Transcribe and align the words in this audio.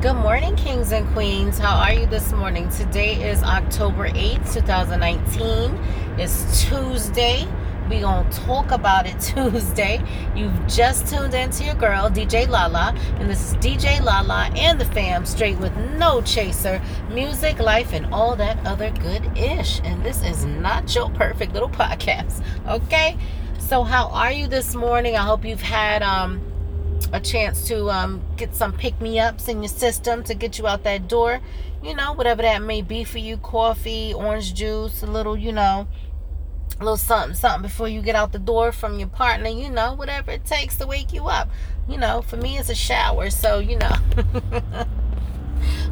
Good 0.00 0.14
morning, 0.14 0.56
kings 0.56 0.92
and 0.92 1.06
queens. 1.12 1.58
How 1.58 1.76
are 1.76 1.92
you 1.92 2.06
this 2.06 2.32
morning? 2.32 2.70
Today 2.70 3.30
is 3.30 3.42
October 3.42 4.08
8th, 4.08 4.54
2019. 4.54 5.74
It's 6.18 6.64
Tuesday. 6.64 7.46
We 7.90 8.00
gonna 8.00 8.30
talk 8.30 8.70
about 8.70 9.06
it 9.06 9.20
Tuesday. 9.20 10.02
You've 10.34 10.66
just 10.66 11.06
tuned 11.12 11.34
into 11.34 11.64
your 11.64 11.74
girl, 11.74 12.08
DJ 12.08 12.48
Lala, 12.48 12.94
and 13.18 13.28
this 13.28 13.50
is 13.50 13.56
DJ 13.56 14.02
Lala 14.02 14.50
and 14.56 14.80
the 14.80 14.86
fam, 14.86 15.26
straight 15.26 15.58
with 15.58 15.76
no 15.98 16.22
chaser, 16.22 16.80
music, 17.10 17.58
life, 17.58 17.92
and 17.92 18.06
all 18.06 18.34
that 18.36 18.58
other 18.66 18.90
good 19.02 19.36
ish. 19.36 19.82
And 19.84 20.02
this 20.02 20.22
is 20.22 20.46
not 20.46 20.94
your 20.94 21.10
perfect 21.10 21.52
little 21.52 21.68
podcast, 21.82 22.42
okay? 22.66 23.18
So, 23.58 23.82
how 23.82 24.08
are 24.08 24.32
you 24.32 24.46
this 24.46 24.74
morning? 24.74 25.18
I 25.18 25.24
hope 25.24 25.44
you've 25.44 25.60
had 25.60 26.02
um 26.02 26.49
a 27.12 27.20
chance 27.20 27.66
to 27.68 27.90
um, 27.90 28.22
get 28.36 28.54
some 28.54 28.72
pick 28.72 29.00
me 29.00 29.18
ups 29.18 29.48
in 29.48 29.62
your 29.62 29.68
system 29.68 30.22
to 30.24 30.34
get 30.34 30.58
you 30.58 30.66
out 30.66 30.84
that 30.84 31.08
door. 31.08 31.40
You 31.82 31.94
know, 31.94 32.12
whatever 32.12 32.42
that 32.42 32.62
may 32.62 32.82
be 32.82 33.04
for 33.04 33.18
you 33.18 33.36
coffee, 33.38 34.12
orange 34.12 34.54
juice, 34.54 35.02
a 35.02 35.06
little, 35.06 35.36
you 35.36 35.52
know, 35.52 35.88
a 36.78 36.84
little 36.84 36.96
something, 36.96 37.34
something 37.34 37.62
before 37.62 37.88
you 37.88 38.02
get 38.02 38.14
out 38.14 38.32
the 38.32 38.38
door 38.38 38.72
from 38.72 38.98
your 38.98 39.08
partner, 39.08 39.48
you 39.48 39.70
know, 39.70 39.94
whatever 39.94 40.30
it 40.30 40.44
takes 40.44 40.76
to 40.76 40.86
wake 40.86 41.12
you 41.12 41.26
up. 41.26 41.48
You 41.88 41.98
know, 41.98 42.22
for 42.22 42.36
me, 42.36 42.58
it's 42.58 42.70
a 42.70 42.74
shower, 42.74 43.30
so, 43.30 43.58
you 43.58 43.76
know. 43.76 43.96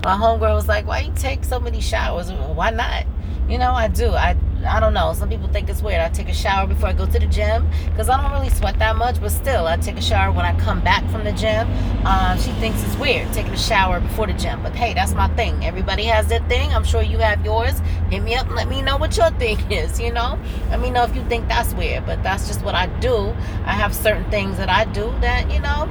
My 0.05 0.15
homegirl 0.15 0.55
was 0.55 0.69
like, 0.69 0.87
Why 0.87 1.01
you 1.01 1.13
take 1.17 1.45
so 1.45 1.59
many 1.59 1.81
showers? 1.81 2.31
Why 2.33 2.71
not? 2.71 3.07
You 3.49 3.59
know, 3.59 3.73
I 3.73 3.89
do. 3.89 4.11
I 4.11 4.37
I 4.67 4.81
don't 4.81 4.95
know. 4.95 5.13
Some 5.13 5.29
people 5.29 5.49
think 5.49 5.69
it's 5.69 5.83
weird. 5.83 6.01
I 6.01 6.09
take 6.09 6.29
a 6.29 6.35
shower 6.35 6.67
before 6.67 6.89
I 6.89 6.93
go 6.93 7.07
to 7.07 7.19
the 7.19 7.27
gym 7.27 7.69
because 7.87 8.09
I 8.09 8.21
don't 8.21 8.33
really 8.33 8.51
sweat 8.51 8.79
that 8.79 8.97
much, 8.97 9.21
but 9.21 9.31
still, 9.31 9.67
I 9.67 9.77
take 9.77 9.97
a 9.97 10.03
shower 10.03 10.33
when 10.33 10.45
I 10.45 10.59
come 10.61 10.81
back 10.81 11.09
from 11.11 11.25
the 11.25 11.33
gym. 11.33 11.69
Um, 12.07 12.39
she 12.39 12.51
thinks 12.53 12.83
it's 12.83 12.97
weird 12.97 13.33
taking 13.33 13.53
a 13.53 13.59
shower 13.59 14.01
before 14.01 14.27
the 14.27 14.33
gym, 14.33 14.63
but 14.63 14.75
hey, 14.75 14.95
that's 14.95 15.15
my 15.15 15.29
thing. 15.37 15.65
Everybody 15.65 16.05
has 16.05 16.27
their 16.27 16.43
thing. 16.49 16.73
I'm 16.73 16.85
sure 16.85 17.03
you 17.03 17.19
have 17.19 17.45
yours. 17.45 17.81
Hit 18.11 18.23
me 18.23 18.35
up 18.35 18.47
and 18.47 18.57
let 18.57 18.69
me 18.69 18.83
know 18.83 18.97
what 18.97 19.17
your 19.17 19.31
thing 19.43 19.59
is. 19.71 20.01
You 20.01 20.13
know, 20.13 20.39
let 20.71 20.81
me 20.81 20.91
know 20.91 21.05
if 21.05 21.15
you 21.15 21.25
think 21.29 21.49
that's 21.49 21.73
weird, 21.75 22.05
but 22.07 22.23
that's 22.23 22.49
just 22.49 22.63
what 22.63 22.75
I 22.75 22.87
do. 23.01 23.29
I 23.65 23.73
have 23.73 23.95
certain 23.95 24.29
things 24.31 24.57
that 24.57 24.69
I 24.69 24.85
do 24.87 25.15
that 25.21 25.51
you 25.53 25.61
know 25.61 25.89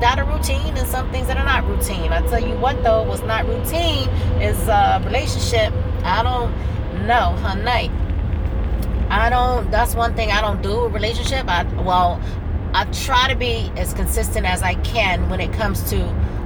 that 0.00 0.18
are 0.18 0.24
routine 0.24 0.76
and 0.76 0.86
some 0.86 1.10
things 1.10 1.26
that 1.26 1.36
are 1.36 1.44
not 1.44 1.66
routine. 1.66 2.12
I 2.12 2.20
tell 2.28 2.40
you 2.40 2.54
what 2.58 2.82
though, 2.82 3.02
what's 3.02 3.22
not 3.22 3.46
routine 3.46 4.08
is 4.40 4.68
a 4.68 5.00
relationship. 5.04 5.72
I 6.04 6.22
don't 6.22 7.06
know, 7.06 7.32
honey. 7.42 7.90
I 9.10 9.30
don't. 9.30 9.70
That's 9.70 9.94
one 9.94 10.14
thing 10.14 10.30
I 10.30 10.40
don't 10.40 10.62
do. 10.62 10.72
A 10.72 10.88
relationship. 10.88 11.46
I 11.48 11.64
well, 11.82 12.20
I 12.74 12.84
try 12.92 13.28
to 13.28 13.36
be 13.36 13.72
as 13.76 13.94
consistent 13.94 14.46
as 14.46 14.62
I 14.62 14.74
can 14.74 15.30
when 15.30 15.40
it 15.40 15.52
comes 15.52 15.88
to 15.90 15.96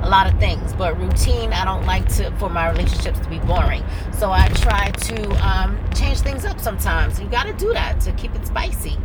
a 0.02 0.08
lot 0.08 0.32
of 0.32 0.38
things. 0.38 0.72
But 0.72 0.98
routine, 0.98 1.52
I 1.52 1.64
don't 1.64 1.84
like 1.86 2.06
to 2.16 2.30
for 2.38 2.48
my 2.48 2.70
relationships 2.70 3.18
to 3.18 3.28
be 3.28 3.40
boring. 3.40 3.84
So 4.12 4.30
I 4.30 4.48
try 4.48 4.90
to 4.90 5.46
um, 5.46 5.78
change 5.94 6.20
things 6.20 6.44
up 6.44 6.60
sometimes. 6.60 7.20
You 7.20 7.26
got 7.28 7.46
to 7.46 7.52
do 7.52 7.72
that 7.72 8.00
to 8.02 8.12
keep 8.12 8.34
it 8.34 8.46
spicy. 8.46 8.96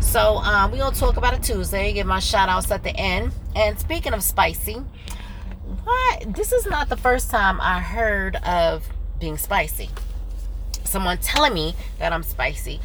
So 0.00 0.36
um, 0.38 0.72
we 0.72 0.78
gonna 0.78 0.96
talk 0.96 1.16
about 1.16 1.34
it 1.34 1.42
Tuesday. 1.42 1.92
Give 1.92 2.06
my 2.06 2.18
shout 2.18 2.48
outs 2.48 2.70
at 2.70 2.82
the 2.82 2.96
end. 2.96 3.32
And 3.54 3.78
speaking 3.78 4.14
of 4.14 4.22
spicy, 4.22 4.82
what? 5.84 6.34
This 6.34 6.52
is 6.52 6.66
not 6.66 6.88
the 6.88 6.96
first 6.96 7.30
time 7.30 7.60
I 7.60 7.78
heard 7.80 8.36
of 8.36 8.88
being 9.20 9.36
spicy 9.36 9.90
someone 10.92 11.18
telling 11.18 11.54
me 11.54 11.74
that 11.98 12.12
I'm 12.12 12.22
spicy. 12.22 12.80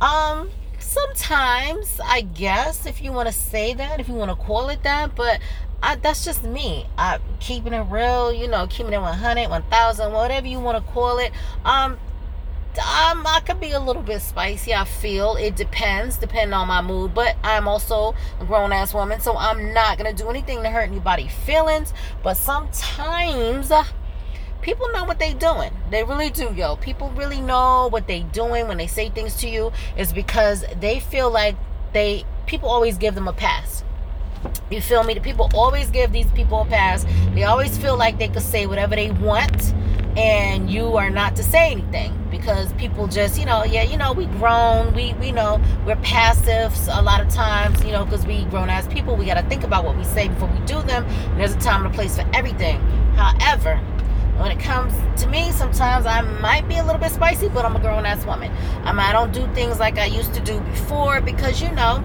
Um, 0.00 0.50
sometimes 0.78 2.00
I 2.04 2.22
guess 2.22 2.86
if 2.86 3.02
you 3.02 3.12
want 3.12 3.28
to 3.28 3.34
say 3.34 3.74
that, 3.74 4.00
if 4.00 4.08
you 4.08 4.14
want 4.14 4.30
to 4.30 4.44
call 4.44 4.70
it 4.70 4.82
that, 4.82 5.14
but 5.14 5.40
I, 5.82 5.96
that's 5.96 6.24
just 6.24 6.42
me. 6.42 6.86
I 6.98 7.18
keeping 7.38 7.72
it 7.72 7.82
real, 7.90 8.32
you 8.32 8.48
know, 8.48 8.66
keeping 8.66 8.92
it 8.92 9.00
100, 9.00 9.48
1000, 9.48 10.12
whatever 10.12 10.46
you 10.46 10.58
want 10.58 10.84
to 10.84 10.92
call 10.92 11.18
it. 11.18 11.32
Um, 11.64 11.98
um, 12.78 13.26
I 13.26 13.40
could 13.44 13.60
be 13.60 13.72
a 13.72 13.80
little 13.80 14.02
bit 14.02 14.22
spicy. 14.22 14.74
I 14.74 14.84
feel 14.84 15.36
it 15.36 15.56
depends, 15.56 16.18
depending 16.18 16.54
on 16.54 16.68
my 16.68 16.80
mood. 16.80 17.14
But 17.14 17.36
I'm 17.42 17.66
also 17.66 18.14
a 18.40 18.44
grown 18.44 18.72
ass 18.72 18.94
woman, 18.94 19.20
so 19.20 19.36
I'm 19.36 19.74
not 19.74 19.98
gonna 19.98 20.12
do 20.12 20.28
anything 20.28 20.62
to 20.62 20.70
hurt 20.70 20.88
anybody's 20.88 21.32
feelings. 21.32 21.92
But 22.22 22.34
sometimes 22.34 23.72
people 24.62 24.90
know 24.92 25.04
what 25.04 25.18
they 25.18 25.34
doing. 25.34 25.72
They 25.90 26.04
really 26.04 26.30
do, 26.30 26.52
yo. 26.54 26.76
People 26.76 27.10
really 27.10 27.40
know 27.40 27.88
what 27.88 28.06
they 28.06 28.20
doing 28.22 28.68
when 28.68 28.78
they 28.78 28.86
say 28.86 29.08
things 29.08 29.36
to 29.36 29.48
you 29.48 29.72
is 29.96 30.12
because 30.12 30.64
they 30.80 31.00
feel 31.00 31.30
like 31.30 31.56
they 31.92 32.24
people 32.46 32.68
always 32.68 32.98
give 32.98 33.14
them 33.14 33.28
a 33.28 33.32
pass. 33.32 33.84
You 34.70 34.80
feel 34.80 35.02
me? 35.02 35.14
The 35.14 35.20
people 35.20 35.50
always 35.54 35.90
give 35.90 36.12
these 36.12 36.30
people 36.32 36.62
a 36.62 36.66
pass. 36.66 37.04
They 37.34 37.44
always 37.44 37.76
feel 37.76 37.96
like 37.96 38.18
they 38.18 38.28
could 38.28 38.42
say 38.42 38.66
whatever 38.66 38.96
they 38.96 39.10
want 39.10 39.74
and 40.16 40.70
you 40.70 40.96
are 40.96 41.10
not 41.10 41.36
to 41.36 41.42
say 41.42 41.70
anything 41.70 42.12
because 42.30 42.72
people 42.74 43.06
just 43.06 43.38
you 43.38 43.46
know 43.46 43.62
yeah 43.64 43.82
you 43.82 43.96
know 43.96 44.12
we 44.12 44.26
grown 44.26 44.92
we 44.92 45.14
we 45.14 45.30
know 45.30 45.60
we're 45.86 45.94
passive 45.96 46.74
a 46.90 47.00
lot 47.00 47.20
of 47.20 47.28
times 47.32 47.82
you 47.84 47.92
know 47.92 48.04
because 48.04 48.26
we 48.26 48.44
grown 48.46 48.68
as 48.68 48.88
people 48.88 49.14
we 49.14 49.24
got 49.24 49.34
to 49.34 49.48
think 49.48 49.62
about 49.62 49.84
what 49.84 49.96
we 49.96 50.02
say 50.02 50.26
before 50.26 50.48
we 50.48 50.58
do 50.66 50.82
them 50.82 51.06
there's 51.36 51.54
a 51.54 51.58
time 51.60 51.86
and 51.86 51.94
a 51.94 51.96
place 51.96 52.16
for 52.16 52.28
everything 52.34 52.80
however 53.14 53.80
when 54.40 54.50
it 54.50 54.58
comes 54.58 54.94
to 55.20 55.28
me, 55.28 55.52
sometimes 55.52 56.06
I 56.06 56.22
might 56.22 56.66
be 56.66 56.76
a 56.76 56.82
little 56.82 57.00
bit 57.00 57.12
spicy, 57.12 57.50
but 57.50 57.66
I'm 57.66 57.76
a 57.76 57.78
grown 57.78 58.06
ass 58.06 58.24
woman. 58.24 58.50
Um, 58.84 58.98
I 58.98 59.12
don't 59.12 59.32
do 59.32 59.46
things 59.52 59.78
like 59.78 59.98
I 59.98 60.06
used 60.06 60.32
to 60.32 60.40
do 60.40 60.58
before 60.60 61.20
because, 61.20 61.60
you 61.60 61.70
know, 61.72 62.02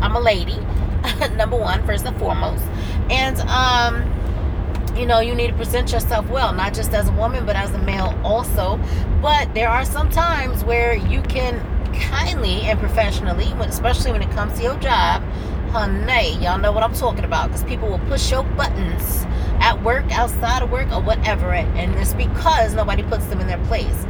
I'm 0.00 0.16
a 0.16 0.20
lady, 0.20 0.58
number 1.36 1.56
one, 1.56 1.84
first 1.84 2.06
and 2.06 2.16
foremost. 2.18 2.64
And, 3.10 3.38
um, 3.40 4.96
you 4.96 5.04
know, 5.04 5.20
you 5.20 5.34
need 5.34 5.48
to 5.48 5.56
present 5.56 5.92
yourself 5.92 6.26
well, 6.30 6.54
not 6.54 6.72
just 6.72 6.94
as 6.94 7.10
a 7.10 7.12
woman, 7.12 7.44
but 7.44 7.54
as 7.54 7.70
a 7.74 7.78
male 7.78 8.18
also. 8.24 8.80
But 9.20 9.52
there 9.52 9.68
are 9.68 9.84
some 9.84 10.08
times 10.08 10.64
where 10.64 10.94
you 10.94 11.20
can 11.20 11.60
kindly 11.92 12.62
and 12.62 12.78
professionally, 12.80 13.52
especially 13.60 14.10
when 14.10 14.22
it 14.22 14.30
comes 14.30 14.56
to 14.56 14.62
your 14.62 14.76
job, 14.76 15.22
honey, 15.68 16.38
y'all 16.38 16.58
know 16.58 16.72
what 16.72 16.82
I'm 16.82 16.94
talking 16.94 17.24
about 17.24 17.48
because 17.48 17.62
people 17.64 17.88
will 17.90 17.98
push 18.00 18.30
your 18.30 18.42
buttons 18.42 19.26
at 19.60 19.82
work, 19.82 20.04
outside 20.10 20.62
of 20.62 20.70
work, 20.70 20.90
or 20.92 21.00
whatever, 21.00 21.52
and 21.52 21.94
it's 21.96 22.14
because 22.14 22.74
nobody 22.74 23.02
puts 23.02 23.26
them 23.26 23.40
in 23.40 23.46
their 23.46 23.64
place. 23.66 24.04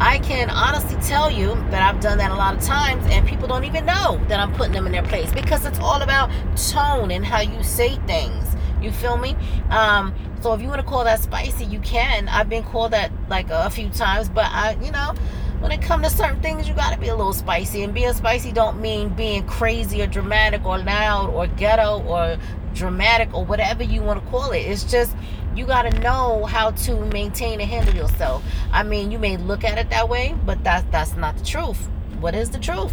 I 0.00 0.18
can 0.18 0.50
honestly 0.50 0.96
tell 1.02 1.30
you 1.30 1.54
that 1.70 1.82
I've 1.82 2.00
done 2.00 2.18
that 2.18 2.32
a 2.32 2.34
lot 2.34 2.56
of 2.56 2.62
times, 2.62 3.04
and 3.08 3.26
people 3.26 3.46
don't 3.46 3.64
even 3.64 3.86
know 3.86 4.20
that 4.28 4.40
I'm 4.40 4.52
putting 4.54 4.72
them 4.72 4.86
in 4.86 4.92
their 4.92 5.04
place 5.04 5.32
because 5.32 5.64
it's 5.64 5.78
all 5.78 6.02
about 6.02 6.30
tone 6.56 7.10
and 7.10 7.24
how 7.24 7.40
you 7.40 7.62
say 7.62 7.96
things. 8.06 8.56
You 8.82 8.90
feel 8.90 9.16
me? 9.16 9.36
Um, 9.70 10.14
so 10.42 10.52
if 10.52 10.60
you 10.60 10.68
want 10.68 10.80
to 10.80 10.86
call 10.86 11.04
that 11.04 11.20
spicy, 11.20 11.64
you 11.64 11.78
can. 11.80 12.28
I've 12.28 12.48
been 12.48 12.64
called 12.64 12.92
that 12.92 13.12
like 13.28 13.46
a 13.50 13.70
few 13.70 13.88
times, 13.88 14.28
but 14.28 14.46
I, 14.46 14.76
you 14.82 14.90
know, 14.90 15.14
when 15.60 15.72
it 15.72 15.80
comes 15.80 16.06
to 16.08 16.14
certain 16.14 16.42
things, 16.42 16.68
you 16.68 16.74
got 16.74 16.92
to 16.92 16.98
be 16.98 17.08
a 17.08 17.16
little 17.16 17.32
spicy. 17.32 17.82
And 17.82 17.94
being 17.94 18.12
spicy 18.12 18.52
don't 18.52 18.82
mean 18.82 19.08
being 19.08 19.46
crazy 19.46 20.02
or 20.02 20.06
dramatic 20.06 20.66
or 20.66 20.76
loud 20.78 21.30
or 21.30 21.46
ghetto 21.46 22.02
or 22.02 22.36
dramatic 22.74 23.32
or 23.34 23.44
whatever 23.44 23.82
you 23.82 24.02
want 24.02 24.22
to 24.22 24.30
call 24.30 24.50
it. 24.52 24.58
It's 24.58 24.84
just 24.84 25.16
you 25.54 25.66
got 25.66 25.82
to 25.82 26.00
know 26.00 26.44
how 26.44 26.72
to 26.72 27.04
maintain 27.06 27.60
and 27.60 27.70
handle 27.70 27.94
yourself. 27.94 28.44
I 28.72 28.82
mean, 28.82 29.10
you 29.10 29.18
may 29.18 29.36
look 29.36 29.64
at 29.64 29.78
it 29.78 29.90
that 29.90 30.08
way, 30.08 30.34
but 30.44 30.62
that's 30.64 30.84
that's 30.90 31.16
not 31.16 31.36
the 31.36 31.44
truth. 31.44 31.88
What 32.20 32.34
is 32.34 32.50
the 32.50 32.58
truth? 32.58 32.92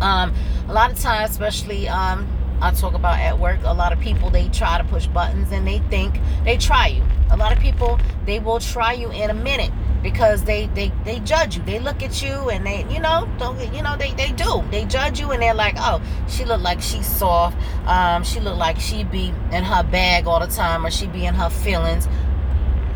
Um, 0.00 0.32
a 0.68 0.72
lot 0.72 0.90
of 0.92 0.98
times, 0.98 1.30
especially 1.30 1.88
um, 1.88 2.26
I 2.60 2.72
talk 2.72 2.94
about 2.94 3.18
at 3.18 3.38
work, 3.38 3.60
a 3.64 3.74
lot 3.74 3.92
of 3.92 4.00
people 4.00 4.30
they 4.30 4.48
try 4.48 4.78
to 4.78 4.84
push 4.84 5.06
buttons 5.06 5.50
and 5.52 5.66
they 5.66 5.78
think 5.90 6.20
they 6.44 6.56
try 6.56 6.88
you. 6.88 7.02
A 7.30 7.36
lot 7.36 7.52
of 7.52 7.58
people 7.58 7.98
they 8.26 8.38
will 8.38 8.60
try 8.60 8.92
you 8.92 9.10
in 9.10 9.30
a 9.30 9.34
minute 9.34 9.70
because 10.02 10.44
they 10.44 10.66
they 10.68 10.92
they 11.04 11.20
judge 11.20 11.56
you. 11.56 11.62
They 11.62 11.78
look 11.78 12.02
at 12.02 12.22
you 12.22 12.50
and 12.50 12.66
they 12.66 12.86
you 12.92 13.00
know 13.00 13.28
don't 13.38 13.58
you 13.74 13.82
know 13.82 13.96
they 13.96 14.12
they 14.12 14.32
do. 14.32 14.62
They 14.70 14.84
judge 14.84 15.20
you 15.20 15.30
and 15.30 15.42
they're 15.42 15.54
like 15.54 15.74
oh 15.78 16.02
she 16.28 16.44
look 16.44 16.60
like 16.60 16.80
she's 16.80 17.06
soft. 17.06 17.56
Um 17.86 18.24
she 18.24 18.40
look 18.40 18.56
like 18.58 18.78
she 18.78 19.04
be 19.04 19.32
in 19.52 19.64
her 19.64 19.82
bag 19.82 20.26
all 20.26 20.40
the 20.40 20.46
time 20.46 20.84
or 20.84 20.90
she 20.90 21.06
be 21.06 21.26
in 21.26 21.34
her 21.34 21.50
feelings. 21.50 22.08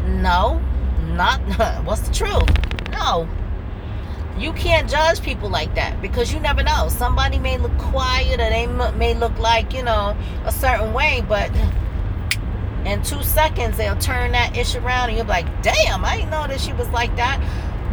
No 0.07 0.61
not 1.07 1.41
what's 1.85 2.03
the 2.03 2.15
truth? 2.15 2.49
No 2.91 3.29
you 4.39 4.53
can't 4.55 4.91
judge 4.91 5.23
people 5.23 5.49
like 5.49 5.75
that 5.77 6.01
because 6.03 6.33
you 6.33 6.41
never 6.41 6.63
know. 6.63 6.89
Somebody 6.89 7.39
may 7.39 7.57
look 7.57 7.77
quiet 7.79 8.41
or 8.41 8.51
they 8.51 8.67
may 8.97 9.15
look 9.15 9.39
like 9.39 9.73
you 9.73 9.83
know 9.83 10.17
a 10.45 10.53
certain 10.53 10.93
way 10.93 11.25
but 11.29 11.51
in 12.85 13.03
two 13.03 13.23
seconds 13.23 13.77
they'll 13.77 13.97
turn 13.99 14.33
that 14.33 14.57
ish 14.57 14.75
around 14.75 15.09
and 15.09 15.17
you'll 15.17 15.25
be 15.25 15.31
like 15.31 15.63
damn 15.63 16.05
i 16.05 16.17
didn't 16.17 16.31
know 16.31 16.47
that 16.47 16.61
she 16.61 16.73
was 16.73 16.89
like 16.91 17.15
that. 17.17 17.41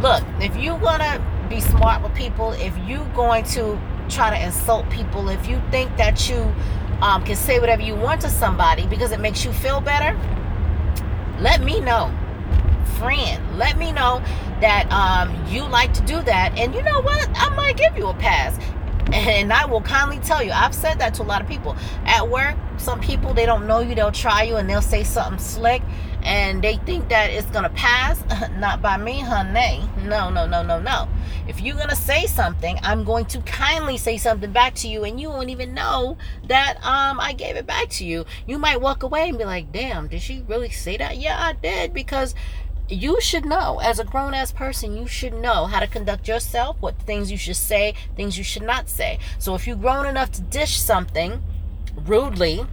Look 0.02 0.24
if 0.40 0.56
you 0.56 0.74
want 0.74 1.02
to 1.02 1.22
be 1.48 1.60
smart 1.60 2.02
with 2.02 2.14
people 2.14 2.52
if 2.52 2.76
you 2.88 3.04
going 3.14 3.44
to 3.44 3.78
try 4.08 4.30
to 4.30 4.44
insult 4.44 4.88
people 4.90 5.28
if 5.28 5.46
you 5.46 5.62
think 5.70 5.96
that 5.96 6.28
you 6.28 6.52
um, 7.02 7.24
can 7.24 7.36
say 7.36 7.60
whatever 7.60 7.82
you 7.82 7.94
want 7.94 8.20
to 8.22 8.28
somebody 8.28 8.86
because 8.86 9.12
it 9.12 9.20
makes 9.20 9.44
you 9.44 9.52
feel 9.52 9.80
better 9.80 10.18
let 11.40 11.62
me 11.62 11.80
know 11.80 12.12
friend 13.02 13.58
let 13.58 13.76
me 13.76 13.92
know 13.92 14.22
that 14.60 14.90
um, 14.92 15.34
you 15.52 15.62
like 15.64 15.92
to 15.92 16.02
do 16.02 16.22
that 16.22 16.56
and 16.56 16.74
you 16.74 16.82
know 16.82 17.00
what 17.02 17.28
i 17.34 17.48
might 17.56 17.76
give 17.76 17.96
you 17.96 18.06
a 18.06 18.14
pass 18.14 18.58
And 19.12 19.52
I 19.52 19.66
will 19.66 19.82
kindly 19.82 20.20
tell 20.20 20.42
you, 20.42 20.52
I've 20.52 20.74
said 20.74 20.98
that 21.00 21.14
to 21.14 21.22
a 21.22 21.24
lot 21.24 21.42
of 21.42 21.48
people. 21.48 21.76
At 22.06 22.30
work, 22.30 22.56
some 22.78 23.00
people, 23.00 23.34
they 23.34 23.44
don't 23.44 23.66
know 23.66 23.80
you, 23.80 23.94
they'll 23.94 24.12
try 24.12 24.44
you 24.44 24.56
and 24.56 24.70
they'll 24.70 24.80
say 24.80 25.02
something 25.02 25.38
slick 25.38 25.82
and 26.22 26.62
they 26.62 26.76
think 26.76 27.08
that 27.08 27.30
it's 27.30 27.50
going 27.50 27.64
to 27.64 27.70
pass. 27.70 28.22
Not 28.58 28.80
by 28.80 28.96
me, 28.96 29.20
honey. 29.20 29.82
No, 30.04 30.30
no, 30.30 30.46
no, 30.46 30.62
no, 30.62 30.80
no. 30.80 31.08
If 31.48 31.60
you're 31.60 31.76
going 31.76 31.88
to 31.88 31.96
say 31.96 32.26
something, 32.26 32.78
I'm 32.82 33.04
going 33.04 33.26
to 33.26 33.40
kindly 33.40 33.98
say 33.98 34.16
something 34.16 34.52
back 34.52 34.74
to 34.76 34.88
you 34.88 35.04
and 35.04 35.20
you 35.20 35.28
won't 35.28 35.50
even 35.50 35.74
know 35.74 36.16
that 36.46 36.76
um 36.76 37.18
I 37.20 37.32
gave 37.32 37.56
it 37.56 37.66
back 37.66 37.88
to 37.90 38.06
you. 38.06 38.24
You 38.46 38.58
might 38.58 38.80
walk 38.80 39.02
away 39.02 39.28
and 39.28 39.36
be 39.36 39.44
like, 39.44 39.72
damn, 39.72 40.06
did 40.06 40.22
she 40.22 40.42
really 40.46 40.70
say 40.70 40.96
that? 40.96 41.18
Yeah, 41.18 41.36
I 41.38 41.52
did 41.54 41.92
because 41.92 42.34
you 42.88 43.20
should 43.20 43.44
know 43.44 43.80
as 43.82 43.98
a 43.98 44.04
grown 44.04 44.34
ass 44.34 44.52
person 44.52 44.96
you 44.96 45.06
should 45.06 45.32
know 45.32 45.66
how 45.66 45.80
to 45.80 45.86
conduct 45.86 46.28
yourself 46.28 46.76
what 46.80 46.98
things 47.02 47.30
you 47.30 47.38
should 47.38 47.56
say 47.56 47.94
things 48.16 48.36
you 48.36 48.44
should 48.44 48.62
not 48.62 48.88
say 48.88 49.18
so 49.38 49.54
if 49.54 49.66
you're 49.66 49.76
grown 49.76 50.04
enough 50.04 50.30
to 50.30 50.42
dish 50.42 50.78
something 50.78 51.42
rudely 52.06 52.66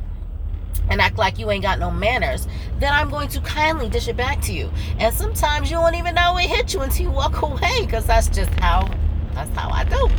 and 0.90 1.02
act 1.02 1.18
like 1.18 1.38
you 1.38 1.50
ain't 1.52 1.64
got 1.64 1.80
no 1.80 1.92
manners, 1.92 2.48
then 2.80 2.94
I'm 2.94 3.10
going 3.10 3.28
to 3.30 3.42
kindly 3.42 3.90
dish 3.90 4.08
it 4.08 4.18
back 4.18 4.42
to 4.44 4.54
you. 4.54 4.72
And 4.98 5.14
sometimes 5.14 5.70
you 5.70 5.78
won't 5.78 5.96
even 5.96 6.16
know 6.16 6.38
it 6.38 6.50
hit 6.50 6.74
you 6.74 6.82
until 6.82 7.06
you 7.06 7.12
walk 7.12 7.42
away, 7.42 7.86
because 7.86 8.06
that's 8.06 8.28
just 8.30 8.50
how 8.60 8.90
that's 9.34 9.56
how 9.58 9.70
I 9.70 9.84
do. 9.84 10.10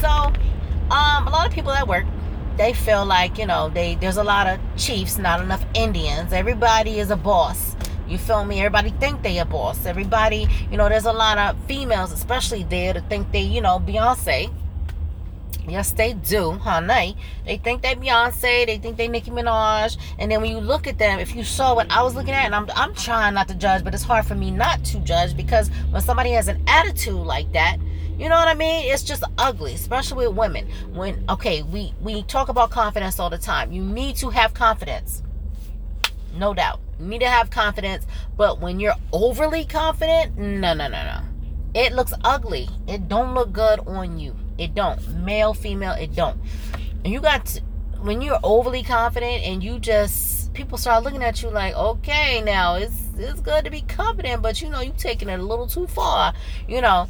So, 0.00 0.08
um, 0.08 1.26
a 1.26 1.30
lot 1.30 1.46
of 1.46 1.52
people 1.52 1.70
at 1.72 1.86
work, 1.86 2.04
they 2.56 2.72
feel 2.72 3.04
like 3.04 3.38
you 3.38 3.46
know 3.46 3.68
they 3.68 3.94
there's 3.96 4.16
a 4.16 4.24
lot 4.24 4.46
of 4.46 4.58
chiefs, 4.76 5.18
not 5.18 5.40
enough 5.40 5.64
Indians. 5.74 6.32
Everybody 6.32 6.98
is 6.98 7.10
a 7.10 7.16
boss. 7.16 7.76
You 8.08 8.18
feel 8.18 8.44
me? 8.44 8.58
Everybody 8.58 8.90
think 8.90 9.22
they 9.22 9.38
a 9.38 9.44
boss. 9.44 9.84
Everybody, 9.84 10.48
you 10.70 10.76
know, 10.76 10.88
there's 10.88 11.04
a 11.04 11.12
lot 11.12 11.38
of 11.38 11.56
females, 11.66 12.10
especially 12.12 12.62
there, 12.64 12.94
to 12.94 13.00
think 13.02 13.30
they, 13.32 13.42
you 13.42 13.60
know, 13.60 13.78
Beyonce. 13.78 14.50
Yes, 15.68 15.92
they 15.92 16.14
do, 16.14 16.52
honey. 16.52 17.14
They 17.44 17.58
think 17.58 17.82
they 17.82 17.94
Beyonce, 17.94 18.66
they 18.66 18.78
think 18.78 18.96
they 18.96 19.06
Nicki 19.06 19.30
Minaj, 19.30 19.98
and 20.18 20.30
then 20.30 20.40
when 20.40 20.50
you 20.50 20.60
look 20.60 20.86
at 20.86 20.98
them, 20.98 21.18
if 21.18 21.36
you 21.36 21.44
saw 21.44 21.74
what 21.74 21.90
I 21.90 22.02
was 22.02 22.14
looking 22.14 22.32
at, 22.32 22.46
and 22.46 22.54
I'm 22.54 22.70
I'm 22.74 22.94
trying 22.94 23.34
not 23.34 23.48
to 23.48 23.54
judge, 23.54 23.84
but 23.84 23.92
it's 23.92 24.02
hard 24.02 24.24
for 24.24 24.34
me 24.34 24.50
not 24.50 24.82
to 24.86 25.00
judge 25.00 25.36
because 25.36 25.68
when 25.90 26.00
somebody 26.00 26.30
has 26.30 26.48
an 26.48 26.62
attitude 26.66 27.14
like 27.14 27.52
that, 27.52 27.76
you 28.18 28.28
know 28.30 28.36
what 28.36 28.48
I 28.48 28.54
mean? 28.54 28.90
It's 28.90 29.02
just 29.02 29.22
ugly, 29.36 29.74
especially 29.74 30.26
with 30.26 30.36
women. 30.36 30.68
When 30.92 31.22
okay, 31.28 31.62
we 31.62 31.92
we 32.00 32.22
talk 32.22 32.48
about 32.48 32.70
confidence 32.70 33.20
all 33.20 33.30
the 33.30 33.38
time. 33.38 33.70
You 33.70 33.82
need 33.82 34.16
to 34.16 34.30
have 34.30 34.54
confidence, 34.54 35.22
no 36.34 36.54
doubt. 36.54 36.80
You 36.98 37.06
need 37.06 37.20
to 37.20 37.28
have 37.28 37.50
confidence, 37.50 38.06
but 38.36 38.60
when 38.60 38.80
you're 38.80 38.96
overly 39.12 39.64
confident, 39.64 40.36
no, 40.36 40.74
no, 40.74 40.88
no, 40.88 40.88
no. 40.88 41.20
It 41.74 41.92
looks 41.92 42.12
ugly. 42.24 42.68
It 42.86 43.08
don't 43.08 43.34
look 43.34 43.52
good 43.52 43.80
on 43.86 44.18
you. 44.18 44.34
It 44.56 44.74
don't. 44.74 45.06
Male, 45.24 45.54
female, 45.54 45.92
it 45.92 46.14
don't. 46.14 46.40
And 47.04 47.12
you 47.12 47.20
got 47.20 47.46
to, 47.46 47.62
when 48.00 48.20
you're 48.20 48.40
overly 48.42 48.82
confident 48.82 49.44
and 49.44 49.62
you 49.62 49.78
just 49.78 50.52
people 50.54 50.76
start 50.76 51.04
looking 51.04 51.22
at 51.22 51.40
you 51.42 51.50
like, 51.50 51.74
okay, 51.76 52.40
now 52.42 52.74
it's 52.74 52.96
it's 53.16 53.40
good 53.40 53.64
to 53.64 53.70
be 53.70 53.82
confident, 53.82 54.42
but 54.42 54.60
you 54.60 54.68
know 54.68 54.80
you 54.80 54.92
taking 54.96 55.28
it 55.28 55.38
a 55.38 55.42
little 55.42 55.68
too 55.68 55.86
far. 55.86 56.32
You 56.66 56.80
know, 56.80 57.08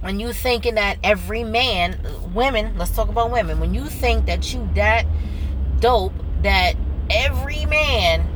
when 0.00 0.20
you 0.20 0.32
thinking 0.32 0.76
that 0.76 0.98
every 1.04 1.44
man, 1.44 1.98
women, 2.34 2.76
let's 2.78 2.92
talk 2.92 3.08
about 3.08 3.30
women. 3.30 3.60
When 3.60 3.74
you 3.74 3.86
think 3.86 4.26
that 4.26 4.54
you 4.54 4.68
that 4.74 5.06
dope 5.80 6.14
that 6.42 6.74
every 7.10 7.66
man 7.66 8.28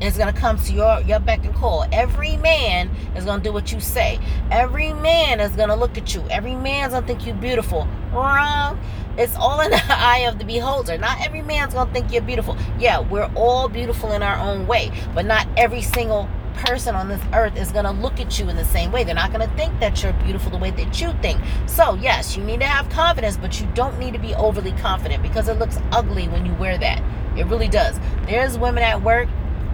is 0.00 0.16
going 0.16 0.32
to 0.32 0.40
come 0.40 0.58
to 0.58 0.72
your 0.72 1.00
your 1.02 1.20
beck 1.20 1.44
and 1.44 1.54
call. 1.54 1.84
Every 1.92 2.36
man 2.36 2.88
is 3.16 3.24
going 3.24 3.40
to 3.40 3.44
do 3.44 3.52
what 3.52 3.72
you 3.72 3.80
say. 3.80 4.18
Every 4.50 4.92
man 4.92 5.40
is 5.40 5.52
going 5.52 5.68
to 5.68 5.74
look 5.74 5.98
at 5.98 6.14
you. 6.14 6.24
Every 6.30 6.54
man's 6.54 6.92
going 6.92 7.02
to 7.02 7.06
think 7.06 7.26
you're 7.26 7.34
beautiful. 7.34 7.88
Wrong. 8.12 8.78
It's 9.16 9.34
all 9.34 9.60
in 9.60 9.70
the 9.72 9.82
eye 9.88 10.26
of 10.28 10.38
the 10.38 10.44
beholder. 10.44 10.96
Not 10.98 11.20
every 11.20 11.42
man's 11.42 11.74
going 11.74 11.88
to 11.88 11.92
think 11.92 12.12
you're 12.12 12.22
beautiful. 12.22 12.56
Yeah, 12.78 13.00
we're 13.00 13.30
all 13.34 13.68
beautiful 13.68 14.12
in 14.12 14.22
our 14.22 14.38
own 14.38 14.66
way, 14.66 14.92
but 15.14 15.26
not 15.26 15.46
every 15.56 15.82
single 15.82 16.28
person 16.54 16.94
on 16.94 17.08
this 17.08 17.20
earth 17.34 17.56
is 17.56 17.70
going 17.70 17.84
to 17.84 17.92
look 17.92 18.20
at 18.20 18.38
you 18.38 18.48
in 18.48 18.56
the 18.56 18.64
same 18.64 18.90
way. 18.90 19.04
They're 19.04 19.14
not 19.14 19.32
going 19.32 19.48
to 19.48 19.56
think 19.56 19.78
that 19.80 20.02
you're 20.02 20.12
beautiful 20.14 20.50
the 20.50 20.58
way 20.58 20.70
that 20.72 21.00
you 21.00 21.12
think. 21.22 21.40
So, 21.66 21.94
yes, 21.94 22.36
you 22.36 22.42
need 22.42 22.60
to 22.60 22.66
have 22.66 22.88
confidence, 22.90 23.36
but 23.36 23.60
you 23.60 23.68
don't 23.74 23.98
need 23.98 24.12
to 24.14 24.18
be 24.18 24.34
overly 24.34 24.72
confident 24.72 25.22
because 25.22 25.48
it 25.48 25.58
looks 25.58 25.78
ugly 25.92 26.28
when 26.28 26.44
you 26.44 26.54
wear 26.54 26.76
that. 26.78 27.02
It 27.38 27.46
really 27.46 27.68
does. 27.68 27.98
There's 28.26 28.58
women 28.58 28.82
at 28.82 29.02
work 29.02 29.28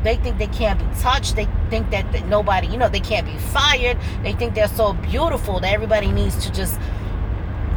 they 0.04 0.16
think 0.16 0.36
they 0.36 0.46
can't 0.48 0.78
be 0.78 1.00
touched. 1.00 1.34
They 1.34 1.48
think 1.70 1.90
that, 1.90 2.12
that 2.12 2.28
nobody, 2.28 2.66
you 2.66 2.76
know, 2.76 2.90
they 2.90 3.00
can't 3.00 3.26
be 3.26 3.38
fired. 3.38 3.98
They 4.22 4.34
think 4.34 4.54
they're 4.54 4.68
so 4.68 4.92
beautiful 4.92 5.60
that 5.60 5.72
everybody 5.72 6.12
needs 6.12 6.44
to 6.44 6.52
just 6.52 6.78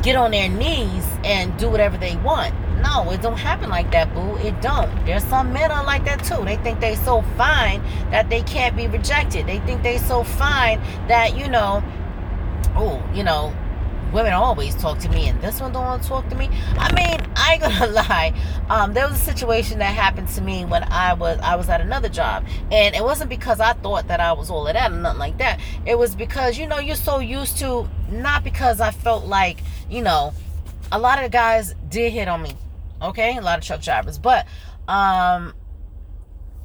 get 0.03 0.17
on 0.17 0.31
their 0.31 0.49
knees 0.49 1.07
and 1.23 1.57
do 1.57 1.69
whatever 1.69 1.97
they 1.97 2.17
want. 2.17 2.53
No, 2.81 3.09
it 3.11 3.21
don't 3.21 3.37
happen 3.37 3.69
like 3.69 3.91
that, 3.91 4.13
boo. 4.13 4.35
It 4.37 4.61
don't. 4.61 5.05
There's 5.05 5.23
some 5.23 5.53
men 5.53 5.71
are 5.71 5.85
like 5.85 6.03
that 6.03 6.23
too. 6.23 6.43
They 6.43 6.57
think 6.57 6.81
they 6.81 6.95
so 6.95 7.21
fine 7.37 7.81
that 8.11 8.29
they 8.29 8.41
can't 8.43 8.75
be 8.75 8.87
rejected. 8.87 9.47
They 9.47 9.59
think 9.59 9.81
they 9.81 9.97
so 9.97 10.23
fine 10.23 10.79
that, 11.07 11.37
you 11.37 11.47
know, 11.47 11.81
oh, 12.75 13.01
you 13.13 13.23
know, 13.23 13.55
women 14.11 14.33
always 14.33 14.75
talk 14.75 14.99
to 14.99 15.09
me 15.09 15.27
and 15.27 15.41
this 15.41 15.59
one 15.61 15.71
don't 15.71 15.85
want 15.85 16.01
to 16.03 16.07
talk 16.07 16.27
to 16.29 16.35
me. 16.35 16.49
I 16.77 16.93
mean 16.93 17.25
i 17.35 17.53
ain't 17.53 17.61
gonna 17.61 17.87
lie. 17.91 18.33
Um, 18.69 18.93
there 18.93 19.07
was 19.07 19.17
a 19.17 19.23
situation 19.23 19.79
that 19.79 19.93
happened 19.93 20.27
to 20.29 20.41
me 20.41 20.65
when 20.65 20.83
i 20.85 21.13
was 21.13 21.39
i 21.39 21.55
was 21.55 21.69
at 21.69 21.81
another 21.81 22.09
job. 22.09 22.45
And 22.71 22.95
it 22.95 23.03
wasn't 23.03 23.29
because 23.29 23.59
i 23.59 23.73
thought 23.73 24.07
that 24.07 24.19
i 24.19 24.31
was 24.33 24.49
all 24.49 24.67
of 24.67 24.73
that 24.73 24.91
or 24.91 24.95
nothing 24.95 25.19
like 25.19 25.37
that. 25.37 25.59
It 25.85 25.97
was 25.97 26.15
because 26.15 26.57
you 26.57 26.67
know 26.67 26.79
you're 26.79 26.95
so 26.95 27.19
used 27.19 27.57
to 27.59 27.87
not 28.11 28.43
because 28.43 28.79
i 28.79 28.91
felt 28.91 29.25
like 29.25 29.59
you 29.89 30.01
know 30.01 30.33
a 30.91 30.99
lot 30.99 31.17
of 31.17 31.23
the 31.23 31.29
guys 31.29 31.75
did 31.89 32.13
hit 32.13 32.27
on 32.27 32.41
me 32.41 32.55
okay? 33.01 33.37
A 33.37 33.41
lot 33.41 33.59
of 33.59 33.65
truck 33.65 33.81
drivers. 33.81 34.17
But 34.17 34.47
um 34.87 35.53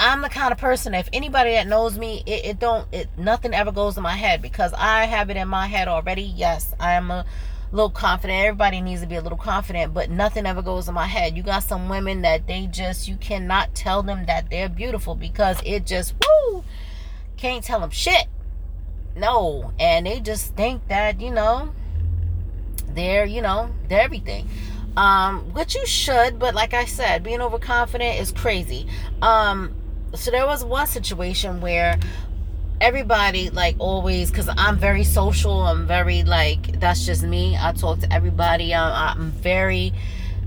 I'm 0.04 0.20
the 0.20 0.28
kind 0.28 0.50
of 0.50 0.58
person 0.58 0.94
if 0.94 1.08
anybody 1.12 1.52
that 1.52 1.68
knows 1.68 1.96
me, 1.96 2.24
it, 2.26 2.44
it 2.44 2.58
don't 2.58 2.92
it 2.92 3.08
nothing 3.16 3.54
ever 3.54 3.70
goes 3.70 3.96
in 3.96 4.02
my 4.02 4.16
head 4.16 4.42
because 4.42 4.72
I 4.76 5.04
have 5.04 5.30
it 5.30 5.36
in 5.36 5.46
my 5.46 5.68
head 5.68 5.86
already. 5.86 6.22
Yes, 6.22 6.74
I 6.80 6.94
am 6.94 7.12
a 7.12 7.24
little 7.70 7.88
confident. 7.88 8.40
Everybody 8.40 8.80
needs 8.80 9.02
to 9.02 9.06
be 9.06 9.14
a 9.14 9.20
little 9.20 9.38
confident, 9.38 9.94
but 9.94 10.10
nothing 10.10 10.44
ever 10.44 10.60
goes 10.60 10.88
in 10.88 10.94
my 10.94 11.06
head. 11.06 11.36
You 11.36 11.44
got 11.44 11.62
some 11.62 11.88
women 11.88 12.22
that 12.22 12.48
they 12.48 12.66
just 12.66 13.06
you 13.06 13.14
cannot 13.14 13.76
tell 13.76 14.02
them 14.02 14.26
that 14.26 14.50
they're 14.50 14.68
beautiful 14.68 15.14
because 15.14 15.58
it 15.64 15.86
just 15.86 16.14
woo 16.20 16.64
can't 17.36 17.62
tell 17.62 17.78
them 17.78 17.90
shit. 17.90 18.26
No, 19.14 19.72
and 19.78 20.04
they 20.04 20.18
just 20.18 20.56
think 20.56 20.88
that, 20.88 21.20
you 21.20 21.30
know, 21.30 21.72
they're, 22.88 23.24
you 23.24 23.40
know, 23.40 23.70
they're 23.88 24.00
everything 24.00 24.48
um 24.94 25.54
which 25.54 25.74
you 25.74 25.86
should 25.86 26.38
but 26.38 26.54
like 26.54 26.74
i 26.74 26.84
said 26.84 27.22
being 27.22 27.40
overconfident 27.40 28.20
is 28.20 28.30
crazy 28.30 28.86
um 29.22 29.74
so 30.14 30.30
there 30.30 30.46
was 30.46 30.64
one 30.64 30.86
situation 30.86 31.60
where 31.60 31.98
everybody 32.80 33.48
like 33.50 33.76
always 33.78 34.30
because 34.30 34.48
i'm 34.56 34.76
very 34.76 35.04
social 35.04 35.62
i'm 35.62 35.86
very 35.86 36.24
like 36.24 36.80
that's 36.80 37.06
just 37.06 37.22
me. 37.22 37.56
I 37.58 37.72
talk 37.72 38.00
to 38.00 38.12
everybody 38.12 38.74
i'm, 38.74 39.18
I'm 39.18 39.30
very 39.30 39.92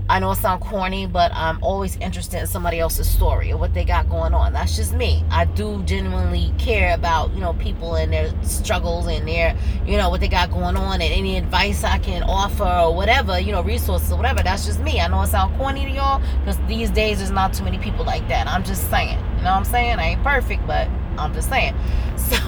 I 0.08 0.20
know 0.20 0.30
it 0.30 0.36
sounds 0.36 0.62
corny, 0.62 1.06
but 1.06 1.32
I'm 1.34 1.58
always 1.62 1.96
interested 1.96 2.38
in 2.40 2.46
somebody 2.46 2.78
else's 2.78 3.08
story 3.08 3.50
or 3.50 3.56
what 3.56 3.74
they 3.74 3.84
got 3.84 4.08
going 4.08 4.34
on. 4.34 4.52
That's 4.52 4.76
just 4.76 4.94
me. 4.94 5.24
I 5.30 5.46
do 5.46 5.82
genuinely 5.82 6.52
care 6.58 6.94
about, 6.94 7.34
you 7.34 7.40
know, 7.40 7.54
people 7.54 7.96
and 7.96 8.12
their 8.12 8.32
struggles 8.44 9.08
and 9.08 9.26
their, 9.26 9.56
you 9.84 9.96
know, 9.96 10.08
what 10.08 10.20
they 10.20 10.28
got 10.28 10.52
going 10.52 10.76
on 10.76 11.00
and 11.00 11.12
any 11.12 11.36
advice 11.36 11.82
I 11.82 11.98
can 11.98 12.22
offer 12.22 12.62
or 12.62 12.94
whatever, 12.94 13.40
you 13.40 13.50
know, 13.50 13.62
resources 13.62 14.12
or 14.12 14.16
whatever. 14.16 14.44
That's 14.44 14.64
just 14.64 14.78
me. 14.78 15.00
I 15.00 15.08
know 15.08 15.22
it 15.22 15.28
sounds 15.28 15.56
corny 15.56 15.84
to 15.84 15.90
y'all 15.90 16.22
because 16.40 16.58
these 16.68 16.90
days 16.90 17.18
there's 17.18 17.32
not 17.32 17.52
too 17.52 17.64
many 17.64 17.78
people 17.78 18.04
like 18.04 18.26
that. 18.28 18.46
I'm 18.46 18.62
just 18.62 18.88
saying. 18.88 19.18
You 19.18 19.42
know 19.42 19.50
what 19.50 19.58
I'm 19.58 19.64
saying? 19.64 19.98
I 19.98 20.10
ain't 20.10 20.22
perfect, 20.22 20.64
but 20.68 20.88
I'm 21.18 21.34
just 21.34 21.48
saying. 21.48 21.74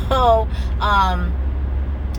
So, 0.08 0.48
um, 0.80 1.32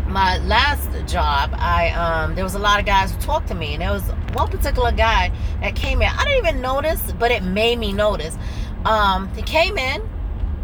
my 0.08 0.38
last 0.40 0.90
job, 1.12 1.52
I 1.54 1.90
um 1.92 2.36
there 2.36 2.44
was 2.44 2.56
a 2.56 2.60
lot 2.60 2.80
of 2.80 2.86
guys 2.86 3.12
who 3.12 3.22
talked 3.22 3.48
to 3.50 3.56
me, 3.56 3.74
and 3.74 3.82
there 3.82 3.92
was 3.92 4.04
one 4.34 4.48
particular 4.50 4.92
guy 4.92 5.32
that 5.62 5.76
came 5.76 6.02
in. 6.02 6.08
I 6.08 6.24
didn't 6.24 6.38
even 6.38 6.62
notice, 6.62 7.12
but 7.20 7.32
it 7.32 7.44
made 7.44 7.80
me 7.80 7.92
notice. 7.92 8.38
Um, 8.86 9.28
he 9.36 9.42
came 9.42 9.78
in, 9.78 10.08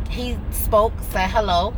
he 0.10 0.38
spoke, 0.52 0.94
said 1.12 1.30
hello, 1.30 1.74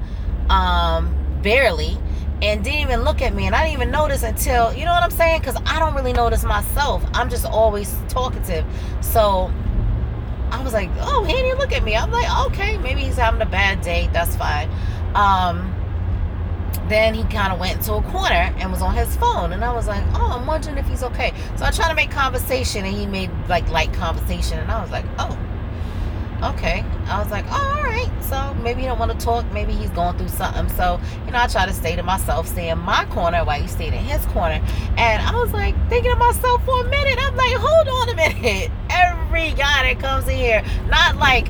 um, 0.50 1.14
barely, 1.42 1.98
and 2.42 2.64
didn't 2.64 2.80
even 2.80 3.04
look 3.04 3.22
at 3.22 3.34
me. 3.34 3.48
And 3.48 3.56
I 3.56 3.64
didn't 3.64 3.82
even 3.82 3.92
notice 3.92 4.24
until 4.24 4.74
you 4.74 4.86
know 4.86 4.92
what 4.92 5.04
I'm 5.04 5.12
saying, 5.12 5.40
because 5.42 5.58
I 5.66 5.80
don't 5.80 5.96
really 5.96 6.14
notice 6.14 6.44
myself. 6.44 7.04
I'm 7.14 7.30
just 7.30 7.46
always 7.46 7.96
talkative, 8.10 8.66
so. 9.02 9.52
I 10.50 10.64
was 10.64 10.72
like, 10.72 10.90
oh, 11.02 11.26
he 11.26 11.34
didn't 11.34 11.58
look 11.58 11.74
at 11.74 11.84
me. 11.84 11.94
I'm 11.94 12.10
like, 12.10 12.30
okay, 12.48 12.78
maybe 12.78 13.02
he's 13.02 13.18
having 13.18 13.42
a 13.42 13.46
bad 13.46 13.82
day. 13.82 14.10
That's 14.14 14.34
fine. 14.38 14.70
Um, 15.14 15.76
then 16.90 17.14
he 17.14 17.24
kind 17.26 17.52
of 17.52 17.60
went 17.60 17.82
to 17.82 17.94
a 17.94 18.02
corner 18.04 18.54
and 18.58 18.72
was 18.72 18.82
on 18.82 18.96
his 18.96 19.16
phone 19.18 19.54
and 19.54 19.64
i 19.64 19.74
was 19.74 19.88
like 19.88 20.04
oh 20.14 20.38
i'm 20.40 20.46
wondering 20.46 20.78
if 20.78 20.88
he's 20.88 21.04
okay 21.04 21.34
so 21.56 21.66
i 21.66 21.72
tried 21.72 21.90
to 21.90 21.96
make 21.96 22.12
conversation 22.12 22.86
and 22.86 22.96
he 22.96 23.06
made 23.06 23.30
like 23.48 23.68
light 23.70 23.92
conversation 23.94 24.60
and 24.60 24.72
i 24.72 24.82
was 24.82 24.92
like 24.92 25.06
oh 25.20 25.38
okay. 26.44 26.84
I 27.06 27.20
was 27.22 27.32
like, 27.32 27.46
oh, 27.50 27.76
all 27.78 27.84
right. 27.84 28.12
So 28.22 28.54
maybe 28.62 28.82
he 28.82 28.88
don't 28.88 29.00
want 29.00 29.18
to 29.18 29.26
talk. 29.26 29.50
Maybe 29.52 29.74
he's 29.74 29.90
going 29.92 30.18
through 30.18 30.30
something. 30.30 30.70
So, 30.76 31.00
you 31.26 31.32
know, 31.32 31.40
I 31.40 31.48
try 31.48 31.66
to 31.66 31.74
stay 31.74 31.96
to 31.96 32.04
myself, 32.04 32.48
stay 32.48 32.70
in 32.70 32.80
my 32.80 33.06
corner 33.06 33.44
while 33.44 33.62
he 33.62 33.68
stayed 33.68 33.94
in 33.94 34.04
his 34.04 34.26
corner. 34.28 34.62
And 34.98 35.22
I 35.22 35.36
was 35.36 35.52
like 35.52 35.76
thinking 35.90 36.12
to 36.12 36.18
myself 36.18 36.64
for 36.66 36.82
a 36.82 36.90
minute. 36.90 37.18
I'm 37.20 37.36
like, 37.36 37.54
hold 37.56 37.88
on 37.88 38.10
a 38.10 38.16
minute. 38.16 38.72
Every 38.90 39.52
guy 39.52 39.84
that 39.84 39.98
comes 40.00 40.28
in 40.28 40.38
here, 40.38 40.64
not 40.90 41.18
like 41.18 41.50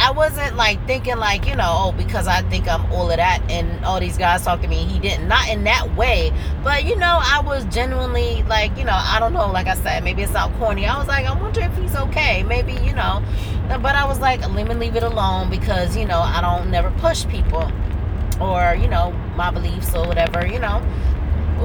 I 0.00 0.12
wasn't 0.12 0.54
like 0.56 0.84
thinking 0.86 1.16
like, 1.16 1.46
you 1.46 1.56
know, 1.56 1.70
oh, 1.70 1.92
because 1.92 2.28
I 2.28 2.42
think 2.42 2.68
I'm 2.68 2.90
all 2.92 3.10
of 3.10 3.16
that 3.16 3.42
and 3.50 3.84
all 3.84 3.98
these 3.98 4.16
guys 4.16 4.44
talk 4.44 4.62
to 4.62 4.68
me. 4.68 4.84
He 4.84 5.00
didn't. 5.00 5.26
Not 5.26 5.48
in 5.48 5.64
that 5.64 5.96
way. 5.96 6.32
But, 6.62 6.84
you 6.84 6.94
know, 6.96 7.18
I 7.20 7.40
was 7.44 7.64
genuinely 7.66 8.44
like, 8.44 8.76
you 8.78 8.84
know, 8.84 8.96
I 8.96 9.18
don't 9.18 9.32
know, 9.32 9.50
like 9.50 9.66
I 9.66 9.74
said, 9.74 10.04
maybe 10.04 10.22
it's 10.22 10.32
not 10.32 10.52
corny. 10.54 10.86
I 10.86 10.96
was 10.96 11.08
like, 11.08 11.26
I 11.26 11.38
wonder 11.38 11.62
if 11.62 11.76
he's 11.76 11.96
okay. 11.96 12.44
Maybe, 12.44 12.74
you 12.74 12.92
know. 12.92 13.22
But 13.68 13.96
I 13.96 14.04
was 14.04 14.20
like, 14.20 14.40
let 14.40 14.68
me 14.68 14.74
leave 14.74 14.94
it 14.94 15.02
alone 15.02 15.50
because, 15.50 15.96
you 15.96 16.06
know, 16.06 16.20
I 16.20 16.40
don't 16.40 16.70
never 16.70 16.90
push 16.98 17.26
people 17.26 17.70
or, 18.40 18.76
you 18.80 18.86
know, 18.86 19.10
my 19.36 19.50
beliefs 19.50 19.94
or 19.94 20.06
whatever, 20.06 20.46
you 20.46 20.60
know. 20.60 20.80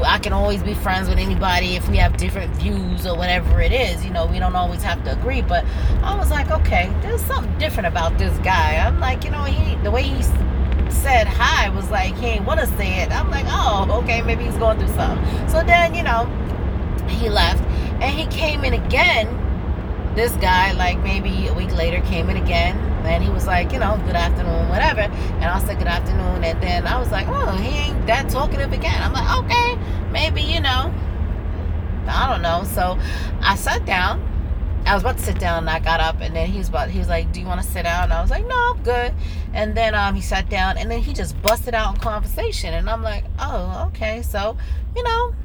I 0.02 0.18
can 0.20 0.34
always 0.34 0.64
be 0.64 0.74
friends 0.74 1.08
with 1.08 1.20
anybody 1.20 1.76
if 1.76 1.88
we 1.88 1.98
have 1.98 2.18
different 2.18 2.56
views 2.56 3.06
or 3.06 3.16
whatever 3.16 3.62
it 3.62 3.72
is. 3.72 4.04
You 4.04 4.12
know, 4.12 4.26
we 4.26 4.40
don't 4.40 4.56
always 4.56 4.82
have 4.82 5.04
to 5.04 5.12
agree. 5.12 5.42
But 5.42 5.66
I 6.02 6.18
was 6.18 6.32
like, 6.32 6.50
okay, 6.50 6.92
there's 7.02 7.22
something 7.22 7.58
different 7.60 7.88
about 7.88 8.18
this 8.18 8.38
guy. 8.40 8.78
I'm 8.78 9.00
like, 9.00 9.24
you 9.24 9.32
know, 9.32 9.44
he 9.44 9.76
the 9.84 9.92
way 9.92 10.04
he 10.04 10.24
said 10.92 11.28
hi 11.28 11.70
was 11.70 11.90
like 11.90 12.16
he 12.16 12.28
ain't 12.28 12.46
want 12.46 12.60
to 12.60 12.68
say 12.78 13.02
it. 13.02 13.12
I'm 13.12 13.30
like, 13.30 13.46
oh, 13.48 14.02
okay, 14.04 14.22
maybe 14.22 14.44
he's 14.46 14.58
going 14.58 14.80
through 14.80 14.94
something. 14.96 15.50
So 15.50 15.64
then, 15.64 15.94
you 15.94 16.04
know, 16.04 16.26
he 17.08 17.30
left 17.30 17.64
and 18.02 18.18
he 18.18 18.26
came 18.28 18.64
in 18.64 18.74
again. 18.74 19.40
This 20.16 20.32
guy, 20.34 20.74
like 20.74 21.00
maybe 21.00 21.48
a 21.48 21.54
week 21.54 21.74
later, 21.76 22.00
came 22.02 22.30
in 22.30 22.38
again 22.38 22.93
and 23.06 23.24
he 23.24 23.30
was 23.30 23.48
like, 23.48 23.72
you 23.72 23.80
know, 23.80 24.02
good 24.06 24.16
afternoon, 24.16 24.70
whatever. 24.70 25.02
And 25.02 25.46
I 25.46 25.60
said, 25.60 25.78
good 25.78 25.88
afternoon. 25.88 26.44
And 26.44 26.62
then 26.62 26.88
I 26.88 27.00
was 27.00 27.12
like, 27.12 27.28
oh, 27.28 27.52
he 27.58 27.78
ain't 27.78 28.08
that 28.08 28.30
talkative 28.30 28.72
again. 28.74 29.02
I'm 29.02 29.14
like, 29.14 29.46
okay, 29.46 29.78
maybe, 30.12 30.42
you 30.42 30.60
know, 30.60 30.94
I 32.08 32.30
don't 32.32 32.42
know. 32.42 32.64
So 32.64 32.98
I 33.42 33.56
sat 33.56 33.86
down. 33.86 34.30
I 34.86 34.94
was 34.96 35.04
about 35.04 35.18
to 35.18 35.24
sit 35.24 35.40
down 35.40 35.60
and 35.60 35.70
I 35.70 35.80
got 35.80 36.02
up 36.02 36.20
and 36.20 36.36
then 36.36 36.50
he 36.50 36.58
was 36.58 36.68
about 36.68 36.90
he 36.90 37.00
was 37.00 37.08
like, 37.08 37.32
Do 37.32 37.40
you 37.40 37.46
want 37.46 37.62
to 37.62 37.68
sit 37.68 37.84
down? 37.84 38.04
And 38.04 38.14
I 38.14 38.22
was 38.22 38.30
like, 38.30 38.46
No, 38.46 38.74
I'm 38.76 38.84
good. 38.84 39.14
And 39.54 39.78
then 39.78 39.96
um 39.96 40.14
he 40.14 40.20
sat 40.22 40.50
down 40.50 40.78
and 40.78 40.92
then 40.92 41.00
he 41.00 41.14
just 41.14 41.42
busted 41.42 41.74
out 41.74 41.96
in 41.96 42.02
conversation 42.02 42.74
and 42.74 42.90
I'm 42.90 43.02
like, 43.02 43.24
Oh, 43.40 43.86
okay. 43.88 44.22
So, 44.24 44.58
you 44.94 45.04
know, 45.04 45.36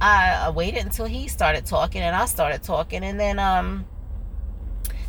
I 0.00 0.50
waited 0.50 0.84
until 0.84 1.06
he 1.06 1.26
started 1.26 1.66
talking 1.66 2.02
and 2.02 2.14
I 2.14 2.26
started 2.26 2.62
talking 2.62 3.02
and 3.02 3.18
then 3.18 3.40
um 3.40 3.84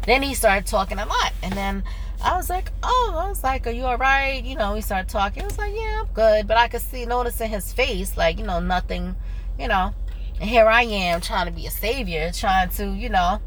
then 0.03 0.23
he 0.23 0.33
started 0.33 0.65
talking 0.65 0.99
a 0.99 1.05
lot. 1.05 1.33
And 1.43 1.53
then 1.53 1.83
I 2.23 2.35
was 2.35 2.49
like, 2.49 2.71
oh, 2.83 3.15
I 3.17 3.29
was 3.29 3.43
like, 3.43 3.65
are 3.67 3.71
you 3.71 3.85
all 3.85 3.97
right? 3.97 4.43
You 4.43 4.55
know, 4.55 4.75
he 4.75 4.81
started 4.81 5.09
talking. 5.09 5.43
I 5.43 5.45
was 5.45 5.57
like, 5.57 5.73
yeah, 5.75 6.01
I'm 6.01 6.13
good. 6.13 6.47
But 6.47 6.57
I 6.57 6.67
could 6.67 6.81
see, 6.81 7.05
notice 7.05 7.39
in 7.41 7.49
his 7.49 7.71
face, 7.71 8.17
like, 8.17 8.39
you 8.39 8.45
know, 8.45 8.59
nothing, 8.59 9.15
you 9.57 9.67
know. 9.67 9.93
And 10.39 10.49
here 10.49 10.67
I 10.67 10.83
am 10.83 11.21
trying 11.21 11.47
to 11.47 11.51
be 11.51 11.65
a 11.65 11.71
savior, 11.71 12.31
trying 12.33 12.69
to, 12.71 12.93
you 12.93 13.09
know, 13.09 13.41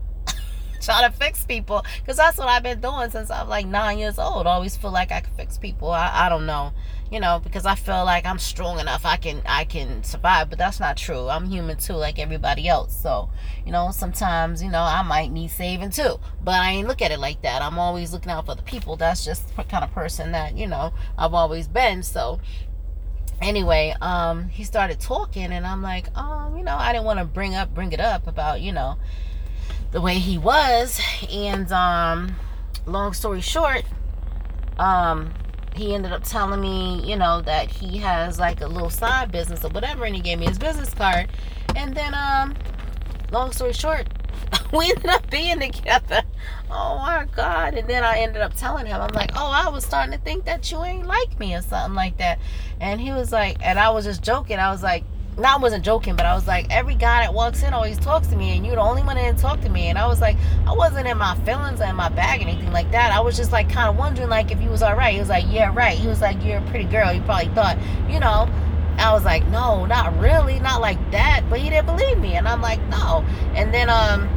trying 0.82 1.10
to 1.10 1.16
fix 1.16 1.44
people. 1.44 1.84
Because 2.00 2.16
that's 2.16 2.38
what 2.38 2.48
I've 2.48 2.62
been 2.62 2.80
doing 2.80 3.10
since 3.10 3.30
I'm 3.30 3.48
like 3.48 3.66
nine 3.66 3.98
years 3.98 4.18
old. 4.18 4.46
I 4.46 4.50
always 4.50 4.76
feel 4.76 4.92
like 4.92 5.12
I 5.12 5.20
can 5.20 5.34
fix 5.34 5.58
people. 5.58 5.90
I, 5.90 6.26
I 6.26 6.28
don't 6.28 6.46
know 6.46 6.72
you 7.12 7.20
know 7.20 7.38
because 7.38 7.66
i 7.66 7.74
feel 7.74 8.06
like 8.06 8.24
i'm 8.24 8.38
strong 8.38 8.80
enough 8.80 9.04
i 9.04 9.16
can 9.18 9.42
i 9.44 9.64
can 9.64 10.02
survive 10.02 10.48
but 10.48 10.58
that's 10.58 10.80
not 10.80 10.96
true 10.96 11.28
i'm 11.28 11.44
human 11.44 11.76
too 11.76 11.92
like 11.92 12.18
everybody 12.18 12.66
else 12.66 12.96
so 12.96 13.28
you 13.66 13.70
know 13.70 13.90
sometimes 13.92 14.62
you 14.62 14.70
know 14.70 14.80
i 14.80 15.02
might 15.02 15.30
need 15.30 15.50
saving 15.50 15.90
too 15.90 16.18
but 16.42 16.54
i 16.54 16.70
ain't 16.70 16.88
look 16.88 17.02
at 17.02 17.10
it 17.10 17.18
like 17.18 17.42
that 17.42 17.60
i'm 17.60 17.78
always 17.78 18.14
looking 18.14 18.32
out 18.32 18.46
for 18.46 18.54
the 18.54 18.62
people 18.62 18.96
that's 18.96 19.26
just 19.26 19.54
the 19.54 19.62
kind 19.64 19.84
of 19.84 19.92
person 19.92 20.32
that 20.32 20.56
you 20.56 20.66
know 20.66 20.90
i've 21.18 21.34
always 21.34 21.68
been 21.68 22.02
so 22.02 22.40
anyway 23.42 23.94
um 24.00 24.48
he 24.48 24.64
started 24.64 24.98
talking 24.98 25.52
and 25.52 25.66
i'm 25.66 25.82
like 25.82 26.16
um 26.16 26.56
you 26.56 26.64
know 26.64 26.76
i 26.76 26.92
didn't 26.92 27.04
want 27.04 27.18
to 27.18 27.26
bring 27.26 27.54
up 27.54 27.74
bring 27.74 27.92
it 27.92 28.00
up 28.00 28.26
about 28.26 28.62
you 28.62 28.72
know 28.72 28.96
the 29.92 30.00
way 30.00 30.14
he 30.14 30.38
was 30.38 31.00
and 31.30 31.70
um 31.70 32.34
long 32.86 33.12
story 33.12 33.40
short 33.40 33.84
um 34.78 35.32
he 35.74 35.94
ended 35.94 36.12
up 36.12 36.22
telling 36.24 36.60
me, 36.60 37.00
you 37.04 37.16
know, 37.16 37.40
that 37.42 37.70
he 37.70 37.98
has 37.98 38.38
like 38.38 38.60
a 38.60 38.66
little 38.66 38.90
side 38.90 39.32
business 39.32 39.64
or 39.64 39.68
whatever, 39.68 40.04
and 40.04 40.14
he 40.14 40.20
gave 40.20 40.38
me 40.38 40.46
his 40.46 40.58
business 40.58 40.92
card. 40.92 41.28
And 41.76 41.94
then, 41.94 42.14
um, 42.14 42.54
long 43.30 43.52
story 43.52 43.72
short, 43.72 44.08
we 44.72 44.90
ended 44.90 45.06
up 45.06 45.30
being 45.30 45.60
together. 45.60 46.22
Oh 46.74 46.96
my 46.96 47.26
God. 47.36 47.74
And 47.74 47.86
then 47.86 48.02
I 48.02 48.20
ended 48.20 48.40
up 48.40 48.54
telling 48.54 48.86
him, 48.86 48.98
I'm 48.98 49.12
like, 49.12 49.32
oh, 49.36 49.50
I 49.50 49.68
was 49.68 49.84
starting 49.84 50.12
to 50.12 50.18
think 50.24 50.46
that 50.46 50.72
you 50.72 50.82
ain't 50.82 51.06
like 51.06 51.38
me 51.38 51.54
or 51.54 51.60
something 51.60 51.94
like 51.94 52.16
that. 52.16 52.38
And 52.80 52.98
he 52.98 53.12
was 53.12 53.30
like, 53.30 53.58
and 53.60 53.78
I 53.78 53.90
was 53.90 54.06
just 54.06 54.22
joking. 54.22 54.58
I 54.58 54.70
was 54.72 54.82
like, 54.82 55.04
no, 55.38 55.48
I 55.48 55.56
wasn't 55.56 55.82
joking, 55.82 56.14
but 56.14 56.26
I 56.26 56.34
was 56.34 56.46
like, 56.46 56.66
every 56.70 56.94
guy 56.94 57.22
that 57.22 57.32
walks 57.32 57.62
in 57.62 57.72
always 57.72 57.98
talks 57.98 58.26
to 58.28 58.36
me, 58.36 58.54
and 58.56 58.66
you're 58.66 58.76
the 58.76 58.82
only 58.82 59.02
one 59.02 59.16
that 59.16 59.22
didn't 59.22 59.38
talk 59.38 59.62
to 59.62 59.68
me. 59.70 59.86
And 59.86 59.98
I 59.98 60.06
was 60.06 60.20
like, 60.20 60.36
I 60.66 60.74
wasn't 60.74 61.06
in 61.08 61.16
my 61.16 61.34
feelings 61.36 61.80
or 61.80 61.84
in 61.84 61.96
my 61.96 62.10
bag 62.10 62.40
or 62.40 62.48
anything 62.48 62.70
like 62.70 62.90
that. 62.90 63.12
I 63.12 63.20
was 63.20 63.36
just 63.36 63.50
like 63.50 63.70
kind 63.70 63.88
of 63.88 63.96
wondering 63.96 64.28
like 64.28 64.50
if 64.50 64.58
he 64.58 64.68
was 64.68 64.82
all 64.82 64.94
right. 64.94 65.14
He 65.14 65.20
was 65.20 65.30
like, 65.30 65.46
yeah, 65.48 65.72
right. 65.74 65.96
He 65.96 66.06
was 66.06 66.20
like, 66.20 66.44
you're 66.44 66.58
a 66.58 66.66
pretty 66.68 66.84
girl. 66.84 67.08
He 67.08 67.20
probably 67.20 67.48
thought, 67.54 67.78
you 68.10 68.20
know. 68.20 68.48
I 68.98 69.10
was 69.14 69.24
like, 69.24 69.46
no, 69.46 69.86
not 69.86 70.16
really, 70.18 70.60
not 70.60 70.82
like 70.82 70.98
that. 71.12 71.44
But 71.48 71.60
he 71.60 71.70
didn't 71.70 71.86
believe 71.86 72.18
me, 72.18 72.34
and 72.34 72.46
I'm 72.46 72.60
like, 72.60 72.80
no. 72.88 73.24
And 73.54 73.72
then 73.72 73.88
um, 73.88 74.28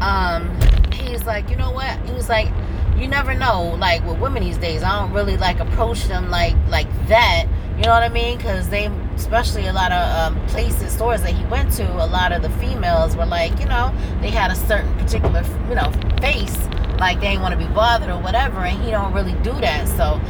um, 0.00 0.92
he's 0.92 1.24
like, 1.24 1.50
you 1.50 1.56
know 1.56 1.72
what? 1.72 1.98
He 2.06 2.12
was 2.12 2.28
like, 2.28 2.48
you 2.96 3.08
never 3.08 3.34
know. 3.34 3.74
Like 3.76 4.06
with 4.06 4.20
women 4.20 4.44
these 4.44 4.56
days, 4.56 4.84
I 4.84 5.00
don't 5.00 5.12
really 5.12 5.36
like 5.36 5.58
approach 5.58 6.04
them 6.04 6.30
like 6.30 6.54
like 6.68 6.86
that 7.08 7.48
you 7.76 7.84
know 7.84 7.94
what 7.94 8.02
I 8.02 8.10
mean? 8.10 8.36
Because 8.36 8.68
they, 8.68 8.90
especially 9.16 9.66
a 9.66 9.72
lot 9.72 9.92
of 9.92 10.32
um, 10.36 10.46
places, 10.46 10.92
stores 10.92 11.22
that 11.22 11.32
he 11.32 11.44
went 11.46 11.72
to, 11.72 11.90
a 11.92 12.06
lot 12.06 12.32
of 12.32 12.42
the 12.42 12.50
females 12.50 13.16
were 13.16 13.26
like, 13.26 13.58
you 13.60 13.66
know, 13.66 13.94
they 14.20 14.30
had 14.30 14.50
a 14.50 14.56
certain 14.56 14.92
particular, 14.98 15.42
you 15.68 15.74
know, 15.74 15.90
face, 16.20 16.56
like 16.98 17.20
they 17.20 17.28
didn't 17.28 17.42
want 17.42 17.52
to 17.52 17.58
be 17.58 17.72
bothered 17.72 18.10
or 18.10 18.20
whatever, 18.20 18.58
and 18.58 18.82
he 18.82 18.90
don't 18.90 19.12
really 19.12 19.34
do 19.42 19.52
that. 19.60 19.88
So 19.88 20.20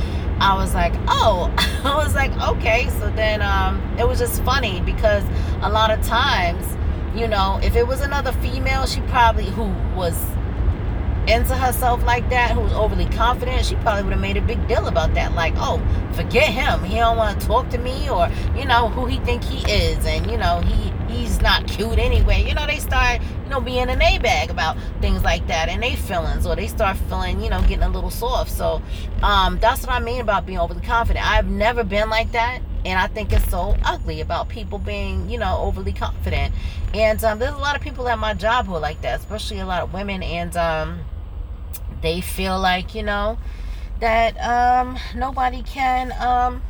I 0.40 0.54
was 0.56 0.74
like, 0.74 0.94
oh, 1.08 1.54
I 1.84 1.94
was 1.96 2.14
like, 2.14 2.32
okay. 2.40 2.88
So 2.98 3.10
then 3.10 3.42
um, 3.42 3.80
it 3.98 4.06
was 4.06 4.18
just 4.18 4.42
funny 4.42 4.80
because 4.80 5.24
a 5.62 5.70
lot 5.70 5.90
of 5.90 6.04
times, 6.04 6.66
you 7.14 7.28
know, 7.28 7.60
if 7.62 7.76
it 7.76 7.86
was 7.86 8.00
another 8.00 8.32
female, 8.32 8.86
she 8.86 9.00
probably 9.02 9.46
who 9.46 9.72
was 9.94 10.16
into 11.28 11.54
herself 11.54 12.02
like 12.04 12.28
that, 12.30 12.50
who 12.50 12.60
was 12.60 12.72
overly 12.72 13.06
confident, 13.06 13.64
she 13.64 13.76
probably 13.76 14.02
would 14.04 14.12
have 14.12 14.20
made 14.20 14.36
a 14.36 14.42
big 14.42 14.66
deal 14.66 14.86
about 14.88 15.14
that. 15.14 15.34
Like, 15.34 15.54
oh, 15.56 15.80
forget 16.14 16.48
him. 16.48 16.82
He 16.84 16.96
don't 16.96 17.16
want 17.16 17.40
to 17.40 17.46
talk 17.46 17.68
to 17.70 17.78
me, 17.78 18.08
or 18.10 18.28
you 18.56 18.64
know 18.64 18.88
who 18.88 19.06
he 19.06 19.18
think 19.20 19.44
he 19.44 19.58
is, 19.70 20.04
and 20.04 20.30
you 20.30 20.36
know 20.36 20.60
he 20.60 20.92
he's 21.12 21.40
not 21.40 21.66
cute 21.68 21.98
anyway. 21.98 22.44
You 22.46 22.54
know 22.54 22.66
they 22.66 22.78
start 22.78 23.20
you 23.44 23.50
know 23.50 23.60
being 23.60 23.88
an 23.88 24.02
a 24.02 24.18
bag 24.18 24.50
about 24.50 24.76
things 25.00 25.22
like 25.22 25.46
that, 25.46 25.68
and 25.68 25.82
they 25.82 25.94
feelings, 25.94 26.46
or 26.46 26.56
they 26.56 26.66
start 26.66 26.96
feeling 26.96 27.40
you 27.42 27.50
know 27.50 27.60
getting 27.62 27.84
a 27.84 27.88
little 27.88 28.10
soft. 28.10 28.50
So 28.50 28.82
um, 29.22 29.58
that's 29.60 29.82
what 29.82 29.90
I 29.90 30.00
mean 30.00 30.20
about 30.20 30.46
being 30.46 30.58
overly 30.58 30.82
confident. 30.82 31.24
I've 31.24 31.48
never 31.48 31.84
been 31.84 32.10
like 32.10 32.32
that. 32.32 32.60
And 32.84 32.98
I 32.98 33.06
think 33.06 33.32
it's 33.32 33.48
so 33.48 33.76
ugly 33.84 34.20
about 34.20 34.48
people 34.48 34.78
being, 34.78 35.30
you 35.30 35.38
know, 35.38 35.58
overly 35.58 35.92
confident. 35.92 36.54
And 36.94 37.22
um, 37.24 37.38
there's 37.38 37.54
a 37.54 37.58
lot 37.58 37.76
of 37.76 37.82
people 37.82 38.08
at 38.08 38.18
my 38.18 38.34
job 38.34 38.66
who 38.66 38.74
are 38.74 38.80
like 38.80 39.02
that, 39.02 39.20
especially 39.20 39.60
a 39.60 39.66
lot 39.66 39.82
of 39.82 39.92
women. 39.92 40.22
And 40.22 40.56
um, 40.56 41.00
they 42.02 42.20
feel 42.20 42.60
like 42.60 42.94
you 42.94 43.02
know 43.02 43.38
that 44.00 44.36
um, 44.38 44.98
nobody 45.14 45.62
can 45.62 46.12
um, 46.20 46.60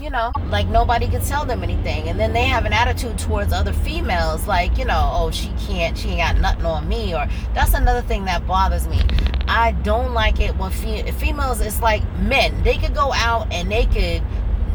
you 0.00 0.08
know 0.08 0.32
like 0.48 0.66
nobody 0.68 1.08
can 1.08 1.20
tell 1.22 1.44
them 1.44 1.62
anything 1.62 2.08
and 2.08 2.18
then 2.18 2.32
they 2.32 2.44
have 2.44 2.64
an 2.64 2.72
attitude 2.72 3.18
towards 3.18 3.52
other 3.52 3.72
females 3.72 4.46
like 4.46 4.78
you 4.78 4.84
know 4.84 5.10
oh 5.12 5.30
she 5.30 5.48
can't 5.66 5.98
she 5.98 6.10
ain't 6.10 6.18
got 6.18 6.38
nothing 6.40 6.64
on 6.64 6.88
me 6.88 7.14
or 7.14 7.26
that's 7.52 7.74
another 7.74 8.02
thing 8.02 8.24
that 8.24 8.46
bothers 8.46 8.86
me 8.86 9.00
i 9.48 9.72
don't 9.82 10.14
like 10.14 10.40
it 10.40 10.56
when 10.56 10.70
fe- 10.70 11.10
females 11.12 11.60
it's 11.60 11.82
like 11.82 12.02
men 12.20 12.62
they 12.62 12.76
could 12.76 12.94
go 12.94 13.12
out 13.14 13.52
and 13.52 13.70
they 13.72 13.86
could 13.86 14.22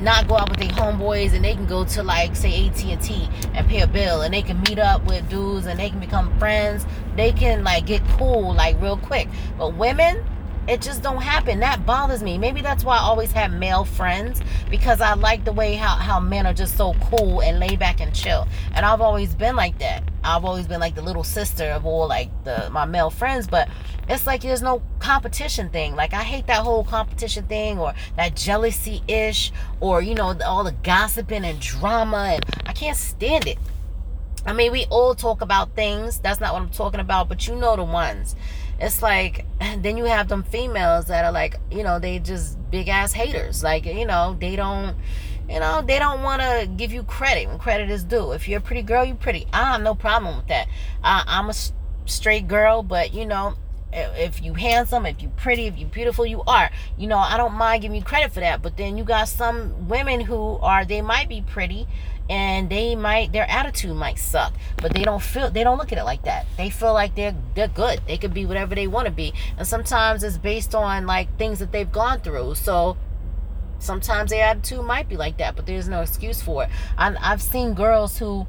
not 0.04 0.28
go 0.28 0.36
out 0.36 0.50
with 0.50 0.60
their 0.60 0.70
homeboys 0.70 1.34
and 1.34 1.44
they 1.44 1.54
can 1.54 1.66
go 1.66 1.86
to 1.86 2.04
like 2.04 2.36
say 2.36 2.68
AT&T 2.68 3.30
and 3.54 3.68
pay 3.68 3.82
a 3.82 3.88
bill 3.88 4.22
and 4.22 4.34
they 4.34 4.42
can 4.42 4.60
meet 4.62 4.80
up 4.80 5.04
with 5.06 5.28
dudes 5.30 5.66
and 5.66 5.80
they 5.80 5.90
can 5.90 6.00
become 6.00 6.38
friends. 6.38 6.86
They 7.16 7.32
can 7.32 7.64
like 7.64 7.86
get 7.86 8.04
cool 8.18 8.54
like 8.54 8.80
real 8.82 8.98
quick. 8.98 9.28
But 9.58 9.76
women, 9.76 10.24
it 10.68 10.82
just 10.82 11.02
don't 11.04 11.22
happen. 11.22 11.60
That 11.60 11.86
bothers 11.86 12.24
me. 12.24 12.38
Maybe 12.38 12.62
that's 12.62 12.84
why 12.84 12.98
I 12.98 13.02
always 13.02 13.32
have 13.34 13.52
male 13.52 13.84
friends 13.84 14.42
because 14.70 15.02
I 15.02 15.14
like 15.14 15.44
the 15.44 15.52
way 15.52 15.76
how, 15.76 15.96
how 15.96 16.20
men 16.20 16.46
are 16.46 16.54
just 16.54 16.78
so 16.78 16.94
cool 17.02 17.42
and 17.42 17.60
laid 17.60 17.80
back 17.80 18.00
and 18.00 18.14
chill. 18.16 18.48
And 18.74 18.86
I've 18.86 19.02
always 19.02 19.36
been 19.36 19.56
like 19.56 19.80
that. 19.80 20.04
I've 20.24 20.46
always 20.46 20.68
been 20.68 20.80
like 20.80 20.96
the 20.96 21.02
little 21.02 21.24
sister 21.24 21.66
of 21.66 21.86
all 21.86 22.08
like 22.08 22.30
the 22.46 22.70
my 22.72 22.86
male 22.86 23.10
friends, 23.10 23.46
but 23.46 23.68
it's 24.08 24.26
like 24.26 24.42
there's 24.42 24.62
no 24.62 24.82
competition 25.00 25.70
thing. 25.70 25.96
Like 25.96 26.14
I 26.14 26.24
hate 26.24 26.48
that 26.48 26.64
whole 26.64 26.86
competition 26.86 27.46
thing 27.46 27.78
or 27.78 27.94
that 28.16 28.36
jealousy 28.36 29.04
ish 29.08 29.52
or 29.82 30.02
you 30.02 30.16
know 30.16 30.38
all 30.46 30.64
the 30.64 30.72
gossiping 30.72 31.44
and 31.44 31.60
drama 31.60 32.36
and 32.36 32.46
I 32.66 32.72
can't 32.72 32.98
stand 32.98 33.48
it. 33.48 33.58
I 34.46 34.52
mean, 34.52 34.74
we 34.74 34.86
all 34.90 35.16
talk 35.16 35.42
about 35.42 35.74
things. 35.74 36.20
That's 36.20 36.42
not 36.42 36.54
what 36.54 36.62
I'm 36.62 36.70
talking 36.70 37.00
about, 37.00 37.30
but 37.30 37.48
you 37.48 37.56
know 37.56 37.76
the 37.78 37.84
ones 37.84 38.36
it's 38.80 39.02
like 39.02 39.46
then 39.78 39.98
you 39.98 40.06
have 40.06 40.28
them 40.28 40.44
females 40.44 41.06
that 41.06 41.26
are 41.26 41.32
like 41.32 41.60
you 41.72 41.84
know 41.84 42.00
they 42.00 42.20
just 42.20 42.58
big 42.72 42.88
ass 42.90 43.14
haters. 43.14 43.64
Like 43.64 43.86
you 43.86 44.06
know 44.06 44.38
they 44.40 44.56
don't 44.56 44.96
you 45.50 45.60
know 45.60 45.82
they 45.82 46.00
don't 46.00 46.24
want 46.24 46.42
to 46.42 46.68
give 46.78 46.92
you 46.92 47.04
credit 47.04 47.48
when 47.48 47.60
credit 47.60 47.90
is 47.90 48.04
due. 48.04 48.32
If 48.32 48.48
you're 48.48 48.60
a 48.60 48.62
pretty 48.62 48.82
girl 48.82 49.04
you're 49.04 49.16
pretty. 49.16 49.48
I 49.54 49.74
have 49.74 49.82
no 49.82 49.96
problem 49.96 50.38
with 50.38 50.48
that. 50.48 50.68
I, 51.04 51.24
i'm 51.28 51.50
a 51.50 51.54
straight 52.06 52.48
girl 52.48 52.84
but 52.84 53.14
you 53.14 53.26
know 53.26 53.56
if 53.94 54.42
you 54.42 54.56
handsome 54.56 55.06
if 55.06 55.22
you 55.22 55.30
pretty 55.38 55.68
if 55.68 55.78
you 55.78 55.86
beautiful 55.86 56.26
you 56.26 56.42
are. 56.48 56.72
You 56.98 57.08
know 57.08 57.18
i 57.18 57.38
don't 57.38 57.54
mind 57.54 57.84
giving 57.84 57.96
you 57.96 58.04
credit 58.04 58.32
for 58.32 58.40
that 58.40 58.62
but 58.62 58.78
then 58.78 58.98
you 58.98 59.04
got 59.04 59.30
some 59.30 59.88
women 59.88 60.22
who 60.22 60.58
are 60.58 60.84
they 60.86 61.02
might 61.02 61.30
be 61.30 61.42
pretty 61.42 61.88
and 62.30 62.70
they 62.70 62.96
might 62.96 63.32
their 63.34 63.50
attitude 63.50 63.96
might 63.96 64.18
suck 64.18 64.54
but 64.78 64.94
they 64.94 65.04
don't 65.04 65.22
feel 65.22 65.52
they 65.52 65.64
don't 65.64 65.78
look 65.78 65.92
at 65.92 65.98
it 65.98 66.04
like 66.04 66.24
that. 66.24 66.46
They 66.58 66.70
feel 66.70 66.94
like 66.94 67.16
they're 67.16 67.36
they're 67.56 67.68
good. 67.68 68.02
They 68.08 68.18
could 68.18 68.34
be 68.34 68.46
whatever 68.46 68.76
they 68.76 68.88
want 68.88 69.08
to 69.08 69.12
be. 69.12 69.34
And 69.58 69.68
sometimes 69.68 70.24
it's 70.24 70.38
based 70.38 70.74
on 70.76 71.06
like 71.06 71.38
things 71.38 71.60
that 71.60 71.72
they've 71.72 71.92
gone 71.92 72.22
through. 72.22 72.56
So 72.56 72.98
sometimes 73.80 74.32
their 74.32 74.46
attitude 74.46 74.84
might 74.84 75.10
be 75.10 75.18
like 75.18 75.38
that 75.38 75.56
but 75.56 75.66
there's 75.66 75.90
no 75.90 76.02
excuse 76.02 76.42
for 76.42 76.64
it. 76.64 76.70
I, 76.98 77.16
i've 77.22 77.42
seen 77.42 77.74
girls 77.74 78.18
who 78.18 78.48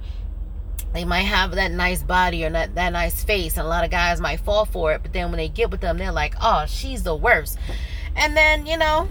they 0.93 1.05
might 1.05 1.23
have 1.23 1.51
that 1.57 1.73
nice 1.73 2.05
body 2.05 2.45
or 2.45 2.51
that, 2.51 2.77
that 2.77 2.93
nice 2.93 3.25
face 3.25 3.57
and 3.57 3.67
a 3.67 3.69
lot 3.69 3.85
of 3.85 3.91
guys 3.91 4.21
might 4.21 4.39
fall 4.39 4.65
for 4.65 4.93
it 4.93 5.03
but 5.03 5.13
then 5.13 5.31
when 5.31 5.39
they 5.39 5.49
get 5.49 5.73
with 5.73 5.81
them 5.81 5.99
they're 5.99 6.13
like 6.13 6.37
oh 6.41 6.67
she's 6.69 7.03
the 7.03 7.15
worst. 7.17 7.59
And 8.17 8.37
then 8.37 8.65
you 8.65 8.77
know 8.77 9.09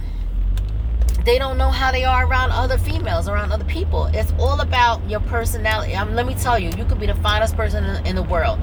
they 1.25 1.39
don't 1.39 1.57
know 1.57 1.69
how 1.69 1.91
they 1.91 2.03
are 2.03 2.25
around 2.25 2.51
other 2.51 2.77
females, 2.77 3.27
around 3.27 3.51
other 3.51 3.65
people. 3.65 4.05
It's 4.07 4.33
all 4.39 4.59
about 4.59 5.07
your 5.09 5.21
personality. 5.21 5.95
Um, 5.95 6.15
let 6.15 6.25
me 6.25 6.35
tell 6.35 6.59
you, 6.59 6.69
you 6.77 6.85
could 6.85 6.99
be 6.99 7.05
the 7.05 7.15
finest 7.15 7.55
person 7.55 7.83
in, 7.85 8.05
in 8.07 8.15
the 8.15 8.23
world. 8.23 8.59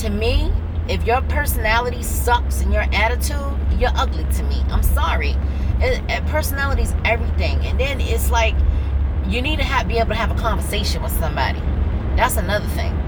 To 0.00 0.10
me, 0.10 0.52
if 0.88 1.04
your 1.04 1.20
personality 1.22 2.02
sucks 2.02 2.60
and 2.60 2.72
your 2.72 2.86
attitude, 2.92 3.56
you're 3.78 3.94
ugly 3.94 4.24
to 4.34 4.42
me. 4.44 4.62
I'm 4.68 4.82
sorry. 4.82 5.36
It, 5.80 6.02
it, 6.08 6.26
personality 6.26 6.82
is 6.82 6.94
everything. 7.04 7.58
And 7.66 7.78
then 7.78 8.00
it's 8.00 8.30
like 8.30 8.54
you 9.26 9.42
need 9.42 9.56
to 9.56 9.64
have, 9.64 9.88
be 9.88 9.98
able 9.98 10.10
to 10.10 10.14
have 10.14 10.30
a 10.30 10.40
conversation 10.40 11.02
with 11.02 11.12
somebody. 11.12 11.60
That's 12.16 12.36
another 12.36 12.66
thing 12.68 13.07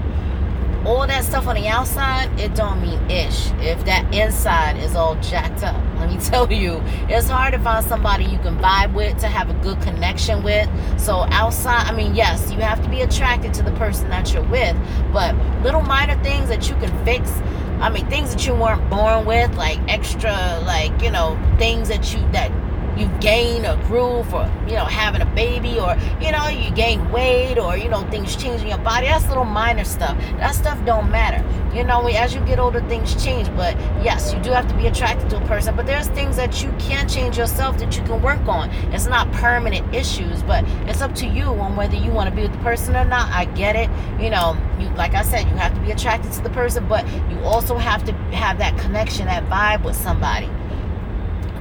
all 0.85 1.05
that 1.05 1.23
stuff 1.23 1.47
on 1.47 1.55
the 1.55 1.67
outside, 1.67 2.39
it 2.39 2.55
don't 2.55 2.81
mean 2.81 2.99
ish. 3.09 3.51
If 3.59 3.85
that 3.85 4.13
inside 4.13 4.77
is 4.77 4.95
all 4.95 5.15
jacked 5.15 5.63
up, 5.63 5.75
let 5.99 6.09
me 6.09 6.17
tell 6.17 6.51
you, 6.51 6.81
it's 7.07 7.29
hard 7.29 7.53
to 7.53 7.59
find 7.59 7.85
somebody 7.85 8.25
you 8.25 8.39
can 8.39 8.57
vibe 8.57 8.93
with, 8.93 9.17
to 9.19 9.27
have 9.27 9.49
a 9.49 9.53
good 9.55 9.81
connection 9.81 10.43
with. 10.43 10.67
So 10.99 11.25
outside, 11.29 11.87
I 11.87 11.95
mean, 11.95 12.15
yes, 12.15 12.51
you 12.51 12.59
have 12.59 12.81
to 12.83 12.89
be 12.89 13.01
attracted 13.01 13.53
to 13.55 13.63
the 13.63 13.71
person 13.73 14.09
that 14.09 14.33
you're 14.33 14.43
with, 14.43 14.75
but 15.13 15.35
little 15.63 15.81
minor 15.81 16.21
things 16.23 16.49
that 16.49 16.69
you 16.69 16.75
can 16.75 17.05
fix. 17.05 17.31
I 17.79 17.89
mean, 17.89 18.07
things 18.07 18.31
that 18.31 18.45
you 18.45 18.53
weren't 18.53 18.87
born 18.89 19.25
with, 19.25 19.55
like 19.55 19.79
extra, 19.87 20.61
like 20.65 21.01
you 21.01 21.11
know, 21.11 21.39
things 21.57 21.87
that 21.89 22.13
you 22.13 22.19
that 22.31 22.51
you 22.97 23.07
gain 23.19 23.65
or 23.65 23.75
grew 23.87 24.23
for 24.25 24.49
you 24.67 24.73
know 24.73 24.85
having 24.85 25.21
a 25.21 25.25
baby 25.25 25.79
or 25.79 25.95
you 26.21 26.31
know 26.31 26.47
you 26.47 26.71
gain 26.71 27.09
weight 27.11 27.57
or 27.57 27.77
you 27.77 27.89
know 27.89 28.01
things 28.09 28.35
change 28.35 28.61
in 28.61 28.67
your 28.67 28.77
body 28.79 29.07
that's 29.07 29.27
little 29.27 29.45
minor 29.45 29.83
stuff. 29.83 30.17
That 30.37 30.55
stuff 30.55 30.83
don't 30.85 31.09
matter. 31.09 31.43
You 31.75 31.83
know 31.83 32.05
as 32.07 32.33
you 32.33 32.41
get 32.41 32.59
older 32.59 32.81
things 32.87 33.23
change 33.23 33.47
but 33.55 33.75
yes 34.03 34.33
you 34.33 34.39
do 34.41 34.51
have 34.51 34.67
to 34.67 34.75
be 34.75 34.87
attracted 34.87 35.29
to 35.29 35.37
a 35.37 35.47
person 35.47 35.75
but 35.75 35.85
there's 35.85 36.07
things 36.07 36.35
that 36.35 36.61
you 36.61 36.71
can 36.79 37.07
change 37.07 37.37
yourself 37.37 37.77
that 37.79 37.95
you 37.97 38.03
can 38.03 38.21
work 38.21 38.45
on. 38.47 38.69
It's 38.93 39.07
not 39.07 39.31
permanent 39.31 39.93
issues 39.95 40.43
but 40.43 40.63
it's 40.87 41.01
up 41.01 41.15
to 41.15 41.27
you 41.27 41.43
on 41.43 41.75
whether 41.75 41.95
you 41.95 42.11
want 42.11 42.29
to 42.29 42.35
be 42.35 42.41
with 42.41 42.51
the 42.51 42.59
person 42.59 42.95
or 42.95 43.05
not. 43.05 43.31
I 43.31 43.45
get 43.45 43.75
it. 43.75 43.89
You 44.21 44.29
know 44.29 44.57
you 44.81 44.89
like 44.95 45.13
i 45.13 45.21
said 45.21 45.47
you 45.47 45.55
have 45.55 45.73
to 45.73 45.81
be 45.81 45.91
attracted 45.91 46.31
to 46.31 46.41
the 46.41 46.49
person 46.49 46.87
but 46.87 47.07
you 47.29 47.39
also 47.43 47.77
have 47.77 48.03
to 48.03 48.13
have 48.33 48.57
that 48.57 48.77
connection 48.79 49.25
that 49.25 49.43
vibe 49.45 49.83
with 49.83 49.95
somebody 49.95 50.49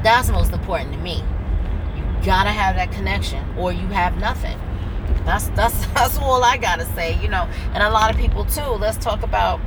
that's 0.03 0.29
most 0.31 0.53
important 0.53 0.93
to 0.93 0.99
me. 0.99 1.23
You 1.97 2.25
gotta 2.25 2.51
have 2.51 2.77
that 2.77 2.93
connection, 2.93 3.45
or 3.59 3.73
you 3.73 3.87
have 3.89 4.17
nothing. 4.19 4.59
That's 5.25 5.49
that's 5.51 5.87
that's 5.95 6.19
all 6.19 6.43
I 6.43 6.57
gotta 6.57 6.87
say, 6.95 7.21
you 7.21 7.29
know. 7.29 7.49
And 7.75 7.83
a 7.83 7.91
lot 7.91 8.13
of 8.13 8.21
people 8.21 8.45
too. 8.45 8.63
Let's 8.63 8.99
talk 8.99 9.23
about 9.23 9.61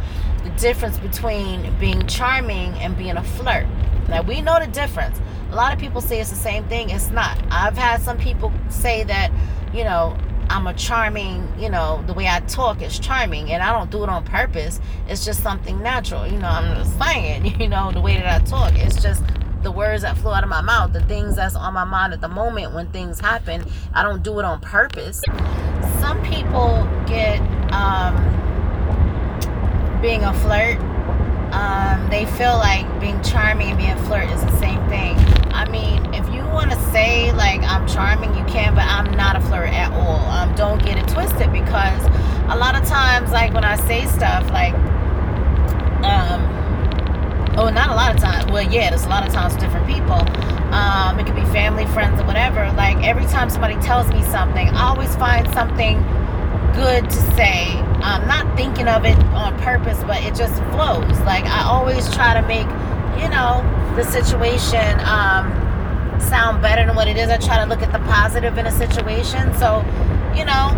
the 0.43 0.49
difference 0.51 0.97
between 0.97 1.77
being 1.79 2.05
charming 2.07 2.73
and 2.75 2.97
being 2.97 3.17
a 3.17 3.23
flirt. 3.23 3.67
Now 4.09 4.21
we 4.21 4.41
know 4.41 4.59
the 4.59 4.67
difference. 4.67 5.19
A 5.51 5.55
lot 5.55 5.73
of 5.73 5.79
people 5.79 6.01
say 6.01 6.19
it's 6.19 6.29
the 6.29 6.35
same 6.35 6.67
thing. 6.67 6.89
It's 6.89 7.09
not. 7.09 7.37
I've 7.51 7.77
had 7.77 8.01
some 8.01 8.17
people 8.17 8.51
say 8.69 9.03
that, 9.03 9.31
you 9.71 9.83
know, 9.83 10.17
I'm 10.49 10.67
a 10.67 10.73
charming, 10.73 11.47
you 11.59 11.69
know, 11.69 12.03
the 12.07 12.13
way 12.13 12.27
I 12.27 12.39
talk 12.41 12.81
is 12.81 12.99
charming 12.99 13.51
and 13.51 13.61
I 13.61 13.71
don't 13.71 13.91
do 13.91 14.03
it 14.03 14.09
on 14.09 14.23
purpose. 14.25 14.79
It's 15.07 15.23
just 15.23 15.41
something 15.41 15.81
natural. 15.81 16.27
You 16.27 16.39
know, 16.39 16.47
I'm 16.47 16.75
just 16.75 16.97
saying, 16.99 17.45
you 17.59 17.69
know, 17.69 17.91
the 17.91 18.01
way 18.01 18.15
that 18.15 18.41
I 18.41 18.43
talk. 18.45 18.73
It's 18.75 19.01
just 19.01 19.23
the 19.63 19.71
words 19.71 20.03
that 20.03 20.17
flow 20.17 20.31
out 20.31 20.43
of 20.43 20.49
my 20.49 20.61
mouth, 20.61 20.93
the 20.93 21.01
things 21.03 21.35
that's 21.37 21.55
on 21.55 21.73
my 21.73 21.83
mind 21.85 22.13
at 22.13 22.21
the 22.21 22.27
moment 22.27 22.73
when 22.73 22.87
things 22.91 23.19
happen. 23.19 23.63
I 23.93 24.03
don't 24.03 24.21
do 24.23 24.39
it 24.39 24.45
on 24.45 24.59
purpose. 24.59 25.21
Some 25.99 26.21
people 26.23 26.87
get 27.07 27.39
um, 27.71 28.15
being 30.01 30.23
a 30.23 30.33
flirt. 30.33 30.77
Um, 31.53 32.09
they 32.09 32.25
feel 32.25 32.57
like 32.57 32.83
being 32.99 33.21
charming 33.21 33.69
and 33.69 33.77
being 33.77 33.97
flirt 34.05 34.29
is 34.31 34.41
the 34.41 34.57
same 34.59 34.79
thing. 34.89 35.15
I 35.53 35.69
mean, 35.69 36.13
if 36.13 36.27
you 36.33 36.41
want 36.45 36.71
to 36.71 36.79
say 36.91 37.31
like 37.31 37.61
I'm 37.63 37.87
charming, 37.87 38.35
you 38.35 38.43
can, 38.45 38.75
but 38.75 38.85
I'm 38.85 39.11
not 39.11 39.35
a 39.35 39.41
flirt 39.41 39.69
at 39.69 39.91
all. 39.93 40.19
Um, 40.29 40.53
don't 40.55 40.83
get 40.83 40.97
it 40.97 41.07
twisted 41.07 41.51
because 41.53 42.05
a 42.51 42.57
lot 42.57 42.75
of 42.75 42.87
times, 42.87 43.31
like 43.31 43.53
when 43.53 43.63
I 43.63 43.75
say 43.75 44.05
stuff 44.07 44.49
like, 44.51 44.73
um, 46.03 46.62
oh 47.57 47.69
not 47.69 47.89
a 47.89 47.93
lot 47.93 48.13
of 48.13 48.19
times 48.21 48.51
well 48.51 48.63
yeah 48.63 48.89
there's 48.89 49.05
a 49.05 49.09
lot 49.09 49.25
of 49.25 49.33
times 49.33 49.55
different 49.55 49.87
people. 49.87 50.19
Um, 50.73 51.19
it 51.19 51.25
could 51.25 51.35
be 51.35 51.45
family 51.53 51.85
friends 51.87 52.19
or 52.19 52.25
whatever. 52.25 52.71
Like 52.73 52.97
every 53.05 53.25
time 53.25 53.49
somebody 53.49 53.75
tells 53.75 54.07
me 54.11 54.23
something 54.23 54.67
i 54.69 54.87
always 54.89 55.15
find 55.15 55.47
something 55.53 56.01
good 56.73 57.09
to 57.09 57.35
say. 57.35 57.65
I'm 58.01 58.27
not 58.27 58.57
thinking 58.57 58.87
of 58.87 59.05
it 59.05 59.17
on 59.33 59.57
purpose 59.59 60.01
but 60.03 60.23
it 60.23 60.35
just 60.35 60.55
flows. 60.73 61.19
Like 61.21 61.45
i 61.45 61.63
always 61.63 62.11
try 62.13 62.33
to 62.33 62.45
make 62.47 62.67
you 63.21 63.29
know 63.29 63.61
the 63.95 64.03
situation 64.03 64.99
um, 65.05 65.51
sound 66.19 66.61
better 66.61 66.85
than 66.85 66.95
what 66.95 67.07
it 67.07 67.17
is. 67.17 67.29
I 67.29 67.37
try 67.37 67.57
to 67.63 67.65
look 67.65 67.81
at 67.81 67.91
the 67.91 67.99
positive 68.09 68.57
in 68.57 68.65
a 68.65 68.71
situation. 68.71 69.53
So 69.55 69.85
you 70.35 70.45
know 70.45 70.73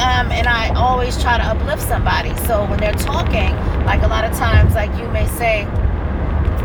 um, 0.00 0.32
and 0.32 0.46
I 0.46 0.72
always 0.76 1.20
try 1.20 1.36
to 1.36 1.44
uplift 1.44 1.82
somebody. 1.82 2.34
So 2.46 2.64
when 2.64 2.80
they're 2.80 2.94
talking, 2.94 3.52
like 3.84 4.00
a 4.02 4.06
lot 4.08 4.24
of 4.24 4.32
times, 4.32 4.74
like 4.74 4.90
you 4.98 5.06
may 5.08 5.26
say, 5.26 5.64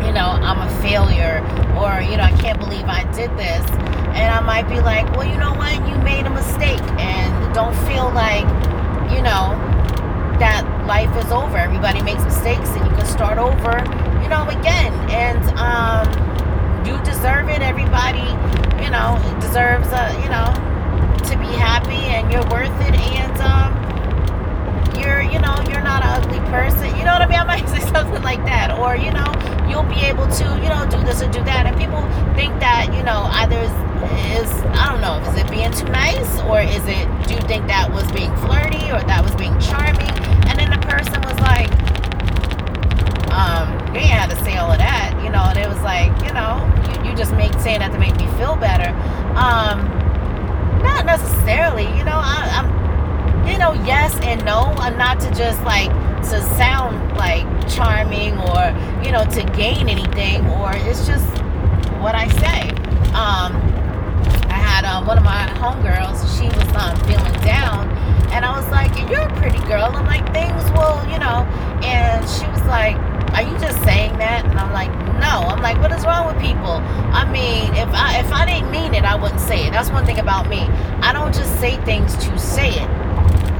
you 0.06 0.14
know, 0.14 0.38
I'm 0.42 0.62
a 0.62 0.82
failure 0.82 1.42
or, 1.76 2.02
you 2.02 2.18
know, 2.18 2.24
I 2.24 2.36
can't 2.40 2.60
believe 2.60 2.86
I 2.86 3.04
did 3.12 3.32
this. 3.38 3.66
And 4.16 4.32
I 4.32 4.40
might 4.40 4.70
be 4.70 4.80
like, 4.80 5.10
well, 5.16 5.28
you 5.28 5.38
know 5.38 5.54
what? 5.54 5.74
You 5.90 5.98
made 6.04 6.26
a 6.26 6.30
mistake 6.30 6.82
and 7.02 7.54
don't 7.54 7.76
feel 7.88 8.10
like, 8.12 8.46
you 9.12 9.22
know, 9.22 9.58
that 10.40 10.64
life 10.88 11.12
is 11.18 11.32
over. 11.32 11.58
Everybody 11.58 12.02
makes 12.04 12.24
mistakes 12.24 12.70
and 12.70 12.86
you 12.86 12.96
can 12.96 13.06
start 13.06 13.38
over, 13.38 13.80
you 14.22 14.30
know, 14.30 14.48
again. 14.48 14.94
And 15.10 15.44
um, 15.60 16.08
you 16.86 17.02
deserve 17.04 17.50
it. 17.50 17.62
Everybody, 17.62 18.24
you 18.84 18.92
know, 18.92 19.20
deserves, 19.42 19.90
a, 19.90 20.14
you 20.24 20.30
know, 20.30 20.48
to 21.30 21.38
be 21.38 21.52
happy 21.58 22.00
and 22.14 22.32
you're 22.32 22.48
worth 22.50 22.76
it. 22.88 22.96
And, 22.96 23.42
um, 23.42 23.85
you're, 25.06 25.22
you 25.22 25.40
know, 25.40 25.54
you're 25.70 25.86
not 25.86 26.04
an 26.04 26.24
ugly 26.24 26.42
person. 26.50 26.90
You 26.98 27.06
know 27.06 27.14
what 27.14 27.22
I 27.22 27.28
mean? 27.30 27.40
I 27.40 27.46
might 27.46 27.70
say 27.74 27.80
something 27.94 28.22
like 28.24 28.44
that. 28.46 28.74
Or, 28.78 28.98
you 28.98 29.14
know, 29.14 29.30
you'll 29.70 29.88
be 29.88 30.02
able 30.02 30.28
to, 30.28 30.46
you 30.60 30.70
know, 30.70 30.84
do 30.90 30.98
this 31.06 31.22
or 31.22 31.30
do 31.32 31.44
that. 31.46 31.66
And 31.66 31.78
people 31.78 32.02
think 32.34 32.58
that, 32.60 32.90
you 32.92 33.04
know, 33.04 33.30
either 33.38 33.62
is, 33.62 33.76
is 34.42 34.50
I 34.74 34.90
don't 34.90 35.02
know, 35.02 35.22
is 35.30 35.38
it 35.38 35.50
being 35.50 35.72
too 35.72 35.88
nice 35.94 36.42
or 36.50 36.60
is 36.60 36.84
it, 36.90 37.06
do 37.30 37.38
you 37.38 37.44
think 37.46 37.68
that 37.68 37.94
was 37.94 38.10
being 38.12 38.34
flirty 38.44 38.90
or 38.92 39.00
that 39.06 39.22
was 39.24 39.36
being 39.36 39.54
charming? 39.62 40.10
And 40.50 40.58
then 40.58 40.74
the 40.74 40.82
person 40.84 41.22
was 41.22 41.38
like, 41.40 41.70
um, 43.32 43.68
you 43.94 44.02
ain't 44.02 44.16
had 44.16 44.30
to 44.30 44.38
say 44.44 44.58
all 44.58 44.72
of 44.72 44.80
that, 44.80 45.14
you 45.24 45.30
know, 45.30 45.44
and 45.44 45.58
it 45.60 45.68
was 45.68 45.82
like, 45.82 46.12
you 46.24 46.34
know, 46.34 46.64
you, 46.88 47.12
you 47.12 47.18
just 47.18 47.34
make 47.34 47.54
saying 47.60 47.80
that 47.80 47.92
to 47.92 48.00
make 48.00 48.16
me 48.18 48.28
feel 48.40 48.56
better. 48.56 48.90
Um, 49.36 49.84
not 50.82 51.06
necessarily, 51.06 51.84
you 51.98 52.04
know, 52.04 52.16
I, 52.16 52.48
I'm 52.56 52.85
you 53.48 53.58
know, 53.58 53.74
yes 53.86 54.18
and 54.22 54.44
no, 54.44 54.74
and 54.82 54.98
not 54.98 55.20
to 55.20 55.30
just 55.36 55.62
like 55.64 55.92
to 56.30 56.42
sound 56.58 57.16
like 57.18 57.46
charming 57.70 58.38
or 58.40 58.74
you 59.06 59.12
know 59.12 59.24
to 59.26 59.44
gain 59.56 59.88
anything, 59.88 60.46
or 60.48 60.72
it's 60.74 61.06
just 61.06 61.26
what 62.02 62.16
I 62.16 62.28
say. 62.28 62.70
Um, 63.14 63.54
I 64.50 64.58
had 64.58 64.86
um, 64.86 65.06
one 65.06 65.18
of 65.18 65.24
my 65.24 65.48
homegirls. 65.62 66.20
She 66.38 66.48
was 66.48 66.76
um, 66.76 66.98
feeling 67.06 67.40
down, 67.46 67.90
and 68.34 68.44
I 68.44 68.58
was 68.58 68.68
like, 68.70 68.92
"You're 69.10 69.22
a 69.22 69.36
pretty 69.40 69.60
girl." 69.68 69.92
I'm 69.94 70.06
like, 70.06 70.26
"Things 70.34 70.64
will, 70.72 71.00
you 71.12 71.20
know," 71.20 71.46
and 71.84 72.28
she 72.30 72.48
was 72.48 72.64
like. 72.66 72.98
Are 73.36 73.42
you 73.42 73.60
just 73.60 73.84
saying 73.84 74.18
that? 74.18 74.46
And 74.46 74.58
I'm 74.58 74.72
like, 74.72 74.90
no. 75.20 75.50
I'm 75.50 75.62
like, 75.62 75.78
what 75.82 75.92
is 75.92 76.06
wrong 76.06 76.26
with 76.26 76.42
people? 76.42 76.80
I 77.12 77.30
mean, 77.30 77.70
if 77.76 77.90
I 77.90 78.22
if 78.22 78.32
I 78.32 78.46
didn't 78.46 78.72
mean 78.72 78.94
it, 78.94 79.04
I 79.04 79.16
wouldn't 79.16 79.42
say 79.42 79.68
it. 79.68 79.72
That's 79.72 79.90
one 79.90 80.06
thing 80.06 80.20
about 80.20 80.48
me. 80.48 80.62
I 81.02 81.12
don't 81.12 81.36
just 81.36 81.60
say 81.60 81.76
things 81.84 82.16
to 82.16 82.40
say 82.40 82.70
it 82.70 83.05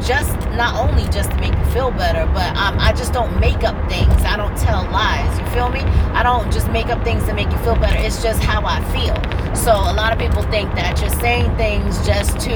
just 0.06 0.38
not 0.52 0.76
only 0.76 1.04
just 1.10 1.32
to 1.32 1.38
make 1.38 1.54
you 1.54 1.66
feel 1.66 1.92
better, 1.92 2.26
but 2.28 2.56
um, 2.56 2.78
I 2.80 2.94
just 2.94 3.12
don't 3.12 3.40
make 3.40 3.64
up 3.64 3.76
things. 3.90 4.14
I 4.24 4.38
don't 4.38 4.56
tell 4.58 4.84
lies. 4.92 5.40
You 5.40 5.46
feel 5.48 5.70
me? 5.70 5.82
I 6.14 6.22
don't 6.22 6.52
just 6.54 6.70
make 6.70 6.88
up 6.88 7.04
things 7.04 7.26
to 7.26 7.34
make 7.34 7.50
you 7.50 7.58
feel 7.60 7.76
better. 7.76 7.98
It's 7.98 8.22
just 8.22 8.42
how 8.44 8.64
I 8.64 8.84
feel. 8.94 9.16
So 9.56 9.72
a 9.72 9.94
lot 9.94 10.14
of 10.14 10.20
people 10.20 10.44
think 10.44 10.74
that 10.76 11.02
you're 11.02 11.10
saying 11.10 11.56
things 11.58 12.06
just 12.06 12.40
to, 12.42 12.54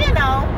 you 0.00 0.12
know, 0.14 0.48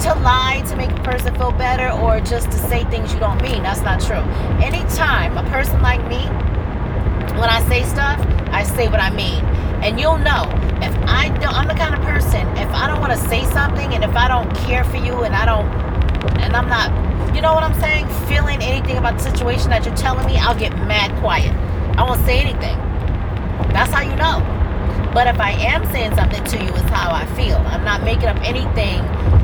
to 0.00 0.14
lie 0.20 0.62
to 0.68 0.76
make 0.76 0.90
a 0.90 1.02
person 1.02 1.34
feel 1.34 1.52
better 1.52 1.90
or 1.90 2.20
just 2.20 2.50
to 2.52 2.58
say 2.58 2.84
things 2.84 3.12
you 3.12 3.18
don't 3.18 3.40
mean. 3.42 3.62
That's 3.62 3.80
not 3.80 4.00
true. 4.00 4.22
Anytime 4.62 5.36
a 5.36 5.48
person 5.50 5.82
like 5.82 6.06
me, 6.08 6.26
when 7.38 7.50
I 7.50 7.64
say 7.68 7.82
stuff, 7.82 8.20
I 8.50 8.62
say 8.62 8.88
what 8.88 9.00
I 9.00 9.10
mean. 9.10 9.44
And 9.82 9.98
you'll 9.98 10.18
know 10.18 10.44
if 10.84 10.94
I 11.08 11.28
don't, 11.40 11.54
I'm 11.54 11.66
the 11.66 11.74
kind 11.74 11.94
of 11.94 12.00
person, 12.02 12.46
if 12.56 12.68
I 12.70 12.86
don't 12.86 13.00
want 13.00 13.12
to 13.12 13.18
say 13.28 13.44
something 13.46 13.94
and 13.94 14.04
if 14.04 14.14
I 14.14 14.28
don't 14.28 14.54
care 14.66 14.84
for 14.84 14.96
you 14.96 15.24
and 15.24 15.34
I 15.34 15.44
don't, 15.44 15.66
and 16.40 16.54
I'm 16.54 16.68
not, 16.68 16.92
you 17.34 17.40
know 17.40 17.54
what 17.54 17.64
I'm 17.64 17.78
saying, 17.80 18.06
feeling 18.28 18.62
anything 18.62 18.98
about 18.98 19.18
the 19.18 19.24
situation 19.24 19.70
that 19.70 19.84
you're 19.84 19.96
telling 19.96 20.26
me, 20.26 20.36
I'll 20.36 20.58
get 20.58 20.72
mad 20.86 21.18
quiet. 21.20 21.52
I 21.98 22.04
won't 22.04 22.24
say 22.24 22.40
anything. 22.40 22.76
That's 23.72 23.92
how 23.92 24.02
you 24.02 24.14
know. 24.16 24.53
But 25.14 25.28
if 25.28 25.38
I 25.38 25.52
am 25.52 25.86
saying 25.92 26.16
something 26.16 26.42
to 26.42 26.58
you, 26.58 26.74
is 26.74 26.90
how 26.90 27.12
I 27.14 27.24
feel. 27.36 27.58
I'm 27.70 27.84
not 27.84 28.02
making 28.02 28.26
up 28.26 28.36
anything, 28.42 28.98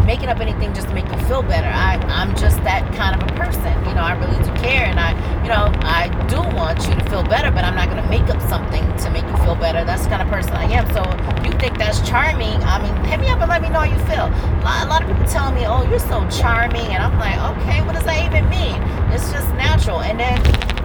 making 0.04 0.28
up 0.28 0.40
anything 0.40 0.74
just 0.74 0.88
to 0.88 0.94
make 0.94 1.06
you 1.06 1.16
feel 1.30 1.42
better. 1.42 1.68
I, 1.68 1.94
I'm 2.10 2.34
just 2.34 2.58
that 2.64 2.82
kind 2.96 3.14
of 3.14 3.22
a 3.22 3.32
person. 3.38 3.70
You 3.86 3.94
know, 3.94 4.02
I 4.02 4.18
really 4.18 4.42
do 4.42 4.50
care, 4.60 4.86
and 4.90 4.98
I, 4.98 5.14
you 5.42 5.48
know, 5.48 5.70
I 5.86 6.10
do 6.26 6.42
want 6.56 6.82
you 6.88 6.94
to 6.96 7.04
feel 7.08 7.22
better, 7.22 7.52
but 7.52 7.62
I'm 7.62 7.76
not 7.76 7.88
going 7.88 8.02
to 8.02 8.10
make 8.10 8.26
up 8.34 8.42
something 8.50 8.82
to 8.82 9.10
make 9.10 9.22
you 9.22 9.36
feel 9.46 9.54
better. 9.54 9.84
That's 9.84 10.02
the 10.02 10.10
kind 10.10 10.22
of 10.22 10.28
person 10.28 10.50
I 10.54 10.64
am. 10.74 10.90
So 10.90 11.06
you 11.46 11.56
think 11.60 11.78
that's 11.78 12.02
charming? 12.02 12.58
I 12.66 12.82
mean, 12.82 12.94
hit 13.04 13.20
me 13.20 13.30
up 13.30 13.38
and 13.38 13.48
let 13.48 13.62
me 13.62 13.68
know 13.70 13.86
how 13.86 13.94
you 13.94 13.98
feel. 14.10 14.26
A 14.26 14.62
lot, 14.66 14.86
a 14.86 14.90
lot 14.90 15.02
of 15.02 15.08
people 15.08 15.26
tell 15.30 15.52
me, 15.52 15.66
"Oh, 15.70 15.86
you're 15.88 16.02
so 16.02 16.26
charming," 16.34 16.90
and 16.90 16.98
I'm 16.98 17.14
like, 17.14 17.38
"Okay, 17.62 17.80
what 17.86 17.94
does 17.94 18.04
that 18.10 18.18
even 18.26 18.42
mean?" 18.50 18.74
It's 19.14 19.30
just 19.30 19.46
natural. 19.54 20.00
And 20.02 20.18
then 20.18 20.34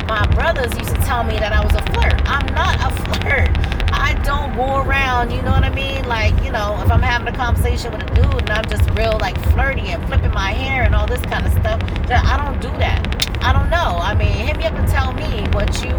my 0.06 0.28
brothers 0.38 0.78
used 0.78 0.93
to 0.93 1.02
tell 1.02 1.24
me 1.24 1.41
that 1.41 1.54
I 1.54 1.65
was 1.65 1.74
a 1.74 1.82
flirt. 1.89 2.21
I'm 2.30 2.45
not 2.54 2.78
a 2.86 2.93
flirt. 3.10 3.55
I 3.97 4.13
don't 4.23 4.55
go 4.55 4.81
around, 4.81 5.31
you 5.31 5.41
know 5.41 5.51
what 5.51 5.63
I 5.63 5.73
mean? 5.73 6.08
Like, 6.08 6.34
you 6.43 6.51
know, 6.51 6.79
if 6.84 6.91
I'm 6.91 7.01
having 7.01 7.27
a 7.27 7.36
conversation 7.36 7.91
with 7.91 8.03
a 8.03 8.13
dude 8.13 8.41
and 8.41 8.49
I'm 8.49 8.65
just 8.69 8.89
real 8.91 9.17
like 9.19 9.38
flirty 9.51 9.88
and 9.88 10.05
flipping 10.08 10.31
my 10.31 10.51
hair 10.51 10.84
and 10.84 10.93
all 10.93 11.08
this 11.08 11.21
kind 11.21 11.45
of 11.45 11.51
stuff, 11.53 11.79
that 12.08 12.25
I 12.25 12.43
don't 12.43 12.62
do 12.62 12.69
that. 12.79 13.01
I 13.43 13.53
don't 13.53 13.69
know. 13.69 13.99
I 14.01 14.15
mean, 14.15 14.31
hit 14.31 14.58
me 14.58 14.65
up 14.65 14.73
and 14.73 14.88
tell 14.88 15.13
me 15.13 15.47
what 15.53 15.69
you 15.84 15.91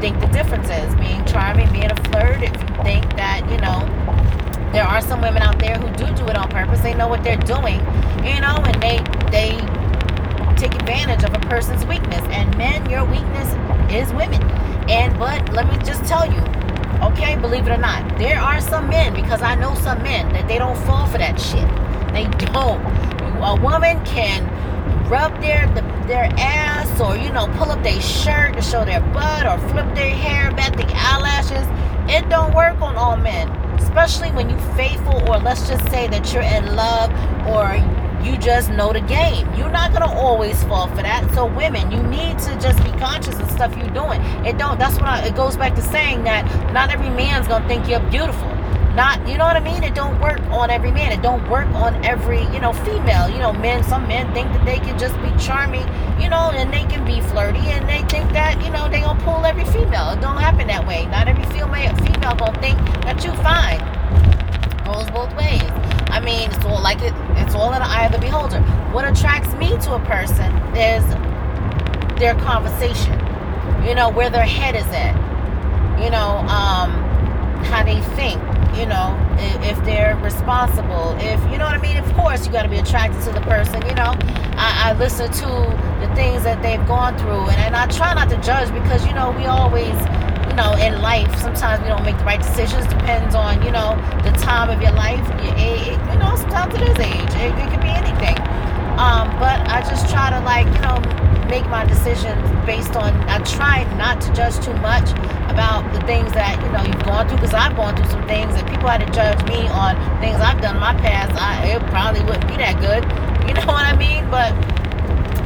think 0.00 0.20
the 0.20 0.28
difference 0.28 0.68
is. 0.70 0.94
Being 0.96 1.24
charming, 1.26 1.70
being 1.72 1.90
a 1.90 1.96
flirt, 2.10 2.42
if 2.42 2.52
you 2.52 2.82
think 2.82 3.04
that, 3.16 3.42
you 3.50 3.58
know, 3.58 3.82
there 4.72 4.84
are 4.84 5.00
some 5.00 5.20
women 5.20 5.42
out 5.42 5.58
there 5.58 5.76
who 5.76 5.88
do 5.96 6.06
do 6.14 6.26
it 6.26 6.36
on 6.36 6.48
purpose. 6.48 6.80
They 6.80 6.94
know 6.94 7.08
what 7.08 7.22
they're 7.22 7.36
doing, 7.36 7.78
you 8.26 8.40
know, 8.40 8.58
and 8.66 8.82
they 8.82 8.98
they 9.30 9.54
take 10.56 10.74
advantage 10.74 11.24
of 11.24 11.34
a 11.34 11.40
person's 11.48 11.84
weakness. 11.86 12.22
And 12.30 12.56
men, 12.56 12.88
your 12.90 13.04
weakness 13.04 13.54
is 13.92 14.12
women. 14.14 14.42
And 14.90 15.16
but 15.18 15.52
let 15.52 15.66
me 15.66 15.78
just 15.84 16.04
tell 16.04 16.26
you, 16.26 16.40
Okay, 17.02 17.36
believe 17.36 17.66
it 17.66 17.70
or 17.70 17.76
not, 17.76 18.18
there 18.18 18.40
are 18.40 18.60
some 18.60 18.88
men 18.88 19.14
because 19.14 19.42
I 19.42 19.54
know 19.54 19.74
some 19.74 20.02
men 20.02 20.32
that 20.32 20.48
they 20.48 20.58
don't 20.58 20.76
fall 20.84 21.06
for 21.06 21.18
that 21.18 21.40
shit. 21.40 21.68
They 22.12 22.24
don't. 22.52 22.80
A 23.42 23.60
woman 23.60 24.04
can 24.04 24.48
rub 25.08 25.38
their 25.40 25.66
their 26.06 26.28
ass 26.38 27.00
or 27.00 27.16
you 27.16 27.32
know 27.32 27.46
pull 27.58 27.70
up 27.70 27.82
their 27.82 28.00
shirt 28.00 28.54
to 28.54 28.62
show 28.62 28.84
their 28.84 29.00
butt 29.12 29.46
or 29.46 29.58
flip 29.68 29.94
their 29.94 30.10
hair 30.10 30.50
back 30.52 30.76
the 30.76 30.86
eyelashes. 30.94 31.66
It 32.10 32.28
don't 32.28 32.54
work 32.54 32.80
on 32.80 32.96
all 32.96 33.16
men, 33.16 33.48
especially 33.78 34.30
when 34.32 34.48
you 34.50 34.58
faithful 34.76 35.28
or 35.28 35.38
let's 35.38 35.68
just 35.68 35.88
say 35.90 36.06
that 36.08 36.32
you're 36.32 36.42
in 36.42 36.76
love 36.76 37.10
or 37.48 37.74
you 38.24 38.38
just 38.38 38.70
know 38.70 38.92
the 38.92 39.00
game. 39.02 39.52
You're 39.54 39.70
not 39.70 39.92
gonna 39.92 40.10
always 40.10 40.62
fall 40.64 40.88
for 40.88 41.02
that. 41.02 41.32
So 41.34 41.46
women, 41.46 41.90
you 41.90 42.02
need 42.02 42.38
to 42.40 42.58
just 42.58 42.82
be 42.82 42.90
conscious 42.98 43.38
of 43.38 43.50
stuff 43.50 43.76
you're 43.76 43.90
doing. 43.90 44.20
It 44.46 44.56
don't. 44.56 44.78
That's 44.78 44.94
what 44.94 45.04
I, 45.04 45.26
it 45.26 45.36
goes 45.36 45.56
back 45.56 45.74
to 45.74 45.82
saying 45.82 46.24
that 46.24 46.72
not 46.72 46.90
every 46.90 47.10
man's 47.10 47.46
gonna 47.46 47.66
think 47.68 47.88
you're 47.88 48.00
beautiful. 48.10 48.48
Not, 48.94 49.26
you 49.28 49.36
know 49.36 49.44
what 49.44 49.56
I 49.56 49.60
mean? 49.60 49.82
It 49.82 49.94
don't 49.94 50.20
work 50.20 50.40
on 50.52 50.70
every 50.70 50.92
man. 50.92 51.10
It 51.10 51.20
don't 51.20 51.48
work 51.50 51.66
on 51.74 52.04
every, 52.04 52.42
you 52.54 52.60
know, 52.60 52.72
female. 52.72 53.28
You 53.28 53.38
know, 53.38 53.52
men. 53.52 53.82
Some 53.82 54.06
men 54.06 54.32
think 54.32 54.48
that 54.52 54.64
they 54.64 54.78
can 54.78 54.96
just 54.98 55.20
be 55.20 55.32
charming, 55.44 55.86
you 56.22 56.28
know, 56.28 56.52
and 56.54 56.72
they 56.72 56.84
can 56.84 57.04
be 57.04 57.20
flirty, 57.20 57.58
and 57.58 57.88
they 57.88 58.02
think 58.08 58.32
that, 58.32 58.62
you 58.64 58.70
know, 58.70 58.88
they 58.88 59.00
gonna 59.00 59.20
pull 59.24 59.44
every 59.44 59.64
female. 59.64 60.10
It 60.10 60.20
don't 60.20 60.38
happen 60.38 60.68
that 60.68 60.86
way. 60.86 61.06
Not 61.06 61.26
every 61.26 61.44
female 61.46 61.94
female 61.96 62.36
gonna 62.36 62.60
think 62.60 62.78
that 63.02 63.24
you 63.24 63.32
fine. 63.42 63.80
Goes 64.84 65.10
both 65.10 65.34
ways. 65.34 65.83
I 66.14 66.20
mean, 66.20 66.48
it's 66.48 66.64
all 66.64 66.80
like 66.80 67.02
it. 67.02 67.12
It's 67.42 67.56
all 67.56 67.72
in 67.72 67.80
the 67.80 67.86
eye 67.86 68.06
of 68.06 68.12
the 68.12 68.18
beholder. 68.18 68.60
What 68.92 69.04
attracts 69.04 69.52
me 69.54 69.70
to 69.70 69.94
a 69.96 70.00
person 70.06 70.48
is 70.76 71.04
their 72.20 72.36
conversation. 72.36 73.18
You 73.84 73.96
know 73.96 74.10
where 74.10 74.30
their 74.30 74.46
head 74.46 74.76
is 74.76 74.86
at. 74.94 75.12
You 76.00 76.10
know 76.10 76.38
um, 76.46 76.92
how 77.64 77.82
they 77.84 78.00
think. 78.14 78.40
You 78.78 78.86
know 78.86 79.18
if, 79.38 79.84
they're 79.84 80.16
responsible. 80.22 81.16
If 81.18 81.40
you 81.50 81.58
know 81.58 81.64
what 81.64 81.74
I 81.74 81.82
mean. 81.82 81.96
Of 81.96 82.12
course, 82.14 82.46
you 82.46 82.52
got 82.52 82.62
to 82.62 82.68
be 82.68 82.78
attracted 82.78 83.20
to 83.24 83.32
the 83.32 83.40
person. 83.40 83.84
You 83.86 83.94
know, 83.94 84.14
I, 84.56 84.90
I 84.90 84.96
listen 84.96 85.32
to 85.32 85.46
the 85.98 86.14
things 86.14 86.44
that 86.44 86.62
they've 86.62 86.86
gone 86.86 87.18
through, 87.18 87.48
and, 87.50 87.60
and 87.60 87.76
I 87.76 87.88
try 87.88 88.14
not 88.14 88.30
to 88.30 88.36
judge 88.40 88.72
because 88.72 89.04
you 89.04 89.14
know 89.14 89.32
we 89.32 89.46
always 89.46 89.94
you 90.48 90.54
know, 90.54 90.74
in 90.74 91.00
life, 91.02 91.28
sometimes 91.40 91.82
we 91.82 91.88
don't 91.88 92.04
make 92.04 92.18
the 92.18 92.24
right 92.24 92.40
decisions. 92.40 92.86
Depends 92.86 93.34
on, 93.34 93.62
you 93.62 93.70
know, 93.70 93.96
the 94.22 94.32
time 94.38 94.70
of 94.70 94.80
your 94.80 94.92
life, 94.92 95.22
your 95.42 95.54
age. 95.56 95.98
You 96.12 96.18
know, 96.18 96.36
sometimes 96.36 96.74
it 96.74 96.82
is 96.82 96.98
age. 96.98 97.32
It, 97.40 97.52
it 97.54 97.70
could 97.70 97.82
be 97.82 97.90
anything. 97.90 98.38
Um, 98.98 99.26
but 99.42 99.58
I 99.68 99.82
just 99.82 100.08
try 100.08 100.30
to 100.30 100.40
like, 100.40 100.66
you 100.66 100.82
know, 100.82 101.24
make 101.48 101.66
my 101.68 101.84
decisions 101.84 102.40
based 102.64 102.96
on. 102.96 103.12
I 103.28 103.38
try 103.42 103.84
not 103.96 104.20
to 104.22 104.32
judge 104.32 104.56
too 104.64 104.74
much 104.78 105.10
about 105.50 105.86
the 105.92 106.00
things 106.06 106.32
that 106.32 106.58
you 106.62 106.70
know 106.72 106.82
you've 106.82 107.04
gone 107.04 107.28
through 107.28 107.38
because 107.38 107.54
I've 107.54 107.76
gone 107.76 107.96
through 107.96 108.10
some 108.10 108.26
things. 108.26 108.54
If 108.54 108.66
people 108.66 108.88
had 108.88 109.06
to 109.06 109.10
judge 109.12 109.42
me 109.46 109.66
on 109.68 109.94
things 110.20 110.36
I've 110.40 110.60
done 110.60 110.76
in 110.76 110.80
my 110.80 110.94
past, 110.94 111.34
I, 111.40 111.74
it 111.74 111.82
probably 111.90 112.22
wouldn't 112.24 112.48
be 112.48 112.56
that 112.56 112.80
good. 112.80 113.04
You 113.44 113.52
know 113.52 113.66
what 113.66 113.84
I 113.84 113.94
mean? 113.94 114.24
But 114.30 114.56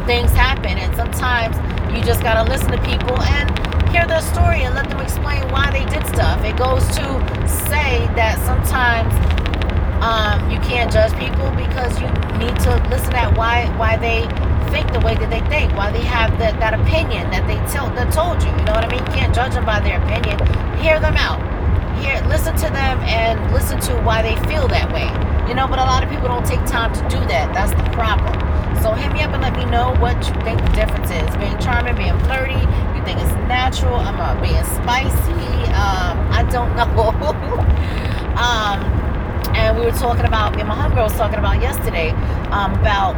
things 0.06 0.30
happen, 0.30 0.78
and 0.78 0.94
sometimes 0.94 1.56
you 1.92 2.00
just 2.04 2.22
gotta 2.22 2.48
listen 2.48 2.70
to 2.70 2.80
people 2.82 3.20
and 3.20 3.67
hear 3.90 4.07
their 4.07 4.20
story 4.20 4.62
and 4.62 4.74
let 4.74 4.88
them 4.88 5.01
explain 5.01 5.48
why 5.51 5.70
they 5.70 5.85
did 5.87 6.07
stuff. 6.07 6.44
It 6.44 6.57
goes 6.57 6.87
to 6.96 7.07
say 7.48 8.07
that 8.14 8.38
sometimes 8.44 9.12
um, 10.03 10.51
you 10.51 10.59
can't 10.61 10.92
judge 10.92 11.12
people 11.18 11.51
because 11.57 11.98
you 12.01 12.09
need 12.38 12.55
to 12.61 12.70
listen 12.88 13.14
at 13.14 13.37
why 13.37 13.66
why 13.77 13.96
they 13.96 14.22
think 14.70 14.92
the 14.92 15.01
way 15.01 15.14
that 15.14 15.31
they 15.31 15.40
think, 15.48 15.74
why 15.74 15.90
they 15.90 16.03
have 16.03 16.38
that, 16.38 16.61
that 16.61 16.74
opinion 16.74 17.31
that 17.31 17.46
they 17.48 17.57
tell 17.72 17.88
that 17.96 18.12
told 18.12 18.42
you. 18.42 18.51
You 18.51 18.64
know 18.64 18.77
what 18.77 18.85
I 18.85 18.90
mean? 18.90 19.05
You 19.05 19.12
can't 19.12 19.35
judge 19.35 19.55
them 19.55 19.64
by 19.64 19.81
their 19.81 20.01
opinion. 20.03 20.38
Hear 20.79 21.01
them 21.01 21.16
out. 21.16 21.40
Hear 22.05 22.20
listen 22.29 22.55
to 22.57 22.68
them 22.70 23.01
and 23.09 23.53
listen 23.53 23.81
to 23.88 23.94
why 24.03 24.22
they 24.22 24.37
feel 24.46 24.68
that 24.68 24.92
way. 24.92 25.09
You 25.48 25.55
know, 25.55 25.66
but 25.66 25.79
a 25.79 25.87
lot 25.88 26.05
of 26.05 26.11
people 26.11 26.29
don't 26.29 26.46
take 26.46 26.64
time 26.66 26.92
to 26.92 27.03
do 27.09 27.18
that. 27.27 27.53
That's 27.55 27.72
the 27.72 27.88
problem. 27.96 28.47
So 28.83 28.92
hit 28.92 29.12
me 29.12 29.22
up 29.22 29.33
and 29.33 29.42
let 29.42 29.57
me 29.57 29.64
know 29.66 29.94
what 29.98 30.16
you 30.26 30.35
think 30.42 30.61
the 30.62 30.72
difference 30.72 31.11
is. 31.11 31.37
Being 31.37 31.59
charming, 31.59 31.96
being 31.96 32.18
flirty, 32.20 32.54
you 32.94 33.00
think 33.04 33.18
it's 33.20 33.33
natural. 33.48 33.96
I'm 33.96 34.20
uh, 34.20 34.40
being 34.40 34.64
spicy. 34.64 35.33
Um, 35.74 36.16
I 36.33 36.46
don't 36.50 36.74
know. 36.78 37.11
um, 38.38 38.98
and 39.57 39.76
we 39.78 39.85
were 39.85 39.92
talking 39.92 40.24
about 40.24 40.54
me 40.54 40.61
and 40.61 40.68
my 40.68 40.74
homegirl 40.76 41.04
was 41.04 41.16
talking 41.16 41.38
about 41.38 41.61
yesterday 41.61 42.11
um, 42.50 42.74
about 42.74 43.16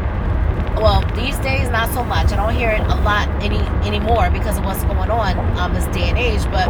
well 0.80 1.02
these 1.14 1.36
days 1.40 1.68
not 1.68 1.90
so 1.92 2.04
much. 2.04 2.32
I 2.32 2.36
don't 2.36 2.54
hear 2.54 2.70
it 2.70 2.80
a 2.80 2.96
lot 3.02 3.28
any 3.42 3.58
anymore 3.86 4.30
because 4.30 4.56
of 4.56 4.64
what's 4.64 4.82
going 4.84 5.10
on 5.10 5.36
um, 5.58 5.74
this 5.74 5.84
day 5.86 6.08
and 6.08 6.16
age. 6.18 6.42
But 6.50 6.68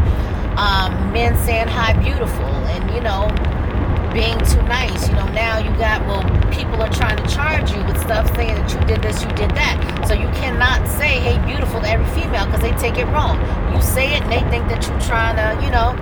um, 0.58 1.12
men 1.12 1.36
saying 1.44 1.68
hi 1.68 1.92
beautiful 2.02 2.44
and 2.74 2.90
you 2.94 3.00
know 3.00 3.28
being 4.12 4.38
too 4.46 4.62
nice. 4.64 5.08
You 5.08 5.14
know, 5.14 5.28
now 5.32 5.58
you 5.58 5.70
got, 5.78 6.04
well, 6.06 6.22
people 6.50 6.80
are 6.82 6.92
trying 6.92 7.16
to 7.16 7.26
charge 7.28 7.70
you 7.72 7.82
with 7.84 7.98
stuff 8.00 8.26
saying 8.34 8.54
that 8.54 8.72
you 8.72 8.80
did 8.86 9.02
this, 9.02 9.22
you 9.22 9.28
did 9.30 9.50
that. 9.54 10.04
So 10.06 10.14
you 10.14 10.28
cannot 10.40 10.86
say, 10.88 11.20
hey, 11.20 11.38
beautiful 11.46 11.80
to 11.80 11.88
every 11.88 12.06
female 12.20 12.46
because 12.46 12.60
they 12.60 12.72
take 12.72 12.98
it 12.98 13.06
wrong. 13.06 13.38
You 13.74 13.80
say 13.82 14.14
it 14.14 14.22
and 14.22 14.32
they 14.32 14.42
think 14.50 14.68
that 14.68 14.86
you're 14.86 15.00
trying 15.00 15.36
to, 15.36 15.64
you 15.64 15.70
know, 15.70 15.94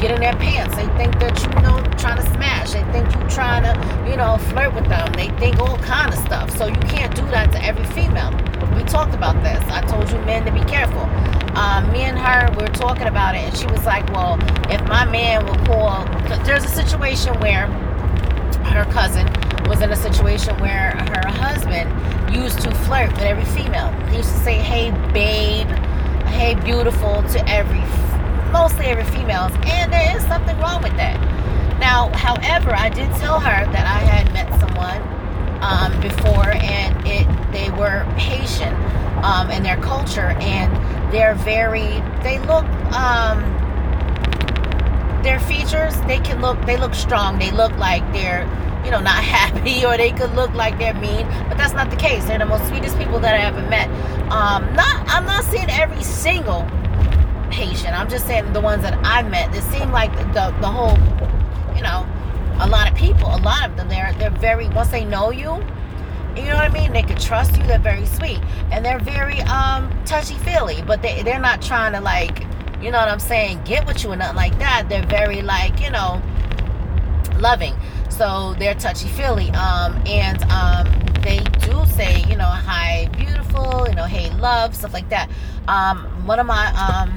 get 0.00 0.10
in 0.12 0.20
their 0.20 0.34
pants. 0.34 0.74
They 0.76 0.86
think 0.96 1.18
that 1.20 1.38
you, 1.42 1.48
you 1.50 1.62
know, 1.62 1.82
trying 1.98 2.16
to 2.16 2.26
smash. 2.32 2.72
They 2.72 2.82
think 2.92 3.12
you're 3.14 3.28
trying 3.28 3.64
to, 3.64 4.10
you 4.10 4.16
know, 4.16 4.38
flirt 4.38 4.74
with 4.74 4.88
them. 4.88 5.12
They 5.12 5.28
think 5.38 5.58
all 5.58 5.76
kind 5.78 6.12
of 6.12 6.18
stuff. 6.18 6.56
So 6.56 6.66
you 6.66 6.80
can't 6.88 7.14
do 7.14 7.22
that 7.26 7.52
to 7.52 7.62
every 7.62 7.84
female. 7.86 8.30
We 8.74 8.82
talked 8.84 9.14
about 9.14 9.42
this. 9.42 9.62
I 9.68 9.82
told 9.82 10.10
you 10.10 10.18
men 10.20 10.44
to 10.46 10.52
be 10.52 10.64
careful. 10.70 11.02
Um, 11.56 11.92
me 11.92 12.02
and 12.02 12.18
her, 12.18 12.50
we 12.56 12.62
were 12.62 12.72
talking 12.72 13.08
about 13.08 13.34
it, 13.34 13.40
and 13.40 13.56
she 13.56 13.66
was 13.66 13.84
like, 13.84 14.08
well, 14.12 14.38
if 14.72 14.82
my 14.88 15.04
man 15.04 15.44
will 15.44 15.58
call, 15.66 16.04
there's 16.44 16.64
a 16.64 16.68
situation 16.68 17.38
where 17.40 17.66
her 18.72 18.84
cousin 18.92 19.26
was 19.68 19.82
in 19.82 19.90
a 19.90 19.96
situation 19.96 20.58
where 20.60 20.92
her 20.92 21.28
husband 21.28 21.90
used 22.34 22.60
to 22.60 22.74
flirt 22.86 23.10
with 23.12 23.22
every 23.22 23.44
female. 23.44 23.90
He 24.08 24.18
used 24.18 24.32
to 24.32 24.38
say, 24.38 24.54
hey, 24.54 24.90
babe, 25.12 25.68
hey, 26.28 26.54
beautiful 26.54 27.22
to 27.22 27.48
every 27.48 27.82
mostly 28.52 28.86
every 28.86 29.04
females, 29.04 29.52
and 29.64 29.92
there 29.92 30.16
is 30.16 30.24
something 30.26 30.58
wrong 30.58 30.82
with 30.82 30.96
that. 30.96 31.18
Now, 31.78 32.10
however, 32.14 32.74
I 32.74 32.88
did 32.90 33.10
tell 33.16 33.40
her 33.40 33.64
that 33.72 33.86
I 33.86 33.98
had 34.00 34.32
met 34.32 34.48
someone 34.60 35.00
um, 35.62 36.00
before, 36.00 36.50
and 36.50 37.06
it 37.06 37.26
they 37.52 37.70
were 37.70 38.04
Haitian 38.18 38.74
um, 39.24 39.50
in 39.50 39.62
their 39.62 39.78
culture, 39.78 40.36
and 40.40 41.12
they're 41.12 41.34
very 41.34 42.02
they 42.22 42.38
look. 42.40 42.64
Um, 42.92 43.60
their 45.22 45.40
features 45.40 46.00
they 46.02 46.18
can 46.20 46.40
look 46.40 46.58
they 46.64 46.78
look 46.78 46.94
strong 46.94 47.38
they 47.38 47.50
look 47.50 47.76
like 47.76 48.00
they're 48.12 48.44
you 48.84 48.90
know 48.90 49.00
not 49.00 49.22
happy 49.36 49.84
or 49.84 49.96
they 49.96 50.10
could 50.12 50.32
look 50.34 50.52
like 50.54 50.78
they're 50.78 50.94
mean 50.94 51.26
but 51.48 51.58
that's 51.58 51.74
not 51.74 51.90
the 51.90 51.96
case 51.96 52.24
they're 52.24 52.38
the 52.38 52.46
most 52.46 52.66
sweetest 52.68 52.96
people 52.96 53.20
that 53.20 53.34
i 53.34 53.42
ever 53.42 53.60
met 53.68 53.88
um 54.32 54.64
not 54.74 55.06
i'm 55.08 55.26
not 55.26 55.44
saying 55.44 55.68
every 55.70 56.02
single 56.02 56.62
Haitian. 57.52 57.94
I'm 57.94 58.08
just 58.08 58.26
saying 58.26 58.52
the 58.52 58.60
ones 58.60 58.82
that 58.82 58.98
I 59.04 59.22
met. 59.22 59.54
It 59.54 59.62
seemed 59.62 59.92
like 59.92 60.14
the 60.34 60.54
the 60.60 60.68
whole, 60.68 60.96
you 61.76 61.82
know, 61.82 62.06
a 62.60 62.68
lot 62.68 62.90
of 62.90 62.96
people, 62.96 63.26
a 63.28 63.38
lot 63.38 63.68
of 63.68 63.76
them, 63.76 63.88
they're 63.88 64.12
they're 64.18 64.30
very 64.30 64.68
once 64.68 64.88
they 64.88 65.04
know 65.04 65.30
you, 65.30 65.62
you 66.36 66.44
know 66.44 66.54
what 66.54 66.64
I 66.64 66.68
mean. 66.72 66.92
They 66.92 67.02
can 67.02 67.18
trust 67.18 67.56
you. 67.56 67.64
They're 67.64 67.78
very 67.78 68.06
sweet 68.06 68.40
and 68.70 68.84
they're 68.84 69.00
very 69.00 69.40
um 69.42 69.90
touchy 70.04 70.34
feely. 70.38 70.82
But 70.86 71.02
they 71.02 71.22
they're 71.22 71.40
not 71.40 71.60
trying 71.62 71.92
to 71.92 72.00
like, 72.00 72.40
you 72.82 72.90
know 72.90 72.98
what 72.98 73.08
I'm 73.08 73.20
saying, 73.20 73.62
get 73.64 73.86
with 73.86 74.02
you 74.04 74.12
and 74.12 74.20
nothing 74.20 74.36
like 74.36 74.58
that. 74.58 74.88
They're 74.88 75.06
very 75.06 75.42
like 75.42 75.80
you 75.80 75.90
know, 75.90 76.22
loving. 77.38 77.74
So 78.08 78.54
they're 78.58 78.74
touchy 78.74 79.08
feely. 79.08 79.50
Um 79.50 80.00
and 80.06 80.42
um 80.44 80.86
they 81.22 81.38
do 81.60 81.84
say 81.86 82.24
you 82.30 82.36
know 82.36 82.46
hi 82.46 83.06
beautiful 83.12 83.86
you 83.86 83.94
know 83.94 84.04
hey 84.04 84.30
love 84.38 84.74
stuff 84.74 84.94
like 84.94 85.08
that 85.10 85.28
um 85.68 85.98
one 86.26 86.38
of 86.38 86.46
my 86.46 86.66
um 86.72 87.12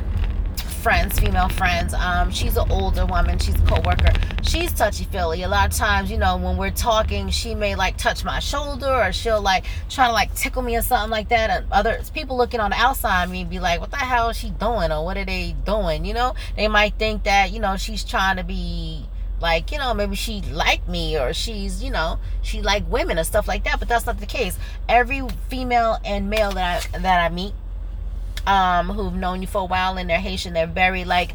friends, 0.84 1.18
female 1.18 1.48
friends. 1.48 1.94
Um, 1.94 2.30
she's 2.30 2.58
an 2.58 2.70
older 2.70 3.06
woman. 3.06 3.40
She's 3.40 3.56
a 3.56 3.66
co-worker. 3.66 4.12
She's 4.42 4.74
touchy-feely. 4.74 5.44
A 5.44 5.48
lot 5.48 5.72
of 5.72 5.78
times, 5.78 6.12
you 6.12 6.18
know, 6.18 6.36
when 6.36 6.58
we're 6.58 6.72
talking, 6.72 7.30
she 7.30 7.56
may 7.56 7.74
like 7.76 7.96
touch 7.96 8.26
my 8.26 8.40
shoulder 8.40 8.94
or 8.94 9.14
she'll 9.14 9.42
like 9.42 9.64
try 9.90 10.08
to 10.08 10.12
like 10.14 10.36
tickle 10.36 10.62
me 10.62 10.76
or 10.76 10.82
something 10.82 11.10
like 11.10 11.30
that. 11.30 11.50
And 11.50 11.72
other 11.72 12.02
people 12.14 12.36
looking 12.36 12.60
on 12.60 12.72
the 12.72 12.76
outside 12.76 13.30
me 13.30 13.46
be 13.46 13.62
like, 13.62 13.80
what 13.80 13.92
the 13.92 13.98
hell 13.98 14.28
is 14.28 14.38
she 14.38 14.50
doing? 14.50 14.92
Or 14.92 15.06
what 15.06 15.16
are 15.16 15.24
they 15.24 15.56
doing? 15.66 16.04
You 16.04 16.16
know, 16.16 16.36
they 16.58 16.68
might 16.68 16.96
think 16.96 17.24
that, 17.24 17.52
you 17.52 17.62
know, 17.62 17.78
she's 17.78 18.04
trying 18.04 18.36
to 18.36 18.44
be 18.44 19.06
like 19.42 19.74
you 19.74 19.78
know 19.78 19.94
maybe 19.94 20.16
she 20.16 20.42
like 20.44 20.88
me 20.88 21.20
or 21.20 21.34
she's 21.34 21.84
you 21.84 21.92
know 21.92 22.18
she 22.42 22.62
like 22.62 22.90
women 22.90 23.18
and 23.18 23.28
stuff 23.28 23.46
like 23.46 23.66
that 23.66 23.78
but 23.78 23.90
that's 23.90 24.06
not 24.06 24.18
the 24.22 24.26
case 24.26 24.58
every 24.88 25.22
female 25.50 26.00
and 26.06 26.30
male 26.30 26.52
that 26.52 26.88
I, 26.94 26.98
that 27.00 27.30
I 27.30 27.34
meet 27.34 27.54
um, 28.48 28.90
who've 28.90 29.14
known 29.14 29.42
you 29.42 29.48
for 29.48 29.62
a 29.62 29.66
while 29.66 29.98
and 29.98 30.10
they're 30.10 30.20
Haitian, 30.20 30.54
they're 30.54 30.68
very 30.68 31.06
like 31.06 31.34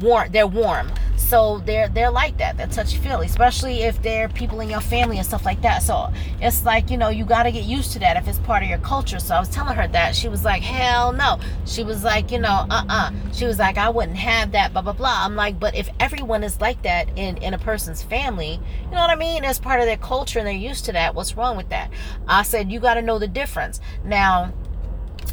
warm. 0.00 0.30
They're 0.30 0.46
warm, 0.46 0.90
so 1.16 1.58
they're 1.64 1.88
they're 1.88 2.10
like 2.10 2.38
that. 2.38 2.56
They're 2.56 2.66
touchy 2.66 2.98
feely, 2.98 3.26
especially 3.26 3.82
if 3.82 4.00
they're 4.02 4.28
people 4.28 4.60
in 4.60 4.68
your 4.68 4.80
family 4.80 5.16
and 5.16 5.26
stuff 5.26 5.44
like 5.44 5.62
that. 5.62 5.82
So 5.82 6.12
it's 6.40 6.64
like 6.64 6.90
you 6.90 6.96
know 6.96 7.08
you 7.08 7.24
got 7.24 7.44
to 7.44 7.52
get 7.52 7.64
used 7.64 7.92
to 7.92 7.98
that 8.00 8.16
if 8.16 8.28
it's 8.28 8.38
part 8.38 8.62
of 8.62 8.68
your 8.68 8.78
culture. 8.78 9.18
So 9.18 9.34
I 9.34 9.40
was 9.40 9.48
telling 9.48 9.76
her 9.76 9.88
that 9.88 10.14
she 10.14 10.28
was 10.28 10.44
like, 10.44 10.62
hell 10.62 11.12
no. 11.12 11.38
She 11.66 11.82
was 11.82 12.04
like, 12.04 12.30
you 12.30 12.38
know, 12.38 12.66
uh 12.70 12.84
uh 12.88 13.10
She 13.32 13.46
was 13.46 13.58
like, 13.58 13.78
I 13.78 13.88
wouldn't 13.88 14.18
have 14.18 14.52
that. 14.52 14.72
Blah 14.72 14.82
blah 14.82 14.92
blah. 14.92 15.24
I'm 15.24 15.36
like, 15.36 15.58
but 15.58 15.74
if 15.74 15.88
everyone 15.98 16.44
is 16.44 16.60
like 16.60 16.82
that 16.82 17.08
in 17.16 17.36
in 17.38 17.54
a 17.54 17.58
person's 17.58 18.02
family, 18.02 18.60
you 18.84 18.90
know 18.90 19.00
what 19.00 19.10
I 19.10 19.16
mean? 19.16 19.44
As 19.44 19.58
part 19.58 19.80
of 19.80 19.86
their 19.86 19.96
culture 19.96 20.38
and 20.38 20.46
they're 20.48 20.54
used 20.54 20.84
to 20.86 20.92
that. 20.92 21.14
What's 21.14 21.36
wrong 21.36 21.56
with 21.56 21.68
that? 21.70 21.90
I 22.28 22.42
said 22.42 22.70
you 22.72 22.80
got 22.80 22.94
to 22.94 23.02
know 23.02 23.18
the 23.18 23.28
difference 23.28 23.80
now. 24.04 24.52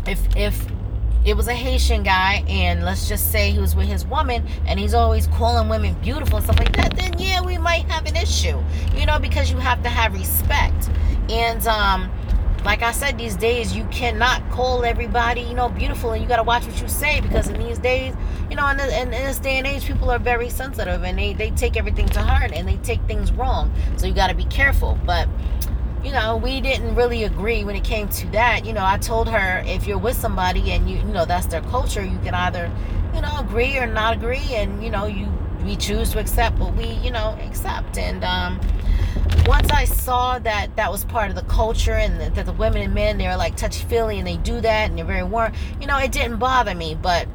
If 0.05 0.35
if 0.35 0.67
it 1.27 1.35
was 1.35 1.49
a 1.49 1.53
Haitian 1.53 2.03
guy, 2.03 2.41
and 2.47 2.85
let's 2.85 3.09
just 3.09 3.33
say 3.33 3.51
he 3.51 3.59
was 3.59 3.75
with 3.75 3.87
his 3.87 4.05
woman, 4.05 4.47
and 4.65 4.79
he's 4.79 4.93
always 4.93 5.27
calling 5.27 5.67
women 5.67 5.93
beautiful 5.95 6.37
and 6.37 6.45
stuff 6.45 6.57
like 6.57 6.73
that, 6.77 6.95
then 6.95 7.13
yeah, 7.19 7.41
we 7.41 7.57
might 7.57 7.83
have 7.89 8.05
an 8.05 8.15
issue, 8.15 8.57
you 8.95 9.05
know, 9.05 9.19
because 9.19 9.51
you 9.51 9.57
have 9.57 9.83
to 9.83 9.89
have 9.89 10.13
respect. 10.13 10.89
And 11.29 11.67
um, 11.67 12.09
like 12.63 12.81
I 12.81 12.93
said, 12.93 13.17
these 13.17 13.35
days 13.35 13.75
you 13.75 13.83
cannot 13.91 14.41
call 14.51 14.85
everybody, 14.85 15.41
you 15.41 15.53
know, 15.53 15.67
beautiful, 15.67 16.13
and 16.13 16.21
you 16.21 16.29
got 16.29 16.37
to 16.37 16.43
watch 16.43 16.65
what 16.65 16.81
you 16.81 16.87
say 16.87 17.19
because 17.19 17.49
in 17.49 17.59
these 17.59 17.77
days, 17.77 18.13
you 18.49 18.55
know, 18.55 18.65
in, 18.69 18.77
the, 18.77 18.85
in, 19.01 19.13
in, 19.13 19.25
this 19.25 19.37
day 19.37 19.57
and 19.57 19.67
age, 19.67 19.85
people 19.85 20.09
are 20.09 20.19
very 20.19 20.49
sensitive 20.49 21.03
and 21.03 21.19
they, 21.19 21.33
they 21.33 21.51
take 21.51 21.75
everything 21.75 22.07
to 22.07 22.21
heart 22.21 22.53
and 22.53 22.65
they 22.65 22.77
take 22.77 23.01
things 23.01 23.33
wrong. 23.33 23.73
So 23.97 24.07
you 24.07 24.13
got 24.13 24.27
to 24.27 24.33
be 24.33 24.45
careful. 24.45 24.97
But 25.05 25.27
you 26.03 26.12
know, 26.12 26.38
we 26.38 26.62
didn't 26.62 26.95
really 26.95 27.23
agree 27.23 27.63
when 27.63 27.75
it 27.75 27.83
came 27.83 28.07
to 28.10 28.27
that. 28.27 28.65
You 28.65 28.73
know, 28.73 28.86
I 28.86 28.97
told 28.97 29.27
her 29.29 29.63
if 29.65 29.88
you're 29.88 29.97
with 29.97 30.15
somebody 30.15 30.71
and 30.71 30.89
you, 30.89 30.97
you 30.97 31.03
know, 31.03 31.25
that's 31.25 31.47
their 31.47 31.62
culture, 31.62 32.03
you 32.03 32.17
can 32.19 32.33
either, 32.33 32.71
you 33.13 33.21
know, 33.21 33.38
agree 33.39 33.77
or 33.77 33.88
not 33.88 34.15
agree, 34.15 34.53
and 34.53 34.83
you 34.83 34.89
know, 34.89 35.05
you 35.05 35.27
we 35.63 35.75
choose 35.75 36.12
to 36.12 36.19
accept 36.19 36.60
what 36.60 36.75
we, 36.75 36.86
you 36.86 37.12
know, 37.12 37.38
accept. 37.41 37.97
And 37.97 38.23
um, 38.23 38.62
once 39.45 39.69
I 39.69 39.86
saw 39.86 40.39
that 40.39 40.75
that 40.75 40.91
was 40.91 41.03
part 41.05 41.29
of 41.29 41.36
the 41.36 41.43
culture 41.43 41.93
and 41.93 42.19
that, 42.21 42.36
that 42.36 42.45
the 42.45 42.53
women 42.53 42.81
and 42.81 42.93
men 42.93 43.17
they're 43.17 43.38
like 43.38 43.57
touchy 43.57 43.83
feely 43.86 44.17
and 44.17 44.27
they 44.27 44.38
do 44.38 44.62
that 44.62 44.89
and 44.89 44.97
they're 44.97 45.05
very 45.05 45.23
warm, 45.23 45.53
you 45.81 45.88
know, 45.88 45.97
it 45.97 46.12
didn't 46.12 46.38
bother 46.38 46.75
me, 46.75 46.95
but 46.95 47.27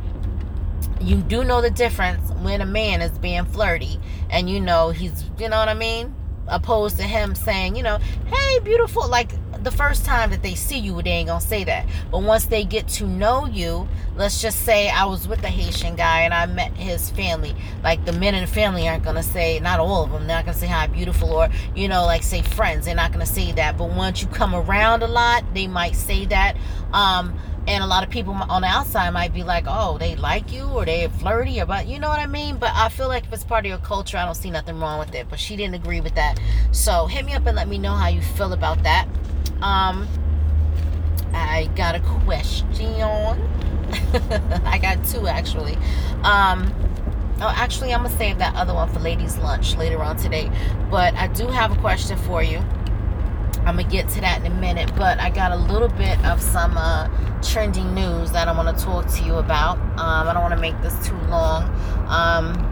you 1.00 1.16
do 1.16 1.44
know 1.44 1.60
the 1.60 1.70
difference 1.70 2.30
when 2.42 2.60
a 2.60 2.66
man 2.66 3.02
is 3.02 3.18
being 3.18 3.44
flirty 3.44 3.98
and 4.30 4.48
you 4.48 4.60
know 4.60 4.90
he's 4.90 5.24
you 5.38 5.48
know 5.48 5.58
what 5.58 5.68
I 5.68 5.74
mean 5.74 6.14
opposed 6.48 6.96
to 6.98 7.04
him 7.04 7.34
saying, 7.34 7.76
you 7.76 7.82
know, 7.82 7.98
hey, 8.26 8.58
beautiful. 8.60 9.08
Like 9.08 9.32
the 9.62 9.70
first 9.70 10.04
time 10.04 10.30
that 10.30 10.42
they 10.42 10.54
see 10.54 10.78
you, 10.78 11.00
they 11.02 11.10
ain't 11.10 11.28
gonna 11.28 11.40
say 11.40 11.64
that. 11.64 11.86
But 12.10 12.22
once 12.22 12.46
they 12.46 12.64
get 12.64 12.88
to 12.88 13.06
know 13.06 13.46
you, 13.46 13.88
let's 14.16 14.42
just 14.42 14.62
say 14.64 14.90
I 14.90 15.04
was 15.04 15.28
with 15.28 15.42
a 15.44 15.48
Haitian 15.48 15.96
guy 15.96 16.22
and 16.22 16.34
I 16.34 16.46
met 16.46 16.72
his 16.76 17.10
family. 17.10 17.54
Like 17.82 18.04
the 18.04 18.12
men 18.12 18.34
in 18.34 18.42
the 18.42 18.50
family 18.50 18.88
aren't 18.88 19.04
gonna 19.04 19.22
say, 19.22 19.60
not 19.60 19.80
all 19.80 20.04
of 20.04 20.10
them, 20.10 20.26
they're 20.26 20.36
not 20.36 20.44
gonna 20.44 20.58
say 20.58 20.66
hi, 20.66 20.86
beautiful, 20.86 21.30
or 21.32 21.48
you 21.74 21.88
know, 21.88 22.04
like 22.04 22.22
say 22.22 22.42
friends. 22.42 22.86
They're 22.86 22.94
not 22.94 23.12
gonna 23.12 23.26
say 23.26 23.52
that. 23.52 23.78
But 23.78 23.90
once 23.90 24.22
you 24.22 24.28
come 24.28 24.54
around 24.54 25.02
a 25.02 25.08
lot, 25.08 25.44
they 25.54 25.66
might 25.66 25.94
say 25.94 26.26
that. 26.26 26.56
Um, 26.92 27.38
and 27.66 27.84
a 27.84 27.86
lot 27.86 28.02
of 28.02 28.10
people 28.10 28.34
on 28.34 28.62
the 28.62 28.68
outside 28.68 29.10
might 29.10 29.32
be 29.32 29.44
like, 29.44 29.64
oh, 29.68 29.96
they 29.98 30.16
like 30.16 30.52
you 30.52 30.64
or 30.64 30.84
they're 30.84 31.08
flirty 31.08 31.60
or 31.60 31.66
but 31.66 31.86
you 31.86 31.98
know 31.98 32.08
what 32.08 32.18
I 32.18 32.26
mean? 32.26 32.56
But 32.56 32.72
I 32.74 32.88
feel 32.88 33.08
like 33.08 33.24
if 33.24 33.32
it's 33.32 33.44
part 33.44 33.64
of 33.64 33.68
your 33.68 33.78
culture, 33.78 34.18
I 34.18 34.24
don't 34.24 34.34
see 34.34 34.50
nothing 34.50 34.78
wrong 34.80 34.98
with 34.98 35.14
it. 35.14 35.28
But 35.30 35.38
she 35.38 35.56
didn't 35.56 35.74
agree 35.74 36.00
with 36.00 36.14
that. 36.16 36.40
So 36.72 37.06
hit 37.06 37.24
me 37.24 37.34
up 37.34 37.46
and 37.46 37.56
let 37.56 37.68
me 37.68 37.78
know 37.78 37.94
how 37.94 38.08
you 38.08 38.20
feel 38.20 38.52
about 38.52 38.82
that. 38.82 39.06
Um 39.60 40.08
I 41.32 41.70
got 41.76 41.94
a 41.94 42.00
question. 42.24 42.66
I 44.64 44.78
got 44.80 45.04
two 45.06 45.26
actually. 45.28 45.76
Um 46.24 46.72
Oh, 47.44 47.52
actually, 47.56 47.92
I'm 47.92 48.04
gonna 48.04 48.16
save 48.16 48.38
that 48.38 48.54
other 48.54 48.72
one 48.72 48.88
for 48.92 49.00
ladies' 49.00 49.36
lunch 49.38 49.76
later 49.76 50.00
on 50.00 50.16
today. 50.16 50.48
But 50.92 51.14
I 51.14 51.26
do 51.26 51.48
have 51.48 51.76
a 51.76 51.80
question 51.80 52.16
for 52.18 52.40
you. 52.40 52.62
I'm 53.64 53.76
gonna 53.76 53.88
get 53.88 54.08
to 54.10 54.20
that 54.20 54.44
in 54.44 54.50
a 54.50 54.54
minute, 54.54 54.92
but 54.96 55.18
I 55.20 55.30
got 55.30 55.52
a 55.52 55.56
little 55.56 55.88
bit 55.88 56.22
of 56.24 56.40
some 56.42 56.76
uh, 56.76 57.08
trending 57.42 57.94
news 57.94 58.32
that 58.32 58.48
I 58.48 58.52
want 58.52 58.76
to 58.76 58.84
talk 58.84 59.06
to 59.06 59.24
you 59.24 59.36
about. 59.36 59.78
Um, 59.98 60.28
I 60.28 60.32
don't 60.32 60.42
want 60.42 60.54
to 60.54 60.60
make 60.60 60.80
this 60.82 60.94
too 61.06 61.16
long. 61.28 61.64
Um, 62.08 62.68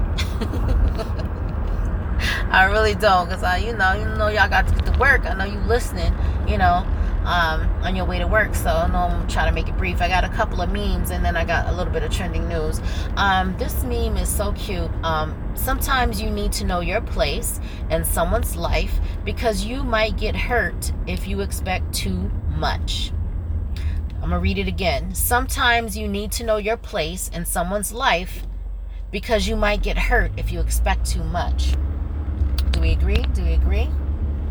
I 2.50 2.64
really 2.64 2.94
don't, 2.94 3.28
cause 3.28 3.42
I, 3.42 3.58
you 3.58 3.74
know, 3.74 3.92
you 3.92 4.04
know, 4.04 4.28
y'all 4.28 4.48
got 4.48 4.66
to 4.68 4.74
get 4.74 4.86
to 4.86 4.98
work. 4.98 5.24
I 5.24 5.34
know 5.34 5.44
you 5.44 5.60
listening, 5.60 6.14
you 6.46 6.58
know 6.58 6.84
um, 7.24 7.68
on 7.82 7.94
your 7.94 8.04
way 8.04 8.18
to 8.18 8.26
work. 8.26 8.54
So 8.54 8.70
I 8.70 8.88
know 8.88 8.98
I'm 8.98 9.28
trying 9.28 9.48
to 9.48 9.54
make 9.54 9.68
it 9.68 9.76
brief. 9.76 10.00
I 10.00 10.08
got 10.08 10.24
a 10.24 10.28
couple 10.28 10.60
of 10.60 10.70
memes 10.70 11.10
and 11.10 11.24
then 11.24 11.36
I 11.36 11.44
got 11.44 11.68
a 11.68 11.72
little 11.72 11.92
bit 11.92 12.02
of 12.02 12.10
trending 12.10 12.48
news. 12.48 12.80
Um, 13.16 13.56
this 13.58 13.82
meme 13.84 14.16
is 14.16 14.28
so 14.28 14.52
cute. 14.52 14.90
Um, 15.02 15.34
sometimes 15.54 16.20
you 16.20 16.30
need 16.30 16.52
to 16.52 16.64
know 16.64 16.80
your 16.80 17.00
place 17.00 17.60
in 17.90 18.04
someone's 18.04 18.56
life 18.56 19.00
because 19.24 19.64
you 19.64 19.82
might 19.82 20.16
get 20.16 20.34
hurt 20.34 20.92
if 21.06 21.26
you 21.26 21.40
expect 21.40 21.92
too 21.92 22.30
much. 22.56 23.12
I'm 24.22 24.28
going 24.28 24.32
to 24.32 24.38
read 24.38 24.58
it 24.58 24.68
again. 24.68 25.14
Sometimes 25.14 25.96
you 25.96 26.06
need 26.06 26.30
to 26.32 26.44
know 26.44 26.58
your 26.58 26.76
place 26.76 27.30
in 27.32 27.46
someone's 27.46 27.90
life 27.90 28.46
because 29.10 29.48
you 29.48 29.56
might 29.56 29.82
get 29.82 29.96
hurt 29.96 30.30
if 30.36 30.52
you 30.52 30.60
expect 30.60 31.06
too 31.06 31.24
much. 31.24 31.74
Do 32.70 32.80
we 32.80 32.92
agree? 32.92 33.22
Do 33.34 33.42
we 33.42 33.54
agree? 33.54 33.88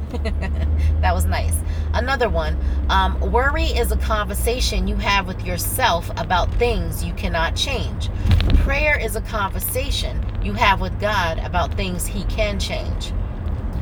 that 1.02 1.14
was 1.14 1.26
nice. 1.26 1.56
Another 1.94 2.30
one. 2.30 2.58
Um, 2.90 3.20
worry 3.32 3.66
is 3.66 3.92
a 3.92 3.98
conversation 3.98 4.88
you 4.88 4.96
have 4.96 5.28
with 5.28 5.46
yourself 5.46 6.10
about 6.18 6.54
things 6.56 7.04
you 7.04 7.14
cannot 7.14 7.56
change. 7.56 8.10
Prayer 8.58 8.98
is 8.98 9.16
a 9.16 9.22
conversation 9.22 10.24
you 10.44 10.54
have 10.54 10.82
with 10.82 11.00
God 11.00 11.40
about 11.40 11.76
things 11.76 12.08
He 12.08 12.24
can 12.26 12.60
change. 12.60 13.12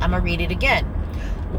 I'm 0.00 0.10
going 0.10 0.20
to 0.20 0.20
read 0.20 0.40
it 0.40 0.50
again. 0.50 0.86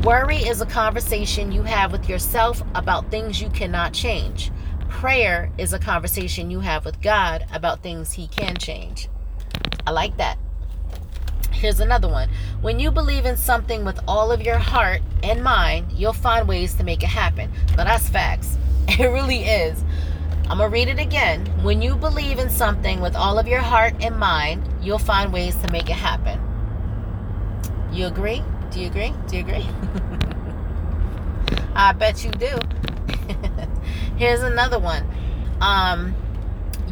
Worry 0.03 0.37
is 0.37 0.61
a 0.61 0.65
conversation 0.65 1.51
you 1.51 1.63
have 1.63 1.91
with 1.91 2.07
yourself 2.07 2.61
about 2.75 3.09
things 3.09 3.41
you 3.41 3.49
cannot 3.49 3.91
change. 3.91 4.51
Prayer 4.87 5.51
is 5.57 5.73
a 5.73 5.79
conversation 5.79 6.51
you 6.51 6.59
have 6.59 6.85
with 6.85 7.01
God 7.01 7.45
about 7.51 7.81
things 7.81 8.13
He 8.13 8.27
can 8.27 8.55
change. 8.57 9.09
I 9.87 9.91
like 9.91 10.17
that. 10.17 10.37
Here's 11.59 11.81
another 11.81 12.07
one. 12.07 12.29
When 12.61 12.79
you 12.79 12.89
believe 12.89 13.25
in 13.25 13.35
something 13.35 13.83
with 13.83 13.99
all 14.07 14.31
of 14.31 14.41
your 14.41 14.57
heart 14.57 15.01
and 15.23 15.43
mind, 15.43 15.91
you'll 15.91 16.13
find 16.13 16.47
ways 16.47 16.73
to 16.75 16.85
make 16.85 17.03
it 17.03 17.07
happen. 17.07 17.51
But 17.75 17.83
that's 17.83 18.07
facts. 18.07 18.57
It 18.97 19.05
really 19.05 19.43
is. 19.43 19.83
I'm 20.49 20.57
going 20.57 20.71
to 20.71 20.73
read 20.73 20.87
it 20.87 20.99
again. 20.99 21.45
When 21.63 21.81
you 21.81 21.95
believe 21.95 22.39
in 22.39 22.49
something 22.49 23.01
with 23.01 23.15
all 23.15 23.37
of 23.37 23.47
your 23.47 23.59
heart 23.59 23.93
and 24.01 24.17
mind, 24.17 24.67
you'll 24.81 24.97
find 24.97 25.31
ways 25.31 25.55
to 25.57 25.71
make 25.71 25.89
it 25.89 25.93
happen. 25.93 26.39
You 27.91 28.07
agree? 28.07 28.41
Do 28.71 28.79
you 28.79 28.87
agree? 28.87 29.13
Do 29.27 29.37
you 29.37 29.43
agree? 29.43 29.65
I 31.75 31.91
bet 31.91 32.23
you 32.23 32.31
do. 32.31 32.57
Here's 34.17 34.41
another 34.41 34.79
one. 34.79 35.07
Um, 35.61 36.15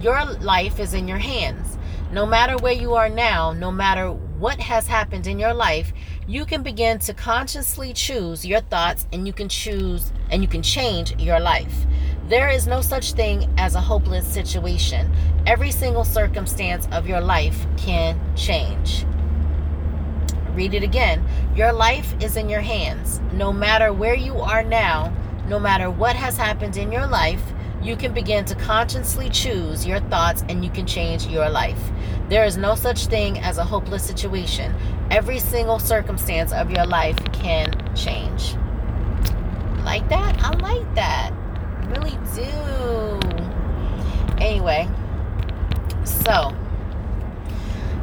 your 0.01 0.23
life 0.25 0.80
is 0.80 0.93
in 0.93 1.08
your 1.08 1.17
hands. 1.17 1.77
No 2.12 2.25
matter 2.25 2.58
where 2.58 2.73
you 2.73 2.93
are 2.93 3.10
now, 3.10 3.53
no 3.53 3.71
matter 3.71 4.15
what 4.39 4.60
has 4.60 4.88
happened 4.88 5.26
in 5.26 5.39
your 5.39 5.54
life, 5.54 5.91
you 6.28 6.45
can 6.45 6.62
begin 6.62 7.00
to 7.00 7.13
consciously 7.13 7.91
choose 7.93 8.45
your 8.45 8.62
thoughts 8.62 9.08
and 9.12 9.26
you 9.26 9.34
can 9.34 9.50
choose 9.50 10.12
and 10.30 10.43
you 10.43 10.47
can 10.47 10.62
change 10.62 11.19
your 11.19 11.39
life. 11.39 11.86
There 12.28 12.50
is 12.50 12.67
no 12.67 12.82
such 12.82 13.13
thing 13.13 13.52
as 13.58 13.73
a 13.73 13.82
hopeless 13.82 14.28
situation. 14.28 15.12
Every 15.47 15.71
single 15.71 16.04
circumstance 16.04 16.88
of 16.91 17.08
your 17.08 17.21
life 17.21 17.65
can 17.78 18.19
change. 18.36 19.06
Read 20.54 20.73
it 20.73 20.84
again. 20.84 21.26
Your 21.56 21.71
life 21.71 22.13
is 22.21 22.38
in 22.38 22.50
your 22.50 22.62
hands. 22.62 23.21
No 23.34 23.52
matter 23.52 23.93
where 23.93 24.15
you 24.15 24.36
are 24.36 24.63
now, 24.63 25.15
no 25.47 25.60
matter 25.60 25.89
what 25.89 26.15
has 26.15 26.38
happened 26.38 26.78
in 26.78 26.91
your 26.91 27.08
life, 27.08 27.41
you 27.88 27.95
can 27.95 28.13
begin 28.13 28.43
to 28.43 28.54
consciously 28.56 29.30
choose 29.30 29.88
your 29.88 30.02
thoughts 30.02 30.43
and 30.50 30.63
you 30.63 30.69
can 30.69 30.86
change 30.86 31.26
your 31.28 31.50
life. 31.50 31.80
There 32.28 32.43
is 32.43 32.58
no 32.58 32.76
such 32.76 33.06
thing 33.06 33.39
as 33.39 33.58
a 33.58 33.63
hopeless 33.63 34.04
situation. 34.04 34.76
Every 35.10 35.39
single 35.39 35.80
circumstance 35.80 36.52
of 36.52 36.69
your 36.69 36.86
life 36.86 37.15
can 37.32 37.71
change. 37.95 38.56
Like 39.86 40.08
that? 40.10 40.38
I 40.43 40.52
like 40.58 40.95
that. 40.95 41.32
really 41.88 42.17
do. 42.36 43.19
Anyway, 44.38 44.89
so 46.04 46.54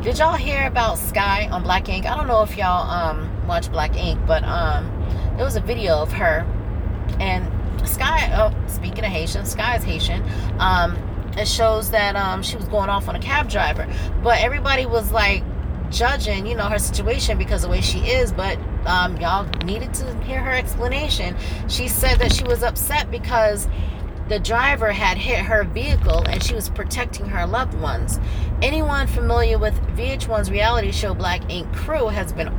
did 0.02 0.18
y'all 0.18 0.34
hear 0.34 0.66
about 0.66 0.96
Sky 0.96 1.46
on 1.52 1.62
Black 1.62 1.90
Ink? 1.90 2.06
I 2.06 2.16
don't 2.16 2.26
know 2.26 2.42
if 2.42 2.56
y'all 2.56 2.90
um 2.90 3.46
watch 3.46 3.70
Black 3.70 3.94
Ink, 3.96 4.18
but 4.26 4.42
um 4.44 4.90
there 5.36 5.44
was 5.44 5.56
a 5.56 5.60
video 5.60 6.00
of 6.00 6.10
her 6.12 6.46
and 7.20 7.53
Sky. 7.86 8.30
Oh, 8.34 8.54
speaking 8.68 9.04
of 9.04 9.10
Haitian, 9.10 9.44
Sky 9.46 9.76
is 9.76 9.84
Haitian. 9.84 10.24
Um, 10.58 10.96
it 11.36 11.48
shows 11.48 11.90
that 11.90 12.14
um 12.16 12.42
she 12.42 12.56
was 12.56 12.66
going 12.68 12.88
off 12.88 13.08
on 13.08 13.16
a 13.16 13.20
cab 13.20 13.48
driver, 13.48 13.88
but 14.22 14.38
everybody 14.40 14.86
was 14.86 15.12
like 15.12 15.42
judging, 15.90 16.46
you 16.46 16.54
know, 16.54 16.64
her 16.64 16.78
situation 16.78 17.38
because 17.38 17.62
of 17.64 17.70
the 17.70 17.76
way 17.76 17.80
she 17.80 18.00
is, 18.00 18.32
but 18.32 18.58
um, 18.86 19.16
y'all 19.18 19.46
needed 19.64 19.94
to 19.94 20.14
hear 20.24 20.40
her 20.40 20.52
explanation. 20.52 21.36
She 21.68 21.88
said 21.88 22.18
that 22.18 22.32
she 22.32 22.44
was 22.44 22.62
upset 22.62 23.10
because 23.10 23.68
the 24.28 24.38
driver 24.38 24.90
had 24.90 25.18
hit 25.18 25.38
her 25.40 25.64
vehicle 25.64 26.24
and 26.26 26.42
she 26.42 26.54
was 26.54 26.68
protecting 26.70 27.26
her 27.26 27.46
loved 27.46 27.74
ones. 27.74 28.18
Anyone 28.62 29.06
familiar 29.06 29.58
with 29.58 29.74
VH1's 29.96 30.50
reality 30.50 30.92
show 30.92 31.14
Black 31.14 31.42
Ink 31.50 31.72
Crew 31.74 32.08
has 32.08 32.32
been 32.32 32.52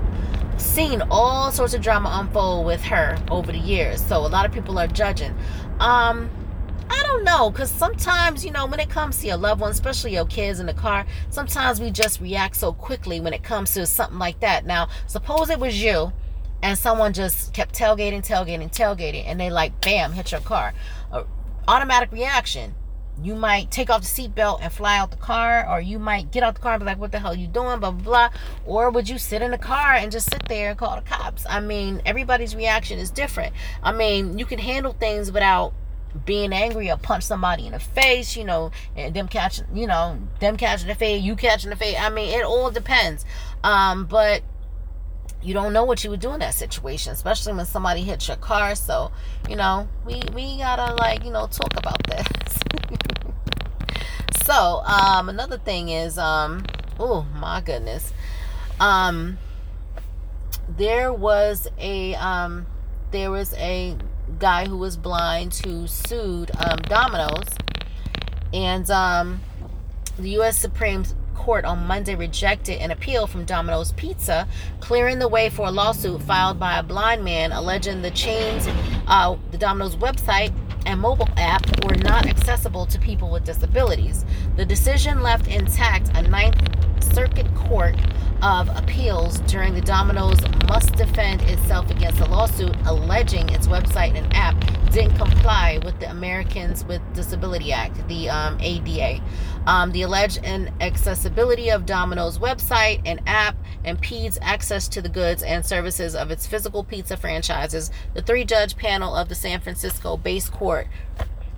seen 0.57 1.01
all 1.09 1.51
sorts 1.51 1.73
of 1.73 1.81
drama 1.81 2.09
unfold 2.13 2.65
with 2.65 2.81
her 2.83 3.17
over 3.29 3.51
the 3.51 3.57
years. 3.57 4.03
So 4.05 4.17
a 4.17 4.27
lot 4.27 4.45
of 4.45 4.51
people 4.51 4.77
are 4.79 4.87
judging. 4.87 5.35
Um 5.79 6.29
I 6.87 7.01
don't 7.01 7.23
know, 7.23 7.49
because 7.49 7.71
sometimes, 7.71 8.45
you 8.45 8.51
know, 8.51 8.67
when 8.67 8.79
it 8.79 8.89
comes 8.89 9.17
to 9.19 9.27
your 9.27 9.37
loved 9.37 9.59
ones, 9.59 9.75
especially 9.75 10.13
your 10.13 10.25
kids 10.25 10.59
in 10.59 10.67
the 10.67 10.73
car, 10.73 11.07
sometimes 11.31 11.81
we 11.81 11.89
just 11.89 12.21
react 12.21 12.55
so 12.55 12.73
quickly 12.73 13.19
when 13.19 13.33
it 13.33 13.41
comes 13.41 13.73
to 13.73 13.87
something 13.87 14.19
like 14.19 14.39
that. 14.41 14.67
Now, 14.67 14.89
suppose 15.07 15.49
it 15.49 15.59
was 15.59 15.81
you 15.81 16.13
and 16.61 16.77
someone 16.77 17.11
just 17.11 17.53
kept 17.53 17.73
tailgating, 17.73 18.23
tailgating, 18.25 18.71
tailgating, 18.71 19.23
and 19.25 19.39
they 19.39 19.49
like, 19.49 19.81
bam, 19.81 20.13
hit 20.13 20.31
your 20.31 20.41
car 20.41 20.75
automatic 21.67 22.11
reaction. 22.11 22.75
You 23.21 23.35
might 23.35 23.71
take 23.71 23.89
off 23.89 24.01
the 24.01 24.07
seatbelt 24.07 24.59
and 24.61 24.71
fly 24.71 24.97
out 24.97 25.11
the 25.11 25.17
car, 25.17 25.67
or 25.69 25.79
you 25.79 25.99
might 25.99 26.31
get 26.31 26.43
out 26.43 26.55
the 26.55 26.61
car 26.61 26.73
and 26.73 26.81
be 26.81 26.85
like, 26.85 26.99
What 26.99 27.11
the 27.11 27.19
hell 27.19 27.31
are 27.31 27.35
you 27.35 27.47
doing? 27.47 27.79
Blah, 27.79 27.91
blah, 27.91 27.91
blah. 27.91 28.29
Or 28.65 28.89
would 28.89 29.07
you 29.07 29.17
sit 29.17 29.41
in 29.41 29.51
the 29.51 29.57
car 29.57 29.93
and 29.93 30.11
just 30.11 30.29
sit 30.29 30.43
there 30.47 30.69
and 30.69 30.77
call 30.77 30.95
the 30.95 31.01
cops? 31.01 31.45
I 31.49 31.59
mean, 31.59 32.01
everybody's 32.05 32.55
reaction 32.55 32.99
is 32.99 33.11
different. 33.11 33.53
I 33.81 33.91
mean, 33.91 34.37
you 34.37 34.45
can 34.45 34.59
handle 34.59 34.93
things 34.93 35.31
without 35.31 35.73
being 36.25 36.53
angry 36.53 36.89
or 36.89 36.97
punch 36.97 37.23
somebody 37.23 37.65
in 37.65 37.73
the 37.73 37.79
face, 37.79 38.37
you 38.37 38.43
know, 38.43 38.71
and 38.95 39.13
them 39.13 39.27
catching, 39.27 39.65
you 39.73 39.87
know, 39.87 40.17
them 40.39 40.55
catching 40.57 40.87
the 40.87 40.95
face, 40.95 41.21
you 41.21 41.35
catching 41.35 41.69
the 41.69 41.75
face. 41.75 41.95
I 41.99 42.09
mean, 42.09 42.37
it 42.37 42.45
all 42.45 42.71
depends. 42.71 43.25
Um, 43.63 44.05
but 44.05 44.43
you 45.41 45.53
don't 45.53 45.73
know 45.73 45.83
what 45.83 46.03
you 46.03 46.09
would 46.09 46.19
do 46.19 46.31
in 46.33 46.39
that 46.39 46.53
situation, 46.53 47.13
especially 47.13 47.53
when 47.53 47.65
somebody 47.65 48.01
hits 48.01 48.27
your 48.27 48.37
car. 48.37 48.75
So, 48.75 49.11
you 49.49 49.55
know, 49.55 49.87
we 50.05 50.21
we 50.33 50.57
gotta 50.57 50.95
like 50.95 51.23
you 51.23 51.31
know 51.31 51.47
talk 51.47 51.77
about 51.77 52.01
this. 52.07 52.27
so, 54.45 54.83
um, 54.85 55.27
another 55.27 55.57
thing 55.57 55.89
is, 55.89 56.19
um, 56.19 56.63
oh 56.99 57.25
my 57.35 57.61
goodness, 57.61 58.13
um, 58.79 59.39
there 60.69 61.11
was 61.11 61.67
a 61.79 62.13
um, 62.15 62.67
there 63.09 63.31
was 63.31 63.55
a 63.55 63.97
guy 64.37 64.67
who 64.67 64.77
was 64.77 64.97
blind 64.97 65.55
who 65.65 65.87
sued 65.87 66.51
um, 66.59 66.77
Domino's, 66.83 67.47
and 68.53 68.89
um, 68.91 69.41
the 70.19 70.29
U.S. 70.31 70.57
Supreme 70.57 71.05
court 71.33 71.65
on 71.65 71.85
Monday 71.87 72.15
rejected 72.15 72.79
an 72.81 72.91
appeal 72.91 73.25
from 73.25 73.45
Domino's 73.45 73.93
Pizza, 73.93 74.47
clearing 74.79 75.17
the 75.17 75.27
way 75.27 75.49
for 75.49 75.67
a 75.67 75.71
lawsuit 75.71 76.21
filed 76.21 76.59
by 76.59 76.77
a 76.77 76.83
blind 76.83 77.23
man 77.23 77.51
alleging 77.51 78.03
the 78.03 78.11
chain's, 78.11 78.67
uh, 79.07 79.35
the 79.49 79.57
Domino's 79.57 79.95
website 79.95 80.53
and 80.85 80.99
mobile 80.99 81.29
app 81.37 81.63
were 81.85 81.95
not 81.95 82.27
accessible 82.27 82.85
to 82.85 82.99
people 82.99 83.31
with 83.31 83.43
disabilities. 83.43 84.25
The 84.55 84.65
decision 84.65 85.21
left 85.21 85.47
intact 85.47 86.11
a 86.15 86.21
Ninth 86.21 86.61
Circuit 87.13 87.53
Court 87.55 87.95
of 88.41 88.69
Appeals 88.77 89.39
during 89.41 89.73
the 89.73 89.81
Domino's 89.81 90.39
must 90.67 90.93
defend 90.95 91.41
itself 91.43 91.89
against 91.89 92.19
a 92.19 92.25
lawsuit 92.25 92.75
alleging 92.85 93.49
its 93.49 93.67
website 93.67 94.15
and 94.15 94.33
app 94.35 94.55
didn't 94.95 95.17
comply 95.17 95.77
with 95.83 95.99
the 95.99 96.09
Americans 96.09 96.85
with 96.85 97.01
Disability 97.13 97.73
Act, 97.73 98.07
the 98.07 98.29
um, 98.29 98.57
ADA. 98.61 99.21
Um, 99.67 99.91
the 99.91 100.03
alleged 100.03 100.37
inaccessibility 100.45 101.69
of 101.69 101.85
Domino's 101.85 102.39
website 102.39 103.01
and 103.05 103.19
app 103.27 103.57
impedes 103.83 104.37
access 104.41 104.87
to 104.87 105.01
the 105.01 105.09
goods 105.09 105.43
and 105.43 105.65
services 105.65 106.15
of 106.15 106.31
its 106.31 106.47
physical 106.47 106.83
pizza 106.83 107.17
franchises. 107.17 107.91
The 108.13 108.21
three 108.21 108.45
judge 108.45 108.77
panel 108.77 109.13
of 109.13 109.27
the 109.27 109.35
San 109.35 109.59
Francisco 109.59 110.15
based 110.15 110.53
court 110.53 110.87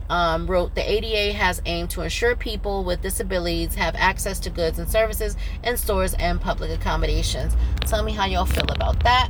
um, 0.09 0.47
wrote 0.47 0.75
the 0.75 0.89
ADA 0.89 1.33
has 1.33 1.61
aimed 1.65 1.89
to 1.91 2.01
ensure 2.01 2.35
people 2.35 2.83
with 2.83 3.01
disabilities 3.01 3.75
have 3.75 3.95
access 3.95 4.39
to 4.41 4.49
goods 4.49 4.79
and 4.79 4.89
services 4.89 5.35
in 5.63 5.77
stores 5.77 6.13
and 6.15 6.39
public 6.39 6.71
accommodations. 6.71 7.55
Tell 7.81 8.03
me 8.03 8.13
how 8.13 8.25
y'all 8.25 8.45
feel 8.45 8.69
about 8.69 9.03
that. 9.03 9.29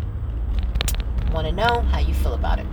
Want 1.31 1.47
to 1.47 1.51
know 1.51 1.81
how 1.81 1.99
you 1.99 2.13
feel 2.13 2.33
about 2.33 2.59
it. 2.59 2.67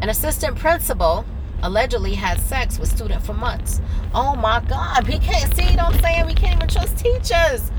An 0.00 0.08
assistant 0.08 0.56
principal 0.56 1.24
allegedly 1.62 2.14
had 2.14 2.38
sex 2.40 2.78
with 2.78 2.88
student 2.88 3.22
for 3.24 3.34
months. 3.34 3.80
Oh 4.14 4.36
my 4.36 4.60
God, 4.68 5.08
we 5.08 5.18
can't 5.18 5.52
see. 5.54 5.64
What 5.76 5.80
I'm 5.80 6.00
saying 6.00 6.26
we 6.26 6.34
can't 6.34 6.56
even 6.56 6.68
trust 6.68 6.98
teachers 6.98 7.70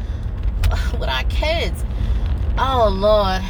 with 1.00 1.10
our 1.10 1.24
kids. 1.24 1.84
Oh 2.58 2.90
Lord, 2.92 3.42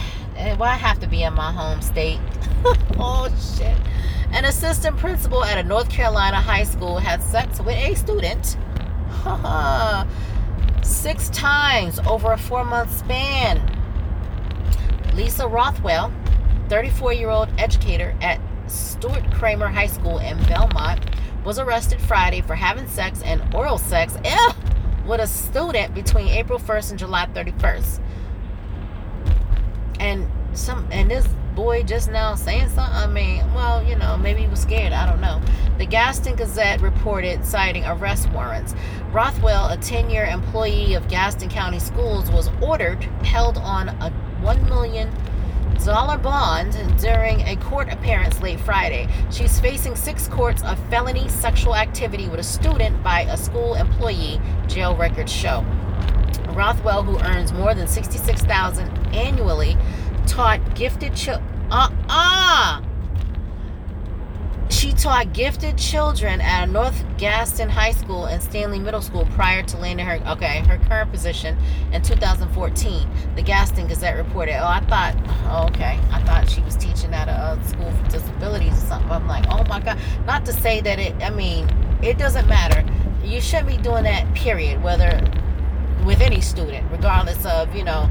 why 0.57 0.75
have 0.75 0.99
to 0.99 1.07
be 1.07 1.23
in 1.23 1.33
my 1.33 1.51
home 1.51 1.81
state? 1.81 2.19
oh 2.99 3.27
shit. 3.57 3.75
An 4.31 4.45
assistant 4.45 4.95
principal 4.97 5.43
at 5.43 5.57
a 5.57 5.63
North 5.63 5.89
Carolina 5.89 6.37
high 6.37 6.63
school 6.63 6.99
had 6.99 7.21
sex 7.23 7.59
with 7.59 7.75
a 7.75 7.95
student 7.95 8.57
six 10.85 11.29
times 11.29 11.99
over 12.07 12.31
a 12.31 12.37
four 12.37 12.63
month 12.63 12.95
span. 12.95 13.59
Lisa 15.15 15.47
Rothwell, 15.47 16.13
34 16.69 17.13
year 17.13 17.29
old 17.29 17.49
educator 17.57 18.15
at 18.21 18.39
Stuart 18.67 19.31
Cramer 19.33 19.67
High 19.67 19.87
School 19.87 20.19
in 20.19 20.37
Belmont, 20.45 21.03
was 21.43 21.57
arrested 21.57 21.99
Friday 21.99 22.41
for 22.41 22.53
having 22.53 22.87
sex 22.87 23.23
and 23.23 23.41
oral 23.53 23.79
sex 23.79 24.15
ew, 24.23 24.49
with 25.07 25.19
a 25.21 25.27
student 25.27 25.95
between 25.95 26.27
April 26.27 26.59
1st 26.59 26.91
and 26.91 26.99
July 26.99 27.25
31st. 27.33 27.99
And 29.99 30.29
some 30.53 30.87
and 30.91 31.09
this 31.09 31.27
boy 31.59 31.83
just 31.83 32.09
now 32.09 32.35
saying 32.35 32.69
something? 32.69 32.95
I 32.95 33.05
mean, 33.05 33.53
well, 33.53 33.83
you 33.83 33.97
know, 33.97 34.15
maybe 34.15 34.43
he 34.43 34.47
was 34.47 34.61
scared. 34.61 34.93
I 34.93 35.05
don't 35.05 35.19
know. 35.19 35.41
The 35.77 35.85
Gaston 35.85 36.37
Gazette 36.37 36.79
reported 36.79 37.45
citing 37.45 37.83
arrest 37.83 38.29
warrants. 38.29 38.73
Rothwell, 39.11 39.67
a 39.67 39.75
10 39.75 40.09
year 40.09 40.23
employee 40.23 40.93
of 40.93 41.09
Gaston 41.09 41.49
County 41.49 41.79
Schools, 41.79 42.31
was 42.31 42.49
ordered 42.61 43.03
held 43.25 43.57
on 43.57 43.89
a 43.89 44.09
$1 44.41 44.69
million 44.69 45.11
bond 46.21 46.77
during 47.01 47.41
a 47.41 47.57
court 47.57 47.91
appearance 47.91 48.41
late 48.41 48.61
Friday. 48.61 49.09
She's 49.29 49.59
facing 49.59 49.97
six 49.97 50.29
courts 50.29 50.63
of 50.63 50.79
felony 50.89 51.27
sexual 51.27 51.75
activity 51.75 52.29
with 52.29 52.39
a 52.39 52.43
student 52.43 53.03
by 53.03 53.21
a 53.23 53.35
school 53.35 53.75
employee, 53.75 54.39
jail 54.67 54.95
records 54.95 55.31
show. 55.31 55.65
Rothwell, 56.51 57.03
who 57.03 57.19
earns 57.19 57.51
more 57.51 57.75
than 57.75 57.87
66000 57.87 58.87
annually, 59.13 59.75
taught 60.25 60.75
gifted 60.75 61.15
children. 61.15 61.48
Uh 61.71 61.89
uh. 62.09 62.81
She 64.69 64.93
taught 64.93 65.33
gifted 65.33 65.77
children 65.77 66.41
at 66.41 66.69
North 66.69 67.03
Gaston 67.17 67.69
High 67.69 67.91
School 67.91 68.25
and 68.25 68.41
Stanley 68.41 68.79
Middle 68.79 69.01
School 69.01 69.25
prior 69.33 69.63
to 69.63 69.77
landing 69.77 70.05
her 70.05 70.21
okay 70.31 70.59
her 70.67 70.77
current 70.87 71.11
position 71.11 71.57
in 71.91 72.01
2014. 72.01 73.09
The 73.35 73.41
Gaston 73.41 73.87
Gazette 73.87 74.17
reported. 74.17 74.53
Oh, 74.53 74.67
I 74.67 74.79
thought, 74.81 75.15
oh, 75.45 75.67
okay, 75.69 75.99
I 76.11 76.23
thought 76.23 76.49
she 76.49 76.61
was 76.61 76.75
teaching 76.75 77.13
at 77.13 77.27
a, 77.27 77.59
school 77.67 77.91
for 77.91 78.09
disabilities 78.09 78.73
or 78.73 78.87
something. 78.87 79.11
I'm 79.11 79.27
like, 79.27 79.45
oh 79.49 79.63
my 79.65 79.79
god. 79.79 79.99
Not 80.25 80.45
to 80.45 80.53
say 80.53 80.81
that 80.81 80.99
it. 80.99 81.15
I 81.21 81.29
mean, 81.29 81.67
it 82.01 82.17
doesn't 82.17 82.47
matter. 82.47 82.83
You 83.23 83.41
shouldn't 83.41 83.67
be 83.67 83.77
doing 83.77 84.03
that. 84.03 84.33
Period. 84.33 84.81
Whether 84.81 85.19
with 86.05 86.21
any 86.21 86.41
student, 86.41 86.89
regardless 86.91 87.45
of 87.45 87.75
you 87.75 87.83
know 87.83 88.09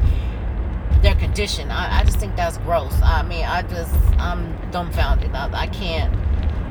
their 1.03 1.14
condition. 1.14 1.70
I, 1.70 2.01
I 2.01 2.05
just 2.05 2.18
think 2.18 2.36
that's 2.36 2.59
gross. 2.59 2.94
I 3.03 3.22
mean, 3.22 3.44
I 3.44 3.62
just 3.62 3.94
I'm 4.18 4.57
dumbfounded. 4.70 5.34
I, 5.34 5.62
I 5.62 5.66
can't. 5.68 6.14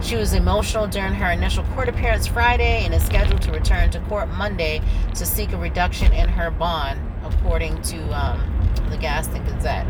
She 0.03 0.15
was 0.15 0.33
emotional 0.33 0.87
during 0.87 1.13
her 1.13 1.31
initial 1.31 1.63
court 1.73 1.89
appearance 1.89 2.27
Friday 2.27 2.85
and 2.85 2.93
is 2.93 3.03
scheduled 3.03 3.41
to 3.43 3.51
return 3.51 3.89
to 3.91 3.99
court 4.01 4.29
Monday 4.29 4.81
to 5.15 5.25
seek 5.25 5.53
a 5.53 5.57
reduction 5.57 6.13
in 6.13 6.29
her 6.29 6.51
bond, 6.51 6.99
according 7.23 7.81
to 7.83 7.97
um, 8.13 8.69
the 8.91 8.97
Gaston 8.97 9.43
Gazette. 9.45 9.87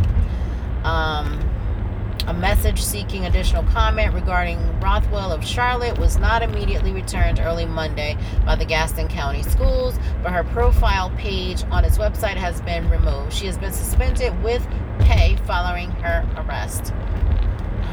A 2.28 2.34
message 2.34 2.84
seeking 2.84 3.26
additional 3.26 3.64
comment 3.64 4.14
regarding 4.14 4.60
Rothwell 4.82 5.32
of 5.32 5.46
Charlotte 5.46 5.98
was 5.98 6.18
not 6.18 6.42
immediately 6.42 6.92
returned 6.92 7.40
early 7.40 7.66
Monday 7.66 8.18
by 8.46 8.58
the 8.58 8.66
Gaston 8.66 9.08
County 9.08 9.44
Schools, 9.44 9.98
but 10.22 10.34
her 10.34 10.44
profile 10.44 11.10
page 11.12 11.64
on 11.72 11.86
its 11.86 11.98
website 11.98 12.36
has 12.36 12.60
been 12.60 12.90
removed. 12.90 13.32
She 13.32 13.46
has 13.46 13.58
been 13.58 13.72
suspended 13.72 14.44
with 14.44 14.68
pay 15.00 15.38
following 15.46 15.90
her 15.92 16.30
arrest. 16.36 16.92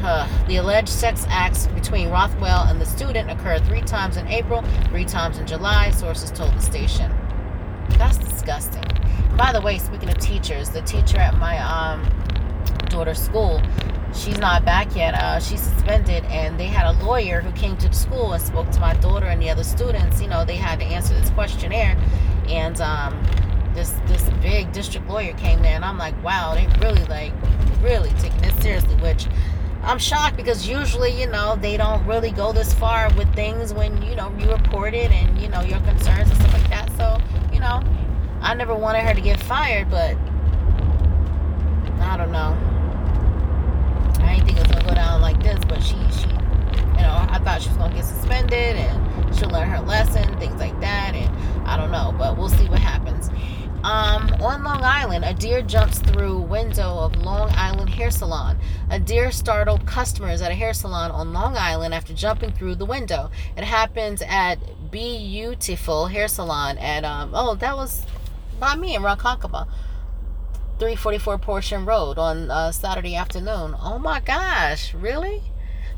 Uh, 0.03 0.27
the 0.47 0.57
alleged 0.57 0.89
sex 0.89 1.25
acts 1.29 1.67
between 1.67 2.09
Rothwell 2.09 2.63
and 2.63 2.81
the 2.81 2.85
student 2.85 3.31
occurred 3.31 3.63
three 3.63 3.83
times 3.83 4.17
in 4.17 4.27
April, 4.27 4.65
three 4.89 5.05
times 5.05 5.37
in 5.37 5.47
July, 5.47 5.91
sources 5.91 6.29
told 6.29 6.53
the 6.55 6.61
station. 6.61 7.09
That's 7.91 8.17
disgusting. 8.17 8.83
By 9.37 9.53
the 9.53 9.61
way, 9.61 9.77
speaking 9.77 10.09
of 10.09 10.17
teachers, 10.17 10.71
the 10.71 10.81
teacher 10.81 11.19
at 11.19 11.37
my 11.37 11.57
um, 11.59 12.03
daughter's 12.89 13.21
school 13.21 13.61
she's 14.15 14.37
not 14.37 14.65
back 14.65 14.95
yet. 14.95 15.13
Uh, 15.13 15.39
she's 15.39 15.61
suspended, 15.61 16.23
and 16.25 16.59
they 16.59 16.67
had 16.67 16.95
a 16.95 17.03
lawyer 17.03 17.41
who 17.41 17.51
came 17.51 17.77
to 17.77 17.89
the 17.89 17.95
school 17.95 18.33
and 18.33 18.41
spoke 18.41 18.69
to 18.71 18.79
my 18.79 18.93
daughter 18.95 19.27
and 19.27 19.41
the 19.41 19.49
other 19.49 19.63
students. 19.63 20.21
You 20.21 20.27
know, 20.27 20.45
they 20.45 20.55
had 20.55 20.79
to 20.79 20.85
answer 20.85 21.13
this 21.13 21.29
questionnaire, 21.31 21.97
and 22.47 22.79
um, 22.81 23.21
this 23.73 23.91
this 24.07 24.29
big 24.41 24.71
district 24.71 25.07
lawyer 25.07 25.33
came 25.33 25.61
there, 25.61 25.75
and 25.75 25.85
I'm 25.85 25.97
like, 25.97 26.21
wow, 26.23 26.55
they 26.55 26.67
really 26.85 27.03
like 27.05 27.33
really 27.81 28.09
taking 28.19 28.41
this 28.41 28.55
seriously. 28.61 28.95
Which 28.95 29.27
I'm 29.83 29.99
shocked 29.99 30.37
because 30.37 30.67
usually, 30.67 31.11
you 31.11 31.27
know, 31.27 31.57
they 31.61 31.77
don't 31.77 32.05
really 32.07 32.31
go 32.31 32.51
this 32.51 32.73
far 32.73 33.13
with 33.15 33.33
things 33.35 33.73
when 33.73 34.01
you 34.01 34.15
know 34.15 34.33
you 34.39 34.51
report 34.51 34.93
it 34.93 35.11
and 35.11 35.39
you 35.39 35.47
know 35.49 35.61
your 35.61 35.79
concerns 35.81 36.29
and 36.29 36.39
stuff 36.39 36.53
like 36.53 36.69
that. 36.69 36.89
So, 36.97 37.19
you 37.53 37.59
know, 37.59 37.83
I 38.41 38.53
never 38.53 38.73
wanted 38.73 39.01
her 39.01 39.13
to 39.13 39.21
get 39.21 39.39
fired, 39.39 39.89
but 39.89 40.17
I 42.01 42.17
don't 42.17 42.31
know. 42.31 42.74
I 44.35 44.39
didn't 44.39 44.47
think 44.47 44.57
it 44.59 44.67
was 44.67 44.71
gonna 44.73 44.89
go 44.89 44.95
down 44.95 45.21
like 45.21 45.41
this, 45.41 45.59
but 45.65 45.81
she 45.81 45.95
she 46.11 46.27
you 46.27 47.01
know, 47.01 47.25
I 47.29 47.39
thought 47.43 47.61
she 47.61 47.69
was 47.69 47.77
gonna 47.77 47.93
get 47.93 48.03
suspended 48.03 48.75
and 48.75 49.35
she'll 49.35 49.49
learn 49.49 49.69
her 49.69 49.79
lesson, 49.79 50.37
things 50.39 50.59
like 50.59 50.77
that, 50.81 51.13
and 51.15 51.67
I 51.67 51.77
don't 51.77 51.91
know, 51.91 52.13
but 52.17 52.37
we'll 52.37 52.49
see 52.49 52.67
what 52.67 52.79
happens. 52.79 53.29
Um, 53.83 54.33
on 54.41 54.63
Long 54.63 54.83
Island, 54.83 55.23
a 55.23 55.33
deer 55.33 55.61
jumps 55.61 55.99
through 55.99 56.39
window 56.39 56.97
of 56.97 57.15
Long 57.17 57.49
Island 57.51 57.89
hair 57.89 58.11
salon. 58.11 58.57
A 58.89 58.99
deer 58.99 59.31
startled 59.31 59.85
customers 59.85 60.41
at 60.41 60.51
a 60.51 60.55
hair 60.55 60.73
salon 60.73 61.11
on 61.11 61.33
Long 61.33 61.55
Island 61.55 61.93
after 61.93 62.13
jumping 62.13 62.51
through 62.51 62.75
the 62.75 62.85
window. 62.85 63.29
It 63.55 63.63
happens 63.63 64.21
at 64.27 64.55
Beautiful 64.91 66.07
Hair 66.07 66.27
Salon 66.29 66.77
at 66.77 67.03
um 67.05 67.31
oh 67.33 67.55
that 67.55 67.75
was 67.75 68.05
by 68.59 68.75
me 68.75 68.95
in 68.95 69.01
Ronkonkoma. 69.01 69.67
344 70.77 71.37
Portion 71.37 71.85
Road 71.85 72.17
on 72.17 72.51
uh, 72.51 72.71
Saturday 72.71 73.15
afternoon. 73.15 73.75
Oh 73.81 73.97
my 73.97 74.19
gosh, 74.19 74.93
really? 74.93 75.41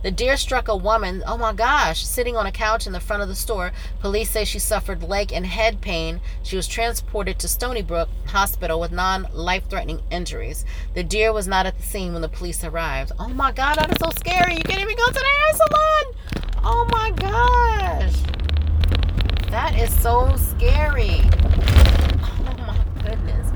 The 0.04 0.12
deer 0.12 0.38
struck 0.38 0.68
a 0.68 0.76
woman, 0.78 1.24
oh 1.26 1.38
my 1.38 1.52
gosh, 1.54 2.06
sitting 2.06 2.38
on 2.38 2.46
a 2.46 2.52
couch 2.52 2.86
in 2.86 2.94
the 2.94 3.00
front 3.00 3.24
of 3.24 3.28
the 3.28 3.36
store. 3.36 3.72
Police 4.00 4.30
say 4.30 4.46
she 4.46 4.60
suffered 4.60 5.02
leg 5.02 5.34
and 5.34 5.48
head 5.48 5.82
pain. 5.82 6.22
She 6.44 6.56
was 6.56 6.68
transported 6.68 7.40
to 7.40 7.48
Stony 7.48 7.82
Brook 7.82 8.08
Hospital 8.28 8.80
with 8.80 8.92
non 8.92 9.28
life 9.34 9.68
threatening 9.68 10.04
injuries. 10.12 10.64
The 10.94 11.04
deer 11.04 11.34
was 11.34 11.48
not 11.48 11.66
at 11.66 11.78
the 11.78 11.84
scene 11.84 12.14
when 12.14 12.22
the 12.22 12.30
police 12.30 12.64
arrived. 12.64 13.12
Oh 13.18 13.30
my 13.30 13.52
god, 13.52 13.78
that 13.78 13.92
is 13.92 13.98
so 14.00 14.12
scary. 14.12 14.58
You 14.58 14.64
can't 14.64 14.82
even 14.82 14.96
go 14.96 15.08
to 15.08 15.14
the 15.14 15.20
hair 15.20 15.54
salon. 15.54 16.06
Oh 16.64 16.88
my 16.92 17.12
gosh. 17.12 18.14
That 19.50 19.76
is 19.80 19.92
so 20.02 20.36
scary. 20.36 21.22
Oh 22.22 22.56
my 22.68 22.78
goodness. 23.02 23.47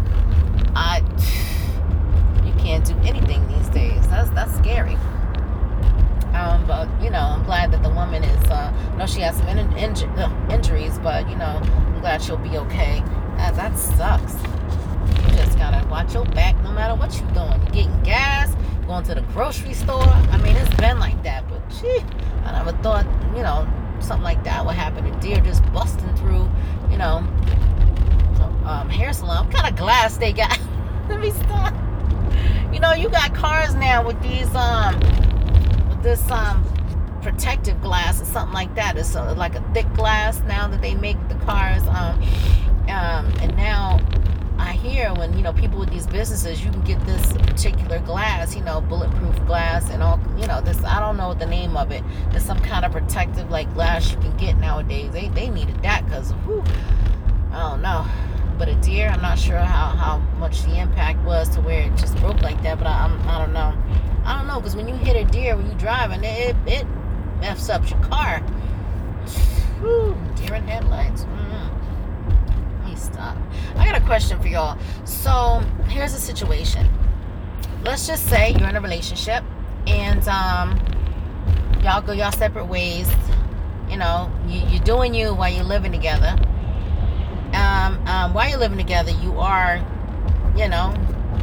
I 0.76 1.00
you 2.46 2.54
can't 2.64 2.86
do 2.86 2.96
anything 3.04 3.48
these 3.48 3.70
days. 3.70 4.08
That's 4.08 4.30
that's 4.32 4.56
scary. 4.58 4.98
Um, 6.34 6.66
but 6.66 6.88
you 7.02 7.10
know, 7.10 7.20
I'm 7.20 7.44
glad 7.44 7.72
that 7.72 7.84
the 7.84 7.90
woman 7.90 8.24
is. 8.24 8.50
Uh, 8.50 8.74
I 8.74 8.96
know 8.96 9.06
she 9.06 9.22
has 9.22 9.38
some 9.38 9.48
in, 9.48 9.60
uh, 9.60 10.48
injuries, 10.50 10.98
but 11.00 11.30
you 11.30 11.36
know, 11.36 11.62
I'm 11.62 12.00
glad 12.00 12.22
she'll 12.22 12.38
be 12.38 12.58
okay. 12.58 13.04
That 13.38 13.56
that 13.56 13.78
sucks. 13.78 14.34
You 14.34 15.38
just 15.38 15.58
gotta 15.58 15.86
watch 15.90 16.14
your 16.14 16.26
back, 16.26 16.56
no 16.64 16.72
matter 16.72 16.96
what 16.96 17.14
you're 17.20 17.32
doing. 17.32 17.62
You're 17.64 17.72
getting 17.72 18.04
gas, 18.04 18.56
going 18.88 19.04
to 19.06 19.16
the 19.16 19.22
grocery 19.34 19.74
store. 19.74 20.04
I 20.04 20.38
mean, 20.38 20.56
it's 20.56 20.74
been 20.76 21.00
like 21.00 21.22
that, 21.24 21.48
but 21.50 21.62
gee, 21.70 22.00
I 22.46 22.54
never 22.54 22.72
thought, 22.82 23.06
you 23.36 23.44
know, 23.44 23.68
something 24.00 24.24
like 24.24 24.44
that 24.46 24.66
would 24.66 24.76
happen. 24.76 25.06
A 25.06 25.20
deer 25.20 25.40
just 25.42 25.64
busting 25.74 26.16
through, 26.16 26.50
you 26.90 26.98
know, 26.98 27.28
um, 28.66 28.89
hair 28.89 29.14
salon. 29.14 29.45
What 29.45 29.55
kind 29.55 29.68
of 29.68 29.78
glass 29.78 30.18
they 30.18 30.34
got? 30.34 30.59
Let 31.09 31.20
me 31.20 31.32
stop. 31.32 31.74
You 32.74 32.80
know, 32.80 32.93
you 32.93 33.09
got 33.09 33.34
cars 33.36 33.76
now 33.76 34.05
with 34.05 34.22
these 34.22 34.53
um 34.55 34.99
with 35.89 36.03
this 36.03 36.32
um 36.32 36.66
protective 37.22 37.82
glass 37.82 38.22
or 38.22 38.26
something 38.26 38.53
like 38.53 38.74
that. 38.76 38.97
It's 38.97 39.16
a, 39.16 39.34
like 39.34 39.55
a 39.55 39.74
thick 39.74 39.91
glass 39.93 40.39
now 40.41 40.68
that 40.68 40.82
they 40.82 40.95
make 40.95 41.18
the 41.28 41.36
cars. 41.45 41.84
Um, 41.84 42.22
um, 42.89 43.32
and 43.41 43.55
now 43.57 43.99
I 44.57 44.74
hear 44.74 45.14
when 45.14 45.36
you 45.36 45.43
know 45.43 45.53
people 45.53 45.80
with 45.80 45.89
these 45.89 46.07
businesses, 46.07 46.64
you 46.64 46.72
can 46.72 46.82
get 46.82 47.05
this 47.05 47.34
particular 47.34 47.99
glass, 47.99 48.55
you 48.55 48.64
know, 48.64 48.82
bulletproof 48.82 49.36
glass 49.45 49.89
and 49.89 50.01
all. 50.01 50.20
You 50.38 50.47
know, 50.47 50.62
this 50.62 50.82
I 50.84 50.99
don't 50.99 51.18
know 51.18 51.34
the 51.34 51.45
name 51.45 51.76
of 51.76 51.91
it. 51.91 52.03
There's 52.32 52.45
some 52.45 52.59
kind 52.59 52.86
of 52.86 52.91
protective 52.91 53.49
like 53.49 53.72
glass 53.74 54.12
you 54.12 54.18
can 54.18 54.36
get 54.38 54.57
nowadays. 54.57 55.12
They 55.12 55.28
they 55.30 55.49
needed 55.49 55.82
that 55.84 56.05
because? 56.05 56.32
I 57.51 57.70
don't 57.70 57.82
know 57.82 58.05
but 58.62 58.70
a 58.70 58.76
deer, 58.76 59.07
I'm 59.07 59.24
not 59.24 59.39
sure 59.39 59.57
how, 59.57 59.88
how 59.88 60.20
much 60.38 60.62
the 60.66 60.80
impact 60.80 61.18
was 61.26 61.49
to 61.55 61.62
where 61.62 61.82
it 61.82 61.97
just 61.97 62.16
broke 62.18 62.43
like 62.43 62.62
that. 62.62 62.78
But 62.78 62.86
I, 62.86 63.05
I'm, 63.05 63.20
I 63.28 63.39
don't 63.39 63.53
know. 63.53 63.76
I 64.24 64.38
don't 64.38 64.45
know 64.45 64.57
because 64.59 64.76
when 64.76 64.88
you 64.88 64.93
hit 64.93 65.16
a 65.16 65.24
deer 65.32 65.57
when 65.57 65.68
you 65.68 65.74
drive 65.80 66.12
and 66.12 66.24
it 66.24 66.55
it 66.68 66.86
mess 67.39 67.72
up 67.72 67.89
your 67.89 67.97
car. 68.01 68.38
Whew, 69.80 70.16
deer 70.36 70.53
in 70.53 70.68
headlights. 70.68 71.24
Mm-hmm. 71.24 72.82
Let 72.84 72.88
me 72.88 72.95
stop. 72.95 73.36
I 73.78 73.84
got 73.84 73.99
a 73.99 74.05
question 74.05 74.39
for 74.39 74.47
y'all. 74.47 74.78
So 75.05 75.64
here's 75.88 76.14
a 76.14 76.20
situation. 76.20 76.88
Let's 77.84 78.05
just 78.05 78.28
say 78.30 78.53
you're 78.59 78.70
in 78.70 78.76
a 78.76 78.82
relationship 78.82 79.43
and 79.88 80.28
um, 80.28 80.80
y'all 81.82 82.03
go 82.03 82.12
y'all 82.12 82.32
separate 82.32 82.68
ways. 82.68 83.09
You 83.89 83.97
know, 83.97 84.32
you, 84.47 84.59
you're 84.68 84.84
doing 84.84 85.16
you 85.16 85.34
while 85.34 85.51
you're 85.51 85.64
living 85.64 85.91
together 85.91 86.38
um, 87.54 88.08
um, 88.08 88.34
while 88.34 88.49
you're 88.49 88.60
living 88.60 88.78
together, 88.78 89.12
you 89.12 89.38
are, 89.39 89.78
you 90.56 90.68
know, 90.68 90.93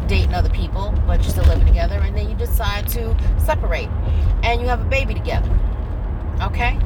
dating 0.06 0.34
other 0.34 0.50
people, 0.50 0.94
but 1.06 1.20
you're 1.22 1.30
still 1.30 1.44
living 1.44 1.66
together, 1.66 1.96
and 1.96 2.16
then 2.16 2.28
you 2.28 2.36
decide 2.36 2.88
to 2.88 3.16
separate, 3.38 3.88
and 4.42 4.60
you 4.60 4.66
have 4.66 4.80
a 4.80 4.88
baby 4.88 5.14
together. 5.14 5.50
Okay, 6.42 6.78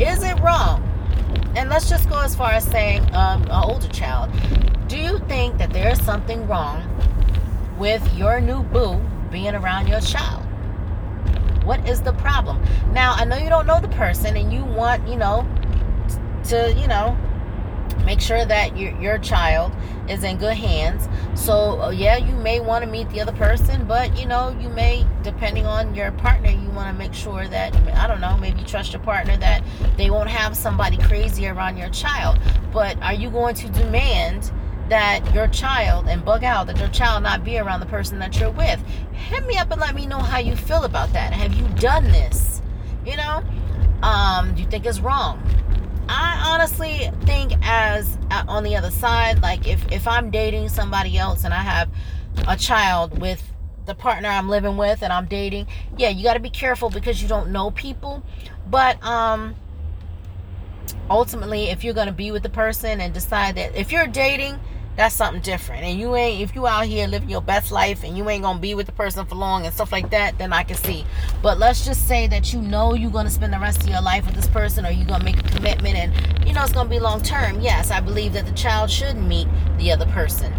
is 0.00 0.22
it 0.22 0.38
wrong? 0.40 0.82
And 1.56 1.70
let's 1.70 1.88
just 1.88 2.08
go 2.08 2.20
as 2.20 2.34
far 2.34 2.52
as 2.52 2.64
saying 2.64 3.02
um, 3.14 3.42
an 3.44 3.50
older 3.50 3.88
child. 3.88 4.30
Do 4.88 4.98
you 4.98 5.18
think 5.20 5.58
that 5.58 5.72
there 5.72 5.90
is 5.90 6.02
something 6.04 6.46
wrong 6.46 6.82
with 7.78 8.02
your 8.14 8.40
new 8.40 8.62
boo 8.62 9.00
being 9.30 9.54
around 9.54 9.88
your 9.88 10.00
child? 10.00 10.42
What 11.64 11.88
is 11.88 12.00
the 12.00 12.12
problem? 12.12 12.62
Now, 12.92 13.14
I 13.14 13.24
know 13.24 13.36
you 13.36 13.48
don't 13.48 13.66
know 13.66 13.80
the 13.80 13.88
person, 13.88 14.36
and 14.36 14.52
you 14.52 14.64
want, 14.64 15.06
you 15.08 15.16
know, 15.16 15.46
to, 16.44 16.72
you 16.74 16.86
know, 16.86 17.16
make 18.06 18.20
sure 18.20 18.46
that 18.46 18.76
your 18.78 18.98
your 19.00 19.18
child 19.18 19.72
is 20.08 20.24
in 20.24 20.38
good 20.38 20.56
hands. 20.56 21.08
So 21.38 21.82
uh, 21.82 21.90
yeah 21.90 22.16
you 22.16 22.34
may 22.36 22.60
want 22.60 22.84
to 22.84 22.90
meet 22.90 23.10
the 23.10 23.20
other 23.20 23.32
person 23.32 23.84
but 23.86 24.18
you 24.18 24.26
know 24.26 24.56
you 24.58 24.70
may 24.70 25.06
depending 25.22 25.66
on 25.66 25.94
your 25.94 26.12
partner 26.12 26.48
you 26.48 26.70
want 26.70 26.88
to 26.88 26.94
make 26.94 27.12
sure 27.12 27.46
that 27.48 27.74
i 27.96 28.06
don't 28.06 28.20
know 28.20 28.36
maybe 28.38 28.62
trust 28.62 28.92
your 28.92 29.02
partner 29.02 29.36
that 29.36 29.62
they 29.96 30.10
won't 30.10 30.30
have 30.30 30.56
somebody 30.56 30.96
crazy 30.98 31.46
around 31.46 31.76
your 31.76 31.88
child. 31.90 32.38
But 32.72 33.00
are 33.02 33.14
you 33.14 33.30
going 33.30 33.54
to 33.56 33.68
demand 33.70 34.52
that 34.88 35.22
your 35.34 35.48
child 35.48 36.06
and 36.08 36.24
bug 36.24 36.44
out 36.44 36.66
that 36.68 36.78
your 36.78 36.88
child 36.88 37.22
not 37.22 37.44
be 37.44 37.58
around 37.58 37.80
the 37.80 37.86
person 37.86 38.18
that 38.20 38.38
you're 38.38 38.50
with? 38.50 38.80
Hit 39.12 39.46
me 39.46 39.56
up 39.56 39.70
and 39.70 39.80
let 39.80 39.94
me 39.94 40.06
know 40.06 40.18
how 40.18 40.38
you 40.38 40.54
feel 40.54 40.84
about 40.84 41.12
that. 41.12 41.32
Have 41.32 41.54
you 41.54 41.66
done 41.80 42.04
this? 42.04 42.60
You 43.04 43.16
know? 43.16 43.42
Um, 44.02 44.54
do 44.54 44.62
you 44.62 44.68
think 44.68 44.86
is 44.86 45.00
wrong? 45.00 45.42
I 46.08 46.52
honestly 46.54 47.10
think 47.24 47.52
as 47.62 48.18
uh, 48.30 48.44
on 48.48 48.62
the 48.64 48.76
other 48.76 48.90
side, 48.90 49.42
like 49.42 49.66
if 49.66 49.90
if 49.90 50.06
I'm 50.06 50.30
dating 50.30 50.68
somebody 50.68 51.18
else 51.18 51.44
and 51.44 51.52
I 51.52 51.62
have 51.62 51.90
a 52.46 52.56
child 52.56 53.18
with 53.20 53.42
the 53.86 53.94
partner 53.94 54.28
I'm 54.28 54.48
living 54.48 54.76
with 54.76 55.02
and 55.02 55.12
I'm 55.12 55.26
dating, 55.26 55.66
yeah, 55.96 56.08
you 56.08 56.22
got 56.22 56.34
to 56.34 56.40
be 56.40 56.50
careful 56.50 56.90
because 56.90 57.22
you 57.22 57.28
don't 57.28 57.50
know 57.50 57.70
people. 57.70 58.22
But 58.68 59.02
um 59.04 59.56
ultimately 61.10 61.64
if 61.70 61.84
you're 61.84 61.94
going 61.94 62.06
to 62.06 62.12
be 62.12 62.30
with 62.30 62.42
the 62.42 62.48
person 62.48 63.00
and 63.00 63.12
decide 63.12 63.54
that 63.56 63.74
if 63.74 63.92
you're 63.92 64.06
dating 64.06 64.58
that's 64.96 65.14
something 65.14 65.42
different. 65.42 65.84
And 65.84 65.98
you 66.00 66.16
ain't 66.16 66.40
if 66.40 66.54
you 66.54 66.66
out 66.66 66.86
here 66.86 67.06
living 67.06 67.28
your 67.28 67.42
best 67.42 67.70
life 67.70 68.02
and 68.02 68.16
you 68.16 68.28
ain't 68.30 68.42
gonna 68.42 68.58
be 68.58 68.74
with 68.74 68.86
the 68.86 68.92
person 68.92 69.26
for 69.26 69.34
long 69.34 69.66
and 69.66 69.74
stuff 69.74 69.92
like 69.92 70.10
that 70.10 70.38
then 70.38 70.52
i 70.52 70.62
can 70.62 70.76
see. 70.76 71.04
But 71.42 71.58
let's 71.58 71.84
just 71.84 72.08
say 72.08 72.26
that 72.28 72.52
you 72.52 72.60
know 72.60 72.94
you're 72.94 73.10
gonna 73.10 73.30
spend 73.30 73.52
the 73.52 73.58
rest 73.58 73.82
of 73.82 73.88
your 73.88 74.02
life 74.02 74.24
with 74.26 74.34
this 74.34 74.48
person 74.48 74.86
or 74.86 74.90
you're 74.90 75.06
gonna 75.06 75.24
make 75.24 75.38
a 75.38 75.48
commitment 75.48 75.96
and 75.96 76.46
you 76.46 76.54
know 76.54 76.62
it's 76.62 76.72
gonna 76.72 76.88
be 76.88 76.98
long 76.98 77.22
term. 77.22 77.60
Yes 77.60 77.90
i 77.90 78.00
believe 78.00 78.32
that 78.32 78.46
the 78.46 78.52
child 78.52 78.90
should 78.90 79.16
meet 79.16 79.46
the 79.78 79.92
other 79.92 80.06
person. 80.06 80.52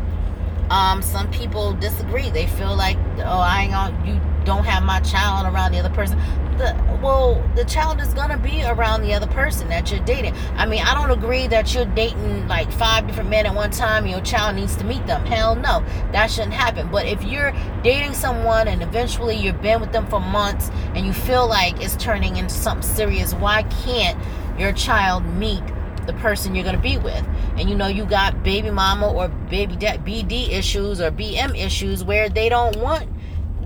Um 0.70 1.02
some 1.02 1.30
people 1.32 1.74
disagree. 1.74 2.30
They 2.30 2.48
feel 2.48 2.76
like 2.76 2.98
oh 3.18 3.40
i 3.40 3.64
ain't 3.64 3.72
gonna 3.72 4.06
you 4.06 4.22
don't 4.46 4.66
have 4.66 4.84
my 4.84 5.00
child 5.02 5.52
around 5.52 5.74
the 5.74 5.80
other 5.80 5.94
person 5.94 6.18
the 6.58 6.76
well 7.02 7.42
the 7.56 7.64
child 7.66 8.02
is 8.02 8.14
gonna 8.14 8.38
be 8.38 8.64
around 8.64 9.02
the 9.02 9.14
other 9.14 9.28
person 9.28 9.68
that 9.70 9.92
you're 9.92 10.04
dating. 10.06 10.34
I 10.56 10.66
mean 10.66 10.82
i 10.82 10.94
don't 10.94 11.12
agree 11.12 11.48
that 11.48 11.74
you're 11.74 11.86
dating 11.86 12.48
like 12.48 12.72
five 12.72 13.08
different 13.08 13.30
men 13.30 13.46
at 13.46 13.56
one 13.56 13.72
time 13.72 14.06
your 14.08 14.22
child 14.22 14.56
needs 14.56 14.76
to 14.78 14.84
meet 14.84 15.06
them. 15.08 15.26
Hell 15.26 15.56
no 15.56 15.84
that 16.12 16.32
shouldn't 16.32 16.54
happen. 16.54 16.90
But 16.92 17.06
if 17.06 17.24
you're 17.24 17.54
dating 17.84 18.14
someone 18.14 18.68
and 18.68 18.82
eventually 18.82 19.36
you've 19.36 19.62
been 19.62 19.82
with 19.82 19.92
them 19.92 20.08
for 20.08 20.20
months 20.20 20.70
and 20.96 21.06
you 21.06 21.14
feel 21.14 21.48
like 21.48 21.82
it's 21.82 21.96
turning 21.98 22.38
into 22.38 22.54
something 22.54 22.88
serious 22.88 23.34
why 23.34 23.64
can't 23.64 24.18
your 24.60 24.72
child 24.72 25.26
meet 25.26 25.64
the 26.08 26.14
person 26.14 26.56
you're 26.56 26.64
going 26.64 26.76
to 26.76 26.82
be 26.82 26.98
with? 26.98 27.24
And 27.58 27.70
you 27.70 27.76
know 27.76 27.88
you 27.88 28.06
got 28.06 28.44
baby 28.44 28.72
mama 28.72 29.12
or 29.12 29.28
baby 29.28 29.76
dad 29.76 30.06
bd 30.06 30.50
issues 30.50 31.02
or 31.02 31.12
bm 31.12 31.58
issues 31.58 32.04
where 32.04 32.30
they 32.30 32.50
don't 32.50 32.76
want 32.78 33.10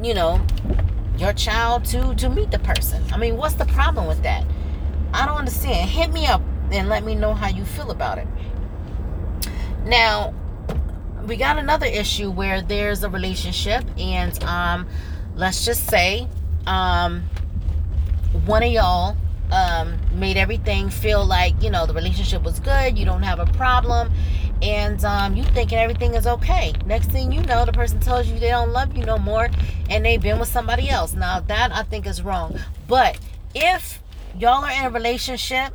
you 0.01 0.13
know 0.13 0.43
your 1.22 1.34
child 1.34 1.86
to 1.86 2.15
to 2.15 2.30
meet 2.30 2.51
the 2.51 2.59
person. 2.59 3.03
I 3.13 3.17
mean, 3.17 3.38
what's 3.38 3.53
the 3.53 3.65
problem 3.65 4.07
with 4.07 4.24
that? 4.24 4.43
I 5.13 5.26
don't 5.26 5.38
understand. 5.38 5.89
Hit 5.89 6.11
me 6.11 6.26
up 6.26 6.41
and 6.72 6.89
let 6.89 7.03
me 7.03 7.15
know 7.15 7.34
how 7.34 7.47
you 7.47 7.63
feel 7.63 7.91
about 7.91 8.17
it. 8.17 8.28
Now, 9.86 10.34
we 11.26 11.38
got 11.38 11.57
another 11.57 11.86
issue 11.86 12.32
where 12.32 12.61
there's 12.61 13.03
a 13.03 13.09
relationship 13.09 13.84
and 13.97 14.43
um 14.43 14.88
let's 15.36 15.63
just 15.63 15.88
say 15.88 16.28
um 16.65 17.24
one 18.45 18.63
of 18.63 18.72
y'all 18.72 19.15
um 19.51 19.97
made 20.13 20.38
everything 20.38 20.89
feel 20.89 21.24
like, 21.24 21.61
you 21.61 21.69
know, 21.69 21.86
the 21.86 21.93
relationship 21.93 22.41
was 22.41 22.59
good, 22.59 22.97
you 22.97 23.05
don't 23.05 23.24
have 23.24 23.39
a 23.39 23.45
problem 23.45 24.11
and 24.62 25.03
um, 25.03 25.36
you 25.36 25.43
thinking 25.43 25.78
everything 25.78 26.14
is 26.16 26.28
okay. 26.28 26.74
Next 26.86 27.07
thing 27.07 27.32
you 27.32 27.41
know, 27.43 27.66
the 27.66 27.72
person 27.72 27.99
tells 27.99 28.28
you 28.28 28.39
they 28.39 28.49
don't 28.49 28.72
love 28.72 28.95
you 28.95 29.03
no 29.05 29.18
more, 29.18 29.49
and 29.89 30.05
they've 30.05 30.22
been 30.22 30.39
with 30.39 30.49
somebody 30.49 30.89
else. 30.89 31.14
Now 31.14 31.39
that 31.41 31.72
I 31.72 31.84
think 31.84 32.05
is 32.05 32.22
wrong. 32.22 32.59
But 32.88 33.18
if 33.55 34.01
y'all 34.38 34.64
are 34.64 34.72
in 34.72 34.86
a 34.86 34.89
relationship 34.89 35.74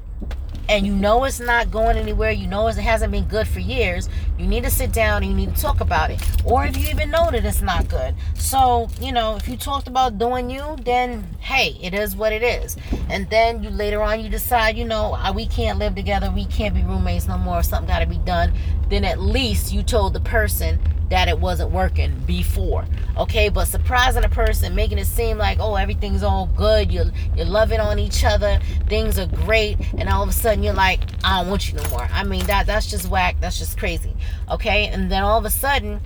and 0.69 0.87
you 0.87 0.95
know 0.95 1.25
it's 1.25 1.41
not 1.41 1.71
going 1.71 1.97
anywhere, 1.97 2.31
you 2.31 2.47
know 2.47 2.67
it 2.69 2.77
hasn't 2.77 3.13
been 3.13 3.25
good 3.25 3.47
for 3.47 3.61
years, 3.61 4.09
you 4.39 4.47
need 4.47 4.65
to 4.65 4.71
sit 4.71 4.93
down 4.93 5.23
and 5.23 5.33
you 5.33 5.37
need 5.37 5.55
to 5.55 5.63
talk 5.63 5.81
about 5.81 6.11
it. 6.11 6.21
Or 6.45 6.65
if 6.65 6.77
you 6.77 6.89
even 6.89 7.11
know 7.11 7.31
that 7.31 7.45
it's 7.45 7.63
not 7.63 7.89
good. 7.89 8.15
So, 8.35 8.89
you 9.01 9.13
know, 9.13 9.37
if 9.37 9.49
you 9.49 9.57
talked 9.57 9.89
about 9.89 10.19
doing 10.19 10.51
you, 10.51 10.77
then 10.85 11.27
hey, 11.41 11.79
it 11.81 11.95
is 11.95 12.17
what 12.17 12.33
it 12.33 12.43
is. 12.43 12.77
And 13.09 13.29
then 13.31 13.63
you 13.63 13.71
later 13.71 14.03
on 14.03 14.21
you 14.21 14.29
decide, 14.29 14.77
you 14.77 14.85
know, 14.85 15.17
we 15.35 15.47
can't 15.47 15.79
live 15.79 15.95
together, 15.95 16.31
we 16.35 16.47
can't 16.47 16.75
be 16.75 16.83
roommates 16.83 17.27
no 17.27 17.39
more, 17.39 17.63
something 17.63 17.89
got 17.89 18.01
to 18.01 18.07
be 18.07 18.19
done. 18.19 18.53
Then 18.89 19.05
at 19.05 19.21
least 19.21 19.73
you 19.73 19.83
told 19.83 20.13
the 20.13 20.21
person 20.21 20.79
that 21.11 21.29
it 21.29 21.39
wasn't 21.39 21.71
working 21.71 22.13
before. 22.27 22.85
Okay, 23.17 23.49
but 23.49 23.67
surprising 23.67 24.25
a 24.25 24.29
person, 24.29 24.75
making 24.75 24.99
it 24.99 25.07
seem 25.07 25.39
like 25.39 25.59
oh 25.61 25.77
everything's 25.77 26.23
all 26.23 26.47
good, 26.57 26.93
you're 26.93 27.11
you're 27.37 27.47
loving 27.47 27.81
on 27.81 27.99
each 27.99 28.25
other, 28.25 28.59
things 28.89 29.19
are 29.19 29.27
great, 29.27 29.79
and 29.99 30.09
all 30.09 30.23
of 30.23 30.29
a 30.29 30.33
sudden 30.33 30.63
you're 30.63 30.75
like 30.75 31.01
I 31.25 31.41
don't 31.41 31.51
want 31.51 31.71
you 31.71 31.79
no 31.79 31.89
more. 31.91 32.09
I 32.13 32.25
mean 32.25 32.47
that 32.47 32.67
that's 32.67 32.91
just 32.91 33.09
whack. 33.09 33.37
That's 33.41 33.59
just 33.59 33.79
crazy. 33.79 34.15
Okay, 34.51 34.89
and 34.89 35.11
then 35.11 35.23
all 35.23 35.39
of 35.39 35.45
a 35.45 35.51
sudden, 35.51 36.01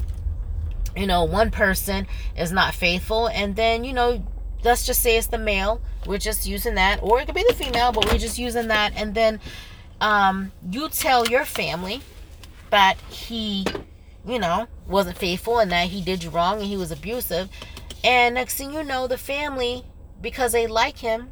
you 0.97 1.07
know, 1.07 1.25
one 1.25 1.51
person 1.51 2.07
is 2.37 2.53
not 2.53 2.75
faithful, 2.75 3.29
and 3.29 3.57
then 3.57 3.85
you 3.85 3.93
know, 3.93 4.23
let's 4.65 4.87
just 4.87 5.03
say 5.03 5.17
it's 5.17 5.29
the 5.29 5.39
male. 5.39 5.81
We're 6.07 6.19
just 6.19 6.47
using 6.47 6.77
that, 6.77 7.01
or 7.03 7.21
it 7.21 7.27
could 7.27 7.35
be 7.35 7.45
the 7.47 7.55
female, 7.55 7.93
but 7.93 8.07
we're 8.07 8.19
just 8.19 8.39
using 8.39 8.69
that, 8.69 8.93
and 8.97 9.15
then 9.15 9.41
um, 10.01 10.53
you 10.71 10.89
tell 10.89 11.27
your 11.27 11.45
family 11.45 12.01
that 12.71 12.99
he 13.11 13.67
you 14.31 14.39
know, 14.39 14.67
wasn't 14.87 15.19
faithful 15.19 15.59
and 15.59 15.71
that 15.71 15.89
he 15.89 16.01
did 16.01 16.23
you 16.23 16.31
wrong 16.31 16.59
and 16.59 16.67
he 16.67 16.77
was 16.77 16.91
abusive. 16.91 17.49
And 18.03 18.35
next 18.35 18.57
thing 18.57 18.73
you 18.73 18.83
know, 18.83 19.07
the 19.07 19.19
family, 19.19 19.85
because 20.21 20.53
they 20.53 20.67
like 20.67 20.99
him, 20.99 21.31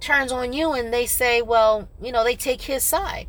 turns 0.00 0.30
on 0.30 0.52
you 0.52 0.72
and 0.72 0.92
they 0.92 1.06
say, 1.06 1.42
well, 1.42 1.88
you 2.00 2.12
know, 2.12 2.24
they 2.24 2.36
take 2.36 2.62
his 2.62 2.82
side. 2.82 3.26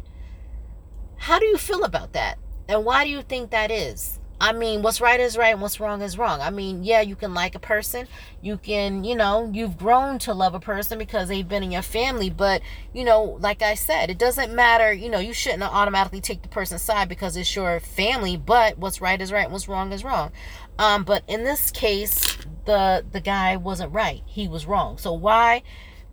How 1.17 1.39
do 1.39 1.45
you 1.45 1.57
feel 1.57 1.83
about 1.83 2.13
that? 2.13 2.37
And 2.67 2.85
why 2.85 3.03
do 3.03 3.09
you 3.09 3.21
think 3.21 3.51
that 3.51 3.71
is? 3.71 4.18
I 4.41 4.53
mean, 4.53 4.81
what's 4.81 5.01
right 5.01 5.19
is 5.19 5.37
right 5.37 5.51
and 5.51 5.61
what's 5.61 5.79
wrong 5.79 6.01
is 6.01 6.17
wrong. 6.17 6.39
I 6.39 6.49
mean, 6.49 6.83
yeah, 6.83 7.01
you 7.01 7.15
can 7.15 7.33
like 7.33 7.55
a 7.55 7.59
person. 7.59 8.07
You 8.41 8.57
can, 8.57 9.03
you 9.03 9.15
know, 9.15 9.49
you've 9.53 9.77
grown 9.77 10.17
to 10.19 10.33
love 10.33 10.53
a 10.53 10.61
person 10.61 10.97
because 10.97 11.27
they've 11.27 11.47
been 11.47 11.61
in 11.61 11.71
your 11.71 11.81
family. 11.81 12.29
But, 12.29 12.61
you 12.93 13.03
know, 13.03 13.37
like 13.41 13.61
I 13.61 13.73
said, 13.73 14.09
it 14.09 14.17
doesn't 14.17 14.53
matter, 14.55 14.93
you 14.93 15.09
know, 15.09 15.19
you 15.19 15.33
shouldn't 15.33 15.63
automatically 15.63 16.21
take 16.21 16.41
the 16.41 16.47
person's 16.47 16.81
side 16.81 17.09
because 17.09 17.35
it's 17.35 17.53
your 17.53 17.81
family. 17.81 18.37
But 18.37 18.77
what's 18.77 19.01
right 19.01 19.21
is 19.21 19.31
right 19.31 19.43
and 19.43 19.51
what's 19.51 19.67
wrong 19.67 19.91
is 19.91 20.05
wrong. 20.05 20.31
Um, 20.77 21.03
but 21.03 21.23
in 21.27 21.43
this 21.43 21.71
case, 21.71 22.37
the 22.65 23.05
the 23.11 23.19
guy 23.19 23.57
wasn't 23.57 23.93
right. 23.93 24.21
He 24.25 24.47
was 24.47 24.65
wrong. 24.65 24.97
So 24.97 25.11
why 25.11 25.63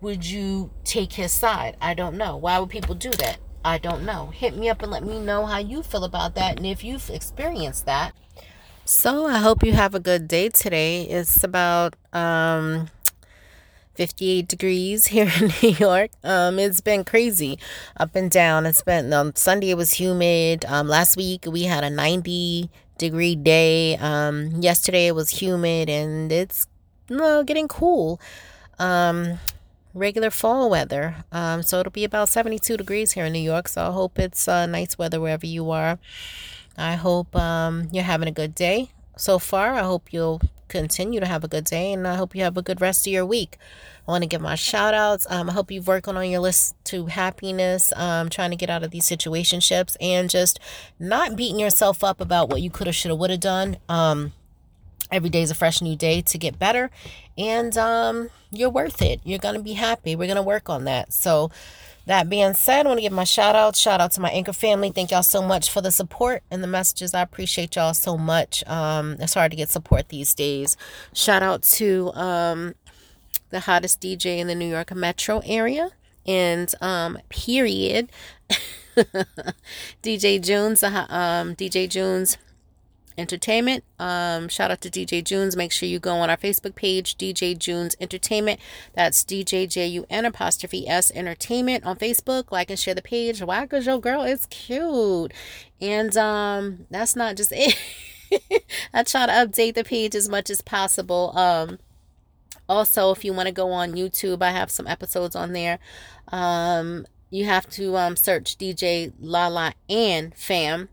would 0.00 0.26
you 0.26 0.70
take 0.82 1.12
his 1.12 1.30
side? 1.30 1.76
I 1.80 1.94
don't 1.94 2.16
know. 2.16 2.36
Why 2.36 2.58
would 2.58 2.70
people 2.70 2.96
do 2.96 3.10
that? 3.10 3.38
I 3.66 3.78
don't 3.78 4.04
know. 4.04 4.28
Hit 4.28 4.56
me 4.56 4.68
up 4.68 4.80
and 4.80 4.92
let 4.92 5.02
me 5.02 5.18
know 5.18 5.44
how 5.44 5.58
you 5.58 5.82
feel 5.82 6.04
about 6.04 6.36
that 6.36 6.56
and 6.56 6.66
if 6.66 6.84
you've 6.84 7.10
experienced 7.10 7.84
that. 7.86 8.14
So 8.84 9.26
I 9.26 9.38
hope 9.38 9.64
you 9.64 9.72
have 9.72 9.92
a 9.92 9.98
good 9.98 10.28
day 10.28 10.50
today. 10.50 11.02
It's 11.02 11.42
about 11.42 11.96
um 12.12 12.90
58 13.96 14.46
degrees 14.46 15.06
here 15.14 15.28
in 15.40 15.50
New 15.60 15.70
York. 15.70 16.12
Um, 16.22 16.60
it's 16.60 16.80
been 16.80 17.02
crazy 17.02 17.58
up 17.96 18.14
and 18.14 18.30
down. 18.30 18.66
It's 18.66 18.82
been 18.82 19.12
on 19.12 19.26
um, 19.26 19.32
Sunday 19.34 19.70
it 19.70 19.76
was 19.76 19.94
humid. 19.94 20.64
Um, 20.68 20.86
last 20.86 21.16
week 21.16 21.44
we 21.50 21.64
had 21.64 21.82
a 21.82 21.90
90 21.90 22.70
degree 22.98 23.34
day. 23.34 23.96
Um, 23.96 24.62
yesterday 24.62 25.08
it 25.08 25.16
was 25.16 25.30
humid 25.30 25.90
and 25.90 26.30
it's 26.30 26.68
know, 27.08 27.42
getting 27.42 27.66
cool. 27.66 28.20
Um, 28.78 29.40
regular 29.96 30.30
fall 30.30 30.70
weather. 30.70 31.16
Um, 31.32 31.62
so 31.62 31.80
it'll 31.80 31.90
be 31.90 32.04
about 32.04 32.28
72 32.28 32.76
degrees 32.76 33.12
here 33.12 33.24
in 33.24 33.32
New 33.32 33.40
York. 33.40 33.68
So 33.68 33.88
I 33.88 33.90
hope 33.90 34.18
it's 34.18 34.46
uh, 34.46 34.66
nice 34.66 34.98
weather 34.98 35.20
wherever 35.20 35.46
you 35.46 35.70
are. 35.70 35.98
I 36.76 36.94
hope 36.94 37.34
um, 37.34 37.88
you're 37.90 38.04
having 38.04 38.28
a 38.28 38.32
good 38.32 38.54
day 38.54 38.90
so 39.16 39.38
far. 39.38 39.74
I 39.74 39.82
hope 39.82 40.12
you'll 40.12 40.42
continue 40.68 41.20
to 41.20 41.26
have 41.26 41.44
a 41.44 41.48
good 41.48 41.64
day 41.64 41.92
and 41.92 42.06
I 42.06 42.16
hope 42.16 42.34
you 42.34 42.42
have 42.42 42.56
a 42.56 42.62
good 42.62 42.80
rest 42.80 43.06
of 43.06 43.12
your 43.12 43.24
week. 43.24 43.56
I 44.06 44.10
want 44.10 44.22
to 44.22 44.28
give 44.28 44.40
my 44.40 44.54
shout 44.56 44.94
outs. 44.94 45.26
Um, 45.30 45.48
I 45.48 45.52
hope 45.52 45.70
you're 45.70 45.82
working 45.82 46.16
on 46.16 46.28
your 46.28 46.40
list 46.40 46.76
to 46.86 47.06
happiness, 47.06 47.92
um, 47.96 48.28
trying 48.28 48.50
to 48.50 48.56
get 48.56 48.68
out 48.70 48.82
of 48.82 48.90
these 48.90 49.08
situationships 49.08 49.96
and 50.00 50.28
just 50.28 50.60
not 50.98 51.36
beating 51.36 51.58
yourself 51.58 52.04
up 52.04 52.20
about 52.20 52.48
what 52.50 52.62
you 52.62 52.70
could 52.70 52.86
have, 52.86 52.96
should 52.96 53.10
have, 53.10 53.18
would 53.18 53.30
have 53.30 53.40
done. 53.40 53.78
Um, 53.88 54.32
every 55.10 55.30
day 55.30 55.42
is 55.42 55.50
a 55.50 55.54
fresh 55.54 55.80
new 55.80 55.96
day 55.96 56.20
to 56.22 56.38
get 56.38 56.58
better 56.58 56.90
and 57.38 57.76
um, 57.76 58.30
you're 58.50 58.70
worth 58.70 59.02
it. 59.02 59.20
You're 59.24 59.38
gonna 59.38 59.62
be 59.62 59.74
happy. 59.74 60.16
We're 60.16 60.28
gonna 60.28 60.42
work 60.42 60.68
on 60.68 60.84
that. 60.84 61.12
So 61.12 61.50
that 62.06 62.28
being 62.28 62.54
said 62.54 62.86
i 62.86 62.88
want 62.88 62.98
to 62.98 63.02
give 63.02 63.12
my 63.12 63.24
shout 63.24 63.56
out 63.56 63.74
shout 63.74 64.00
out 64.00 64.12
to 64.12 64.20
my 64.20 64.30
anchor 64.30 64.52
family. 64.52 64.90
Thank 64.90 65.10
y'all 65.10 65.22
so 65.22 65.42
much 65.42 65.70
for 65.70 65.80
the 65.80 65.90
support 65.90 66.42
and 66.50 66.62
the 66.62 66.68
messages. 66.68 67.14
I 67.14 67.20
appreciate 67.22 67.76
y'all 67.76 67.94
so 67.94 68.16
much. 68.16 68.64
Um, 68.66 69.16
it's 69.18 69.34
hard 69.34 69.50
to 69.50 69.56
get 69.56 69.68
support 69.68 70.08
these 70.08 70.32
days. 70.32 70.76
Shout 71.12 71.42
out 71.42 71.62
to 71.62 72.12
um, 72.14 72.74
the 73.50 73.60
hottest 73.60 74.00
dj 74.00 74.38
in 74.38 74.46
the 74.46 74.54
new 74.54 74.68
york 74.68 74.94
metro 74.94 75.42
area 75.44 75.90
and 76.26 76.72
um, 76.80 77.18
period. 77.28 78.10
Dj 80.02 80.42
jones 80.42 80.82
um, 80.82 81.54
dj 81.54 81.90
jones 81.90 82.38
Entertainment. 83.18 83.84
Um, 83.98 84.48
shout 84.48 84.70
out 84.70 84.80
to 84.82 84.90
DJ 84.90 85.22
Junes. 85.22 85.56
Make 85.56 85.72
sure 85.72 85.88
you 85.88 85.98
go 85.98 86.16
on 86.16 86.30
our 86.30 86.36
Facebook 86.36 86.74
page, 86.74 87.16
DJ 87.16 87.56
Junes 87.58 87.96
Entertainment. 88.00 88.60
That's 88.94 89.24
DJ 89.24 89.68
J 89.68 89.86
U 89.86 90.06
N 90.10 90.24
apostrophe 90.24 90.88
S 90.88 91.10
Entertainment 91.14 91.84
on 91.84 91.96
Facebook. 91.96 92.52
Like 92.52 92.70
and 92.70 92.78
share 92.78 92.94
the 92.94 93.02
page. 93.02 93.42
Why? 93.42 93.62
Because 93.62 93.86
your 93.86 94.00
girl 94.00 94.22
is 94.22 94.46
cute. 94.46 95.32
And 95.80 96.16
um, 96.16 96.86
that's 96.90 97.16
not 97.16 97.36
just 97.36 97.52
it. 97.54 97.76
I 98.94 99.02
try 99.02 99.26
to 99.26 99.32
update 99.32 99.74
the 99.74 99.84
page 99.84 100.14
as 100.14 100.28
much 100.28 100.50
as 100.50 100.60
possible. 100.60 101.36
Um, 101.36 101.78
also, 102.68 103.12
if 103.12 103.24
you 103.24 103.32
want 103.32 103.46
to 103.46 103.52
go 103.52 103.70
on 103.70 103.92
YouTube, 103.92 104.42
I 104.42 104.50
have 104.50 104.70
some 104.70 104.86
episodes 104.86 105.36
on 105.36 105.52
there. 105.52 105.78
Um, 106.28 107.06
you 107.30 107.44
have 107.44 107.68
to 107.70 107.96
um, 107.96 108.16
search 108.16 108.56
DJ 108.56 109.12
Lala 109.20 109.74
and 109.88 110.34
Fam. 110.34 110.88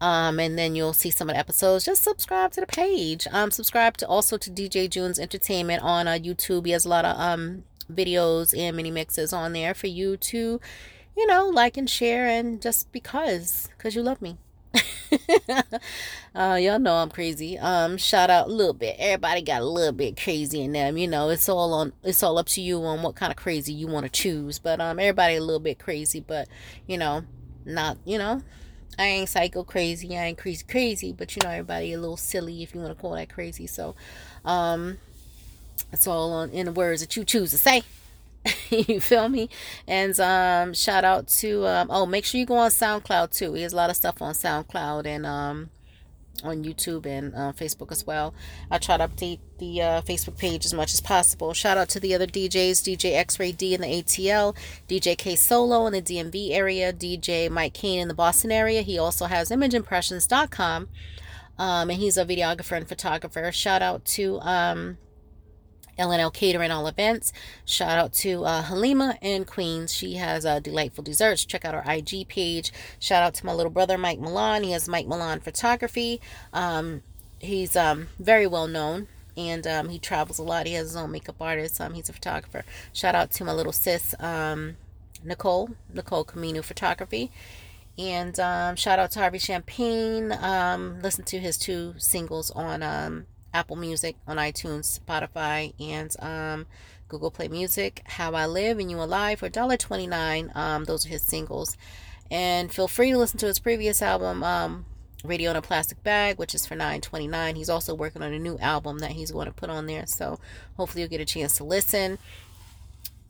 Um, 0.00 0.38
and 0.38 0.58
then 0.58 0.74
you'll 0.74 0.92
see 0.92 1.10
some 1.10 1.28
of 1.30 1.34
the 1.34 1.38
episodes. 1.38 1.84
Just 1.84 2.02
subscribe 2.02 2.52
to 2.52 2.60
the 2.60 2.66
page. 2.66 3.26
Um, 3.32 3.50
subscribe 3.50 3.96
to 3.98 4.06
also 4.06 4.36
to 4.36 4.50
DJ 4.50 4.90
June's 4.90 5.18
Entertainment 5.18 5.82
on 5.82 6.06
uh, 6.06 6.12
YouTube. 6.12 6.66
He 6.66 6.72
has 6.72 6.84
a 6.84 6.88
lot 6.88 7.04
of 7.04 7.18
um 7.18 7.64
videos 7.90 8.56
and 8.56 8.76
mini 8.76 8.90
mixes 8.90 9.32
on 9.32 9.52
there 9.52 9.72
for 9.72 9.86
you 9.86 10.16
to, 10.16 10.60
you 11.16 11.26
know, 11.26 11.46
like 11.46 11.76
and 11.76 11.88
share 11.88 12.26
and 12.26 12.60
just 12.60 12.90
because, 12.92 13.68
because 13.76 13.94
you 13.94 14.02
love 14.02 14.20
me. 14.20 14.36
uh, 16.34 16.58
y'all 16.60 16.78
know 16.78 16.96
I'm 16.96 17.10
crazy. 17.10 17.58
Um, 17.58 17.96
shout 17.96 18.30
out 18.30 18.48
a 18.48 18.50
little 18.50 18.74
bit. 18.74 18.96
Everybody 18.98 19.42
got 19.42 19.62
a 19.62 19.66
little 19.66 19.92
bit 19.92 20.20
crazy 20.20 20.62
in 20.62 20.72
them. 20.72 20.96
You 20.96 21.08
know, 21.08 21.30
it's 21.30 21.48
all 21.48 21.72
on. 21.72 21.92
It's 22.02 22.22
all 22.22 22.38
up 22.38 22.46
to 22.48 22.60
you 22.60 22.82
on 22.84 23.02
what 23.02 23.14
kind 23.14 23.30
of 23.30 23.36
crazy 23.36 23.72
you 23.72 23.86
want 23.86 24.04
to 24.04 24.10
choose. 24.10 24.58
But 24.58 24.80
um, 24.80 24.98
everybody 24.98 25.36
a 25.36 25.40
little 25.40 25.60
bit 25.60 25.78
crazy. 25.78 26.20
But 26.20 26.48
you 26.86 26.98
know, 26.98 27.24
not 27.64 27.98
you 28.04 28.18
know, 28.18 28.42
I 28.98 29.04
ain't 29.04 29.28
psycho 29.28 29.64
crazy. 29.64 30.16
I 30.16 30.26
ain't 30.26 30.38
crazy 30.38 30.64
crazy. 30.68 31.12
But 31.12 31.36
you 31.36 31.42
know, 31.44 31.50
everybody 31.50 31.92
a 31.92 31.98
little 31.98 32.16
silly 32.16 32.62
if 32.62 32.74
you 32.74 32.80
want 32.80 32.96
to 32.96 33.00
call 33.00 33.12
that 33.12 33.28
crazy. 33.28 33.66
So, 33.66 33.94
um, 34.44 34.98
it's 35.92 36.06
all 36.06 36.32
on 36.32 36.50
in 36.50 36.66
the 36.66 36.72
words 36.72 37.00
that 37.00 37.16
you 37.16 37.24
choose 37.24 37.50
to 37.50 37.58
say. 37.58 37.82
you 38.70 39.00
feel 39.00 39.28
me? 39.28 39.48
And 39.86 40.18
um, 40.20 40.74
shout 40.74 41.04
out 41.04 41.28
to 41.28 41.66
um, 41.66 41.88
oh, 41.90 42.06
make 42.06 42.24
sure 42.24 42.38
you 42.38 42.46
go 42.46 42.56
on 42.56 42.70
SoundCloud 42.70 43.36
too. 43.36 43.54
He 43.54 43.62
has 43.62 43.72
a 43.72 43.76
lot 43.76 43.90
of 43.90 43.96
stuff 43.96 44.22
on 44.22 44.34
SoundCloud 44.34 45.06
and 45.06 45.26
um, 45.26 45.70
on 46.44 46.64
YouTube 46.64 47.06
and 47.06 47.34
uh, 47.34 47.52
Facebook 47.52 47.92
as 47.92 48.06
well. 48.06 48.34
I 48.70 48.78
try 48.78 48.96
to 48.96 49.08
update 49.08 49.40
the 49.58 49.82
uh, 49.82 50.02
Facebook 50.02 50.38
page 50.38 50.64
as 50.64 50.74
much 50.74 50.92
as 50.94 51.00
possible. 51.00 51.52
Shout 51.54 51.78
out 51.78 51.88
to 51.90 52.00
the 52.00 52.14
other 52.14 52.26
DJs 52.26 52.82
DJ 52.82 53.14
X 53.14 53.38
Ray 53.38 53.52
D 53.52 53.74
in 53.74 53.80
the 53.80 53.86
ATL, 53.86 54.56
DJ 54.88 55.16
K 55.16 55.36
Solo 55.36 55.86
in 55.86 55.92
the 55.92 56.02
DMV 56.02 56.50
area, 56.50 56.92
DJ 56.92 57.50
Mike 57.50 57.74
Kane 57.74 58.00
in 58.00 58.08
the 58.08 58.14
Boston 58.14 58.52
area. 58.52 58.82
He 58.82 58.98
also 58.98 59.26
has 59.26 59.50
ImageImpressions.com. 59.50 60.88
Um, 61.58 61.88
and 61.88 61.98
he's 61.98 62.18
a 62.18 62.24
videographer 62.24 62.76
and 62.76 62.86
photographer. 62.86 63.50
Shout 63.50 63.80
out 63.80 64.04
to 64.04 64.38
um, 64.40 64.98
LNL 65.98 66.32
Catering 66.32 66.70
All 66.70 66.86
Events. 66.86 67.32
Shout 67.64 67.98
out 67.98 68.12
to 68.14 68.44
uh, 68.44 68.62
Halima 68.62 69.18
in 69.20 69.44
Queens. 69.44 69.92
She 69.92 70.14
has 70.14 70.44
uh, 70.44 70.60
delightful 70.60 71.04
desserts. 71.04 71.44
Check 71.44 71.64
out 71.64 71.74
our 71.74 71.84
IG 71.86 72.28
page. 72.28 72.72
Shout 72.98 73.22
out 73.22 73.34
to 73.34 73.46
my 73.46 73.52
little 73.52 73.70
brother, 73.70 73.98
Mike 73.98 74.18
Milan. 74.18 74.62
He 74.62 74.72
has 74.72 74.88
Mike 74.88 75.06
Milan 75.06 75.40
Photography. 75.40 76.20
Um, 76.52 77.02
he's 77.38 77.76
um, 77.76 78.08
very 78.18 78.46
well 78.46 78.66
known 78.66 79.08
and 79.36 79.66
um, 79.66 79.88
he 79.90 79.98
travels 79.98 80.38
a 80.38 80.42
lot. 80.42 80.66
He 80.66 80.74
has 80.74 80.88
his 80.88 80.96
own 80.96 81.10
makeup 81.12 81.36
artist. 81.40 81.80
Um, 81.80 81.94
he's 81.94 82.08
a 82.08 82.12
photographer. 82.12 82.64
Shout 82.92 83.14
out 83.14 83.30
to 83.32 83.44
my 83.44 83.52
little 83.52 83.72
sis, 83.72 84.14
um, 84.18 84.76
Nicole, 85.22 85.70
Nicole 85.92 86.24
Camino 86.24 86.62
Photography. 86.62 87.30
And 87.98 88.38
um, 88.40 88.76
shout 88.76 88.98
out 88.98 89.10
to 89.12 89.20
Harvey 89.20 89.38
Champagne. 89.38 90.32
Um, 90.32 91.00
listen 91.02 91.24
to 91.24 91.38
his 91.38 91.56
two 91.56 91.94
singles 91.98 92.50
on 92.50 92.82
um, 92.82 93.26
Apple 93.56 93.76
Music, 93.76 94.16
on 94.26 94.36
iTunes, 94.36 95.00
Spotify, 95.00 95.72
and 95.80 96.14
um, 96.20 96.66
Google 97.08 97.30
Play 97.30 97.48
Music. 97.48 98.02
How 98.04 98.34
I 98.34 98.44
Live 98.44 98.78
and 98.78 98.90
You 98.90 99.00
Alive 99.00 99.38
for 99.38 99.48
$1.29. 99.48 100.54
Um, 100.54 100.84
those 100.84 101.06
are 101.06 101.08
his 101.08 101.22
singles. 101.22 101.78
And 102.30 102.70
feel 102.70 102.86
free 102.86 103.12
to 103.12 103.18
listen 103.18 103.38
to 103.38 103.46
his 103.46 103.58
previous 103.58 104.02
album, 104.02 104.44
um, 104.44 104.84
Radio 105.24 105.52
in 105.52 105.56
a 105.56 105.62
Plastic 105.62 106.02
Bag, 106.02 106.38
which 106.38 106.54
is 106.54 106.66
for 106.66 106.74
$9.29. 106.74 107.56
He's 107.56 107.70
also 107.70 107.94
working 107.94 108.22
on 108.22 108.34
a 108.34 108.38
new 108.38 108.58
album 108.58 108.98
that 108.98 109.12
he's 109.12 109.30
going 109.30 109.46
to 109.46 109.54
put 109.54 109.70
on 109.70 109.86
there. 109.86 110.04
So 110.04 110.38
hopefully 110.76 111.00
you'll 111.00 111.10
get 111.10 111.22
a 111.22 111.24
chance 111.24 111.56
to 111.56 111.64
listen. 111.64 112.18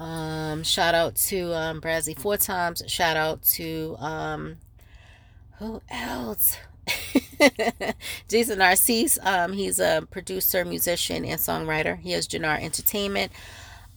Um, 0.00 0.64
shout 0.64 0.96
out 0.96 1.14
to 1.30 1.54
um, 1.54 1.78
Bradley 1.78 2.14
Four 2.14 2.36
Times. 2.36 2.82
Shout 2.88 3.16
out 3.16 3.42
to 3.54 3.96
um, 4.00 4.56
who 5.60 5.80
else? 5.88 6.56
Jason 8.28 8.58
Narcisse. 8.58 9.18
Um, 9.22 9.52
he's 9.52 9.78
a 9.78 10.06
producer, 10.10 10.64
musician, 10.64 11.24
and 11.24 11.40
songwriter. 11.40 11.98
He 11.98 12.12
has 12.12 12.26
Jannar 12.28 12.60
Entertainment. 12.60 13.32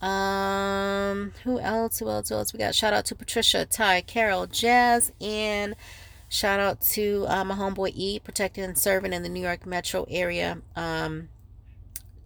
Um, 0.01 1.33
who 1.43 1.59
else? 1.59 1.99
Who 1.99 2.09
else? 2.09 2.29
Who 2.29 2.35
else? 2.35 2.53
We 2.53 2.59
got 2.59 2.73
shout 2.75 2.93
out 2.93 3.05
to 3.05 3.15
Patricia, 3.15 3.65
Ty, 3.65 4.01
Carol, 4.01 4.47
Jazz, 4.47 5.11
and 5.19 5.75
shout 6.29 6.59
out 6.59 6.81
to 6.81 7.25
uh, 7.27 7.43
my 7.43 7.55
homeboy 7.55 7.91
E, 7.95 8.19
protecting 8.19 8.63
and 8.63 8.77
serving 8.77 9.13
in 9.13 9.23
the 9.23 9.29
New 9.29 9.41
York 9.41 9.65
metro 9.65 10.05
area. 10.09 10.59
Um, 10.75 11.27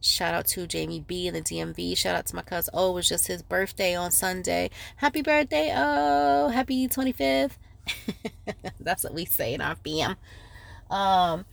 shout 0.02 0.36
out 0.36 0.46
to 0.48 0.68
Jamie 0.68 1.00
B 1.00 1.28
in 1.28 1.34
the 1.34 1.42
DMV. 1.42 1.98
Shout 1.98 2.16
out 2.16 2.28
to 2.28 2.36
my 2.36 2.44
cousin. 2.44 2.72
Oh, 2.76 2.92
it 2.92 2.96
was 2.96 3.10
just 3.10 3.28
his 3.28 3.42
birthday 3.42 3.96
on 3.96 4.12
Sunday. 4.12 4.70
Happy 4.98 5.24
birthday! 5.24 5.74
Oh, 5.76 6.50
happy 6.50 6.88
25th. 6.88 7.58
That's 8.80 9.04
what 9.04 9.14
we 9.16 9.26
say 9.26 9.54
in 9.56 9.62
our 9.62 9.76
fam. 9.76 10.16
Um, 10.94 11.46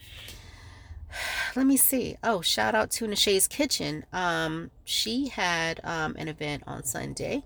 let 1.57 1.67
me 1.67 1.77
see. 1.77 2.17
Oh, 2.23 2.41
shout 2.41 2.75
out 2.75 2.91
to 2.93 3.07
Nashay's 3.07 3.49
Kitchen. 3.49 4.05
Um, 4.13 4.71
she 4.85 5.29
had 5.29 5.81
um, 5.83 6.15
an 6.19 6.29
event 6.29 6.63
on 6.67 6.85
Sunday. 6.85 7.43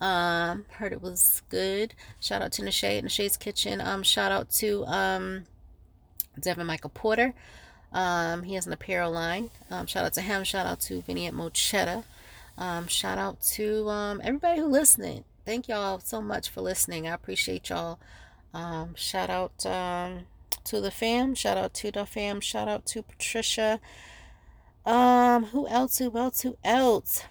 Um, 0.00 0.64
heard 0.70 0.92
it 0.92 1.02
was 1.02 1.42
good. 1.48 1.94
Shout 2.18 2.42
out 2.42 2.52
to 2.52 2.62
Nashay 2.62 2.98
at 2.98 3.04
Nashay's 3.04 3.36
Kitchen. 3.36 3.80
Um, 3.80 4.02
shout 4.02 4.32
out 4.32 4.50
to 4.52 4.84
um, 4.86 5.44
Devin 6.40 6.66
Michael 6.66 6.90
Porter. 6.90 7.34
Um, 7.92 8.42
he 8.42 8.54
has 8.54 8.66
an 8.66 8.72
apparel 8.72 9.12
line. 9.12 9.50
Um, 9.70 9.86
shout 9.86 10.04
out 10.04 10.14
to 10.14 10.20
him. 10.20 10.42
Shout 10.44 10.66
out 10.66 10.80
to 10.80 11.00
Vinny 11.02 11.26
at 11.26 11.34
Mochetta. 11.34 12.04
Um, 12.58 12.88
shout 12.88 13.18
out 13.18 13.40
to 13.52 13.88
um, 13.88 14.20
everybody 14.24 14.60
who 14.60 14.66
listening. 14.66 15.24
Thank 15.44 15.68
y'all 15.68 16.00
so 16.00 16.20
much 16.20 16.48
for 16.48 16.60
listening. 16.60 17.06
I 17.06 17.12
appreciate 17.12 17.68
y'all. 17.68 17.98
Um, 18.52 18.94
shout 18.94 19.30
out 19.30 19.64
um, 19.66 20.26
to 20.64 20.80
the 20.80 20.90
fam. 20.90 21.34
Shout 21.34 21.56
out 21.56 21.74
to 21.74 21.90
the 21.90 22.06
fam. 22.06 22.40
Shout 22.40 22.68
out 22.68 22.86
to 22.86 23.02
Patricia. 23.02 23.80
Um, 24.84 25.46
who 25.46 25.66
else? 25.68 25.98
Who 25.98 26.16
else? 26.16 26.42
Who 26.42 26.56
else? 26.64 27.24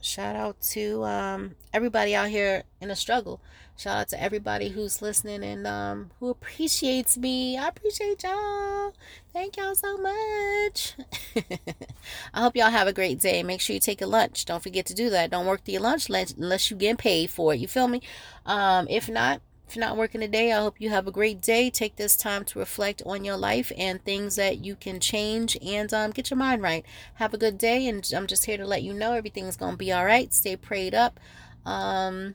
Shout 0.00 0.36
out 0.36 0.60
to 0.72 1.04
um 1.04 1.56
everybody 1.72 2.14
out 2.14 2.28
here 2.28 2.62
in 2.80 2.90
a 2.90 2.96
struggle. 2.96 3.40
Shout 3.76 3.96
out 3.96 4.08
to 4.08 4.22
everybody 4.22 4.70
who's 4.70 5.02
listening 5.02 5.42
and 5.42 5.66
um 5.66 6.10
who 6.20 6.28
appreciates 6.28 7.16
me. 7.16 7.58
I 7.58 7.68
appreciate 7.68 8.22
y'all. 8.22 8.94
Thank 9.32 9.56
y'all 9.56 9.74
so 9.74 9.96
much. 9.96 10.94
I 12.34 12.40
hope 12.40 12.56
y'all 12.56 12.70
have 12.70 12.86
a 12.86 12.92
great 12.92 13.20
day. 13.20 13.42
Make 13.42 13.60
sure 13.60 13.74
you 13.74 13.80
take 13.80 14.00
a 14.00 14.06
lunch. 14.06 14.44
Don't 14.44 14.62
forget 14.62 14.86
to 14.86 14.94
do 14.94 15.10
that. 15.10 15.30
Don't 15.30 15.46
work 15.46 15.64
the 15.64 15.78
lunch 15.78 16.08
unless 16.08 16.70
you 16.70 16.76
get 16.76 16.98
paid 16.98 17.30
for 17.30 17.54
it. 17.54 17.60
You 17.60 17.66
feel 17.68 17.88
me? 17.88 18.00
Um, 18.46 18.86
if 18.88 19.08
not, 19.08 19.40
if 19.68 19.76
you're 19.76 19.84
not 19.84 19.98
working 19.98 20.22
today, 20.22 20.50
I 20.50 20.60
hope 20.60 20.80
you 20.80 20.88
have 20.88 21.06
a 21.06 21.12
great 21.12 21.42
day. 21.42 21.68
Take 21.68 21.96
this 21.96 22.16
time 22.16 22.42
to 22.46 22.58
reflect 22.58 23.02
on 23.04 23.22
your 23.22 23.36
life 23.36 23.70
and 23.76 24.02
things 24.02 24.36
that 24.36 24.64
you 24.64 24.74
can 24.74 24.98
change 24.98 25.58
and 25.60 25.92
um, 25.92 26.10
get 26.10 26.30
your 26.30 26.38
mind 26.38 26.62
right. 26.62 26.86
Have 27.14 27.34
a 27.34 27.38
good 27.38 27.58
day, 27.58 27.86
and 27.86 28.10
I'm 28.16 28.26
just 28.26 28.46
here 28.46 28.56
to 28.56 28.66
let 28.66 28.82
you 28.82 28.94
know 28.94 29.12
everything's 29.12 29.58
going 29.58 29.72
to 29.72 29.76
be 29.76 29.92
all 29.92 30.06
right. 30.06 30.32
Stay 30.32 30.56
prayed 30.56 30.94
up. 30.94 31.20
Um, 31.66 32.34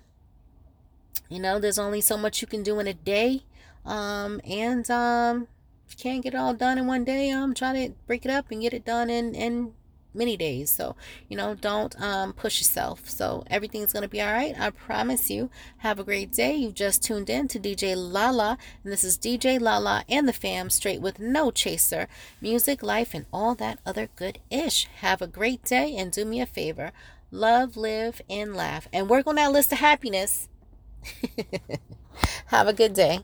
you 1.28 1.40
know, 1.40 1.58
there's 1.58 1.80
only 1.80 2.02
so 2.02 2.18
much 2.18 2.40
you 2.40 2.48
can 2.48 2.62
do 2.62 2.80
in 2.80 2.86
a 2.86 2.94
day. 2.94 3.46
Um, 3.84 4.40
and 4.48 4.90
um, 4.92 5.48
if 5.88 5.98
you 5.98 6.04
can't 6.04 6.22
get 6.22 6.36
it 6.36 6.38
all 6.38 6.54
done 6.54 6.78
in 6.78 6.86
one 6.86 7.04
day, 7.04 7.32
um, 7.32 7.56
try 7.56 7.74
to 7.74 7.94
break 8.06 8.26
it 8.26 8.32
up 8.32 8.52
and 8.52 8.62
get 8.62 8.76
it 8.76 8.86
done 8.86 9.10
in, 9.10 9.34
in 9.34 9.74
many 10.14 10.38
days. 10.38 10.70
So, 10.70 10.96
you 11.30 11.38
know, 11.38 11.56
don't 11.56 12.00
um, 12.02 12.34
push 12.34 12.60
yourself. 12.60 13.10
So, 13.10 13.44
everything's 13.50 13.94
going 13.94 14.04
to 14.04 14.10
be 14.10 14.22
all 14.22 14.32
right. 14.32 14.60
I 14.60 14.70
promise 14.70 15.30
you. 15.30 15.50
Have 15.80 16.00
a 16.00 16.04
great 16.04 16.32
day. 16.32 16.56
You've 16.56 16.74
just 16.74 17.04
tuned 17.04 17.30
in 17.30 17.48
to 17.50 17.60
DJ 17.60 17.96
Lala, 17.96 18.58
and 18.84 18.94
this 18.94 19.04
is 19.04 19.18
DJ 19.18 19.60
Lala 19.60 20.04
and 20.10 20.28
the 20.28 20.34
fam, 20.34 20.70
straight 20.70 21.02
with 21.02 21.20
no 21.20 21.52
chaser, 21.52 22.08
music, 22.42 22.84
life, 22.84 23.14
and 23.14 23.26
all 23.34 23.56
that 23.56 23.80
other 23.86 24.10
good 24.16 24.40
ish. 24.50 24.88
Have 25.02 25.22
a 25.22 25.28
great 25.28 25.64
day 25.64 25.96
and 25.96 26.12
do 26.12 26.26
me 26.26 26.42
a 26.42 26.46
favor 26.46 26.92
love, 27.34 27.76
live, 27.76 28.22
and 28.30 28.56
laugh, 28.56 28.88
and 28.94 29.10
work 29.10 29.26
on 29.28 29.36
that 29.36 29.52
list 29.52 29.72
of 29.72 29.80
happiness. 29.80 30.48
Have 32.48 32.68
a 32.68 32.74
good 32.74 32.94
day. 32.94 33.22